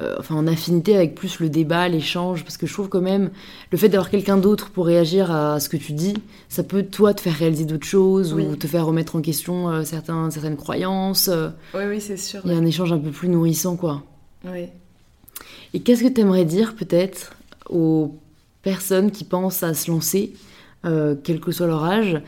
euh, 0.00 0.16
enfin, 0.18 0.34
en 0.36 0.46
affinité 0.46 0.94
avec 0.94 1.14
plus 1.14 1.40
le 1.40 1.48
débat, 1.48 1.88
l'échange, 1.88 2.44
parce 2.44 2.56
que 2.56 2.66
je 2.66 2.72
trouve 2.72 2.88
quand 2.88 3.00
même 3.00 3.30
le 3.72 3.78
fait 3.78 3.88
d'avoir 3.88 4.10
quelqu'un 4.10 4.36
d'autre 4.36 4.70
pour 4.70 4.86
réagir 4.86 5.30
à 5.30 5.58
ce 5.60 5.68
que 5.68 5.76
tu 5.76 5.92
dis, 5.92 6.14
ça 6.48 6.62
peut 6.62 6.84
toi 6.84 7.14
te 7.14 7.20
faire 7.20 7.34
réaliser 7.34 7.64
d'autres 7.64 7.86
choses 7.86 8.32
Oui. 8.32 8.46
ou 8.46 8.56
te 8.56 8.66
faire 8.66 8.86
remettre 8.86 9.16
en 9.16 9.20
question 9.20 9.68
euh, 9.70 9.82
certains, 9.84 10.30
certaines 10.30 10.56
croyances. 10.56 11.28
euh, 11.28 11.48
Oui, 11.74 11.82
oui, 11.88 12.00
c'est 12.00 12.16
sûr. 12.16 12.40
Il 12.44 12.52
y 12.52 12.54
a 12.54 12.58
un 12.58 12.64
échange 12.66 12.92
un 12.92 12.98
peu 12.98 13.10
plus 13.10 13.28
nourrissant, 13.28 13.76
quoi. 13.76 14.02
Ouais. 14.44 14.72
Et 15.74 15.80
qu'est-ce 15.80 16.02
que 16.02 16.08
tu 16.08 16.20
aimerais 16.20 16.44
dire 16.44 16.74
peut-être 16.76 17.32
aux 17.68 18.14
personnes 18.62 19.10
qui 19.10 19.24
pensent 19.24 19.62
à 19.62 19.74
se 19.74 19.90
lancer, 19.90 20.32
euh, 20.84 21.14
quel 21.22 21.40
que 21.40 21.50
soit 21.52 21.66
leur 21.66 21.84
âge, 21.84 22.20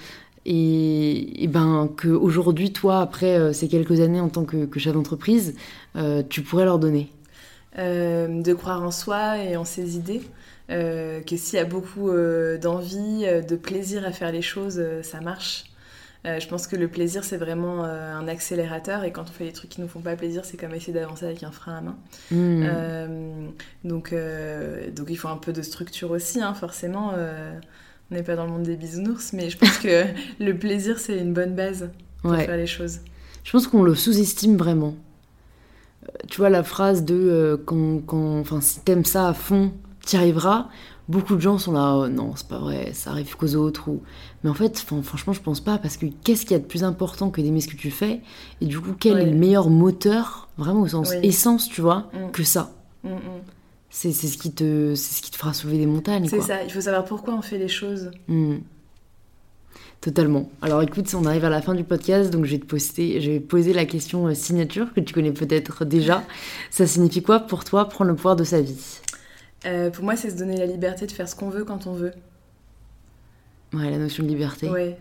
et, 0.46 1.44
et 1.44 1.46
ben 1.46 1.88
qu'aujourd'hui, 2.00 2.72
toi, 2.72 3.00
après 3.00 3.36
euh, 3.38 3.52
ces 3.52 3.68
quelques 3.68 4.00
années 4.00 4.20
en 4.20 4.28
tant 4.28 4.44
que, 4.44 4.64
que 4.64 4.80
chef 4.80 4.94
d'entreprise, 4.94 5.54
euh, 5.96 6.22
tu 6.28 6.42
pourrais 6.42 6.64
leur 6.64 6.78
donner 6.78 7.08
Euh, 7.78 8.42
de 8.42 8.52
croire 8.52 8.82
en 8.82 8.90
soi 8.90 9.38
et 9.38 9.56
en 9.56 9.64
ses 9.64 9.96
idées. 9.96 10.22
Euh, 10.70 11.20
que 11.20 11.36
s'il 11.36 11.56
y 11.56 11.62
a 11.62 11.64
beaucoup 11.64 12.10
euh, 12.10 12.58
d'envie, 12.58 13.24
de 13.48 13.56
plaisir 13.56 14.04
à 14.06 14.12
faire 14.12 14.32
les 14.32 14.42
choses, 14.42 14.82
ça 15.02 15.20
marche. 15.20 15.64
Je 16.24 16.46
pense 16.48 16.66
que 16.66 16.76
le 16.76 16.86
plaisir, 16.88 17.24
c'est 17.24 17.38
vraiment 17.38 17.82
un 17.84 18.28
accélérateur. 18.28 19.04
Et 19.04 19.10
quand 19.12 19.22
on 19.22 19.32
fait 19.32 19.44
des 19.46 19.52
trucs 19.52 19.70
qui 19.70 19.80
nous 19.80 19.88
font 19.88 20.00
pas 20.00 20.16
plaisir, 20.16 20.44
c'est 20.44 20.58
comme 20.58 20.74
essayer 20.74 20.92
d'avancer 20.92 21.24
avec 21.24 21.42
un 21.44 21.50
frein 21.50 21.76
à 21.76 21.80
main. 21.80 21.96
Euh, 22.32 23.46
donc, 23.84 24.14
donc 24.94 25.06
il 25.08 25.16
faut 25.16 25.28
un 25.28 25.38
peu 25.38 25.52
de 25.54 25.62
structure 25.62 26.10
aussi, 26.10 26.42
hein, 26.42 26.52
forcément. 26.54 27.14
on 28.10 28.14
n'est 28.14 28.22
pas 28.22 28.36
dans 28.36 28.44
le 28.44 28.50
monde 28.50 28.64
des 28.64 28.76
bisounours, 28.76 29.32
mais 29.32 29.48
je 29.48 29.56
pense 29.56 29.78
que 29.78 30.04
le 30.40 30.52
plaisir, 30.58 30.98
c'est 30.98 31.16
une 31.18 31.32
bonne 31.32 31.54
base 31.54 31.88
pour 32.20 32.32
Ouais. 32.32 32.44
faire 32.44 32.56
les 32.56 32.66
choses. 32.66 32.98
Je 33.44 33.52
pense 33.52 33.66
qu'on 33.66 33.82
le 33.82 33.94
sous-estime 33.94 34.56
vraiment. 34.58 34.94
Tu 36.28 36.38
vois, 36.38 36.50
la 36.50 36.62
phrase 36.62 37.04
de 37.04 37.14
euh, 37.14 37.56
quand, 37.64 38.00
quand- 38.06 38.38
enfin, 38.40 38.60
si 38.60 38.80
t'aimes 38.80 39.04
ça 39.04 39.28
à 39.28 39.34
fond, 39.34 39.72
t'y 40.04 40.16
arriveras. 40.16 40.68
Beaucoup 41.08 41.34
de 41.34 41.40
gens 41.40 41.58
sont 41.58 41.72
là, 41.72 41.96
Oh, 41.96 42.08
non, 42.08 42.32
c'est 42.36 42.46
pas 42.46 42.58
vrai, 42.60 42.92
ça 42.94 43.10
arrive 43.10 43.36
qu'aux 43.36 43.56
autres. 43.56 43.88
Ou... 43.88 44.00
Mais 44.44 44.50
en 44.50 44.54
fait, 44.54 44.78
franchement, 44.78 45.32
je 45.32 45.40
pense 45.40 45.60
pas, 45.60 45.76
parce 45.76 45.96
que 45.96 46.06
qu'est-ce 46.22 46.42
qu'il 46.42 46.52
y 46.52 46.54
a 46.54 46.60
de 46.60 46.64
plus 46.64 46.84
important 46.84 47.30
que 47.30 47.40
d'aimer 47.40 47.60
ce 47.60 47.66
que 47.68 47.74
tu 47.76 47.90
fais? 47.90 48.20
Et 48.60 48.66
du 48.66 48.78
coup, 48.78 48.92
quel 48.98 49.14
Ouais. 49.14 49.22
est 49.24 49.30
le 49.30 49.36
meilleur 49.36 49.70
moteur, 49.70 50.48
vraiment 50.56 50.82
au 50.82 50.86
sens 50.88 51.10
Oui. 51.10 51.16
essence, 51.28 51.68
tu 51.68 51.80
vois, 51.80 52.10
Mm. 52.14 52.30
que 52.30 52.44
ça? 52.44 52.70
Mm, 53.02 53.08
mm. 53.08 53.18
C'est 53.90 54.12
ce, 54.12 54.38
qui 54.38 54.52
te- 54.52 54.94
c'est 54.94 55.14
ce 55.16 55.20
qui 55.20 55.32
te 55.32 55.36
fera 55.36 55.52
soulever 55.52 55.78
des 55.78 55.86
montagnes. 55.86 56.28
C'est 56.28 56.40
ça, 56.42 56.62
il 56.62 56.70
faut 56.70 56.80
savoir 56.80 57.04
pourquoi 57.04 57.34
on 57.34 57.42
fait 57.42 57.58
les 57.58 57.66
choses. 57.66 58.12
Totalement. 60.00 60.50
Alors 60.62 60.80
écoute, 60.80 61.12
on 61.14 61.26
arrive 61.26 61.44
à 61.44 61.50
la 61.50 61.60
fin 61.60 61.74
du 61.74 61.84
podcast, 61.84 62.30
donc 62.30 62.46
je 62.46 62.52
vais 62.52 62.58
te 62.58 62.64
poster, 62.64 63.20
je 63.20 63.32
vais 63.32 63.40
poser 63.40 63.74
la 63.74 63.84
question 63.84 64.28
euh, 64.28 64.34
signature 64.34 64.94
que 64.94 65.00
tu 65.00 65.12
connais 65.12 65.32
peut-être 65.32 65.84
déjà. 65.84 66.22
Ça 66.70 66.86
signifie 66.86 67.22
quoi 67.22 67.40
pour 67.40 67.64
toi 67.64 67.86
prendre 67.86 68.10
le 68.10 68.16
pouvoir 68.16 68.34
de 68.34 68.44
sa 68.44 68.62
vie? 68.62 69.00
Euh, 69.66 69.90
pour 69.90 70.04
moi, 70.04 70.16
c'est 70.16 70.30
se 70.30 70.36
donner 70.36 70.56
la 70.56 70.64
liberté 70.64 71.06
de 71.06 71.12
faire 71.12 71.28
ce 71.28 71.36
qu'on 71.36 71.50
veut 71.50 71.64
quand 71.64 71.86
on 71.86 71.92
veut. 71.92 72.12
Ouais, 73.74 73.90
la 73.90 73.98
notion 73.98 74.22
de 74.24 74.28
liberté. 74.28 74.70
Ouais. 74.70 74.96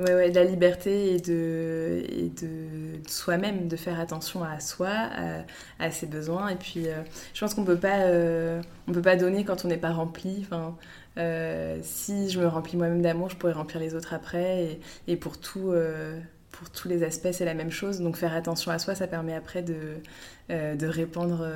Ouais, 0.00 0.12
ouais, 0.12 0.30
de 0.30 0.34
la 0.34 0.44
liberté 0.44 1.14
et 1.14 1.20
de, 1.20 2.02
et 2.08 2.28
de, 2.42 3.00
de 3.00 3.08
soi-même, 3.08 3.68
de 3.68 3.76
faire 3.76 4.00
attention 4.00 4.42
à 4.42 4.58
soi, 4.58 4.88
à, 4.90 5.44
à 5.78 5.90
ses 5.92 6.06
besoins. 6.06 6.48
Et 6.48 6.56
puis, 6.56 6.88
euh, 6.88 6.96
je 7.32 7.38
pense 7.38 7.54
qu'on 7.54 7.64
peut 7.64 7.78
pas, 7.78 8.00
euh, 8.00 8.60
on 8.88 8.92
peut 8.92 9.02
pas 9.02 9.14
donner 9.14 9.44
quand 9.44 9.64
on 9.64 9.68
n'est 9.68 9.76
pas 9.76 9.92
rempli. 9.92 10.38
Enfin, 10.40 10.74
euh, 11.16 11.78
si 11.82 12.28
je 12.30 12.40
me 12.40 12.46
remplis 12.46 12.76
moi-même 12.76 13.02
d'amour, 13.02 13.30
je 13.30 13.36
pourrais 13.36 13.52
remplir 13.52 13.80
les 13.80 13.94
autres 13.94 14.14
après. 14.14 14.64
Et, 15.06 15.12
et 15.12 15.16
pour 15.16 15.38
tout, 15.38 15.70
euh, 15.70 16.18
pour 16.50 16.70
tous 16.70 16.88
les 16.88 17.02
aspects, 17.02 17.28
c'est 17.32 17.44
la 17.44 17.54
même 17.54 17.70
chose. 17.70 18.00
Donc, 18.00 18.16
faire 18.16 18.34
attention 18.34 18.70
à 18.70 18.78
soi, 18.78 18.94
ça 18.94 19.06
permet 19.06 19.34
après 19.34 19.62
de, 19.62 19.76
euh, 20.50 20.74
de 20.74 20.86
répandre, 20.86 21.46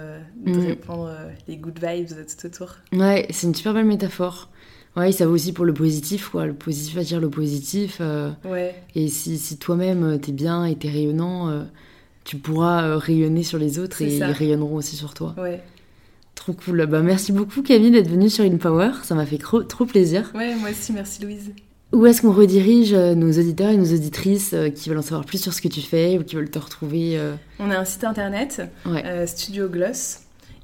de 0.45 0.61
répandre 0.61 1.07
euh, 1.07 1.29
les 1.49 1.57
good 1.57 1.79
vibes 1.83 2.09
tout 2.09 2.47
autour. 2.47 2.77
Ouais, 2.93 3.27
c'est 3.31 3.47
une 3.47 3.55
super 3.55 3.75
belle 3.75 3.87
métaphore. 3.87 4.49
Ouais, 4.97 5.13
ça 5.13 5.27
vaut 5.27 5.35
aussi 5.35 5.53
pour 5.53 5.65
le 5.65 5.75
positif, 5.75 6.29
quoi. 6.31 6.47
Le 6.47 6.55
positif 6.55 6.97
attire 6.97 7.21
le 7.21 7.31
positif. 7.31 8.01
Ouais. 8.45 8.75
et 8.95 9.09
si, 9.09 9.39
si 9.39 9.57
toi-même 9.57 10.19
t'es 10.21 10.33
bien 10.33 10.65
et 10.65 10.75
t'es 10.75 10.89
rayonnant, 10.89 11.67
tu 12.25 12.37
pourras 12.37 12.97
rayonner 12.97 13.45
sur 13.45 13.59
les 13.59 13.79
autres 13.79 14.03
et 14.03 14.19
ça. 14.19 14.29
ils 14.29 14.33
rayonneront 14.33 14.75
aussi 14.75 14.97
sur 14.97 15.15
toi. 15.15 15.35
Ouais. 15.39 15.63
Trop 16.39 16.53
cool. 16.53 16.86
Bah, 16.86 17.01
merci 17.03 17.32
beaucoup 17.32 17.62
Camille 17.62 17.91
d'être 17.91 18.09
venue 18.09 18.30
sur 18.30 18.45
InPower. 18.45 18.91
Ça 19.03 19.14
m'a 19.16 19.26
fait 19.26 19.36
cro- 19.39 19.64
trop 19.66 19.84
plaisir. 19.86 20.30
ouais, 20.36 20.55
moi 20.55 20.70
aussi, 20.70 20.93
merci 20.93 21.20
Louise. 21.22 21.51
Où 21.93 22.07
est-ce 22.07 22.22
qu'on 22.22 22.32
redirige 22.32 22.93
euh, 22.93 23.14
nos 23.14 23.30
auditeurs 23.32 23.70
et 23.70 23.76
nos 23.76 23.93
auditrices 23.93 24.53
euh, 24.55 24.68
qui 24.68 24.89
veulent 24.89 24.99
en 24.99 25.03
savoir 25.03 25.24
plus 25.24 25.41
sur 25.43 25.53
ce 25.53 25.61
que 25.62 25.68
tu 25.68 25.80
fais 25.80 26.18
ou 26.18 26.22
qui 26.22 26.36
veulent 26.36 26.51
te 26.51 26.59
retrouver 26.59 27.18
euh, 27.18 27.34
On 27.59 27.70
a 27.70 27.78
un 27.78 27.84
site 27.84 28.05
internet, 28.05 28.62
Ouais. 28.86 29.03
euh, 29.05 29.26
Studio 29.26 29.68
Gloss. 29.68 30.20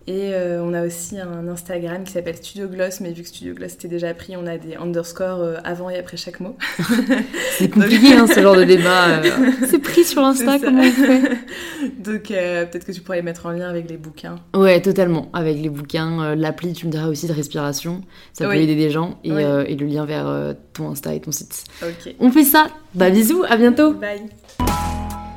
Et 0.06 0.34
euh, 0.34 0.62
on 0.62 0.74
a 0.74 0.84
aussi 0.86 1.18
un 1.18 1.48
Instagram 1.48 2.04
qui 2.04 2.12
s'appelle 2.12 2.36
Studio 2.36 2.68
Gloss, 2.68 3.00
mais 3.00 3.12
vu 3.12 3.22
que 3.22 3.28
Studio 3.28 3.54
Gloss 3.54 3.72
était 3.72 3.88
déjà 3.88 4.12
pris, 4.12 4.36
on 4.36 4.46
a 4.46 4.58
des 4.58 4.74
underscores 4.76 5.42
avant 5.64 5.88
et 5.88 5.96
après 5.98 6.18
chaque 6.18 6.40
mot. 6.40 6.56
C'est 7.58 7.70
compliqué 7.70 8.12
hein, 8.14 8.26
ce 8.26 8.38
genre 8.40 8.54
de 8.56 8.64
débat. 8.64 9.08
euh. 9.24 9.30
C'est 9.66 9.78
sur 10.02 10.24
Insta, 10.24 10.58
comment 10.58 10.80
on 10.80 10.90
fait 10.90 11.20
Donc 11.98 12.30
euh, 12.30 12.66
peut-être 12.66 12.84
que 12.86 12.92
tu 12.92 13.00
pourrais 13.02 13.18
les 13.18 13.22
mettre 13.22 13.46
en 13.46 13.50
lien 13.50 13.68
avec 13.68 13.88
les 13.88 13.96
bouquins. 13.96 14.36
Ouais, 14.56 14.80
totalement. 14.80 15.28
Avec 15.32 15.58
les 15.58 15.68
bouquins, 15.68 16.20
euh, 16.22 16.34
l'appli, 16.34 16.72
tu 16.72 16.86
me 16.86 16.90
diras 16.90 17.06
aussi 17.08 17.28
de 17.28 17.32
respiration. 17.32 18.00
Ça 18.32 18.46
peut 18.46 18.56
aider 18.56 18.74
des 18.74 18.90
gens. 18.90 19.18
Et, 19.22 19.30
Oui. 19.30 19.42
euh, 19.44 19.64
et 19.68 19.76
le 19.76 19.86
lien 19.86 20.04
vers 20.06 20.26
euh, 20.26 20.54
ton 20.72 20.90
Insta 20.90 21.14
et 21.14 21.20
ton 21.20 21.30
site. 21.30 21.64
Ok. 21.82 22.14
On 22.18 22.30
fait 22.32 22.44
ça. 22.44 22.66
Bah 22.94 23.10
bisous, 23.10 23.44
à 23.48 23.56
bientôt. 23.56 23.92
Bye. 23.92 24.22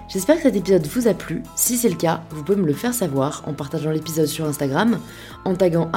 J'espère 0.09 0.37
que 0.37 0.43
cet 0.43 0.55
épisode 0.55 0.87
vous 0.87 1.07
a 1.09 1.13
plu. 1.13 1.43
Si 1.57 1.75
c'est 1.75 1.89
le 1.89 1.95
cas, 1.97 2.21
vous 2.31 2.41
pouvez 2.41 2.57
me 2.57 2.65
le 2.65 2.73
faire 2.73 2.93
savoir 2.93 3.43
en 3.45 3.51
partageant 3.53 3.91
l'épisode 3.91 4.25
sur 4.27 4.45
Instagram, 4.45 4.97
en 5.43 5.53
taguant 5.53 5.91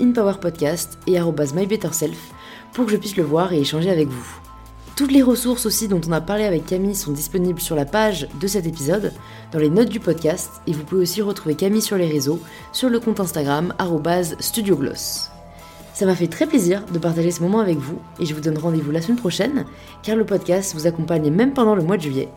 @inpowerpodcast 0.00 0.98
et 1.06 1.18
@mybetterself 1.18 2.18
pour 2.74 2.84
que 2.84 2.92
je 2.92 2.98
puisse 2.98 3.16
le 3.16 3.22
voir 3.22 3.52
et 3.54 3.60
échanger 3.60 3.90
avec 3.90 4.08
vous. 4.08 4.43
Toutes 4.96 5.10
les 5.10 5.22
ressources 5.22 5.66
aussi 5.66 5.88
dont 5.88 6.00
on 6.06 6.12
a 6.12 6.20
parlé 6.20 6.44
avec 6.44 6.66
Camille 6.66 6.94
sont 6.94 7.10
disponibles 7.10 7.60
sur 7.60 7.74
la 7.74 7.84
page 7.84 8.28
de 8.40 8.46
cet 8.46 8.64
épisode, 8.64 9.12
dans 9.50 9.58
les 9.58 9.70
notes 9.70 9.88
du 9.88 9.98
podcast, 9.98 10.50
et 10.68 10.72
vous 10.72 10.84
pouvez 10.84 11.02
aussi 11.02 11.20
retrouver 11.20 11.56
Camille 11.56 11.82
sur 11.82 11.96
les 11.96 12.06
réseaux, 12.06 12.40
sur 12.72 12.88
le 12.88 13.00
compte 13.00 13.18
Instagram 13.18 13.74
studiogloss. 14.38 15.30
Ça 15.94 16.06
m'a 16.06 16.14
fait 16.14 16.28
très 16.28 16.46
plaisir 16.46 16.84
de 16.92 16.98
partager 16.98 17.32
ce 17.32 17.42
moment 17.42 17.60
avec 17.60 17.78
vous 17.78 17.98
et 18.20 18.26
je 18.26 18.34
vous 18.34 18.40
donne 18.40 18.58
rendez-vous 18.58 18.90
la 18.90 19.00
semaine 19.00 19.18
prochaine 19.18 19.64
car 20.02 20.16
le 20.16 20.26
podcast 20.26 20.74
vous 20.74 20.88
accompagne 20.88 21.30
même 21.30 21.54
pendant 21.54 21.76
le 21.76 21.84
mois 21.84 21.96
de 21.96 22.02
juillet 22.02 22.28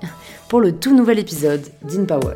pour 0.47 0.59
le 0.59 0.73
tout 0.73 0.95
nouvel 0.95 1.17
épisode 1.17 1.65
d'InPower. 1.83 2.35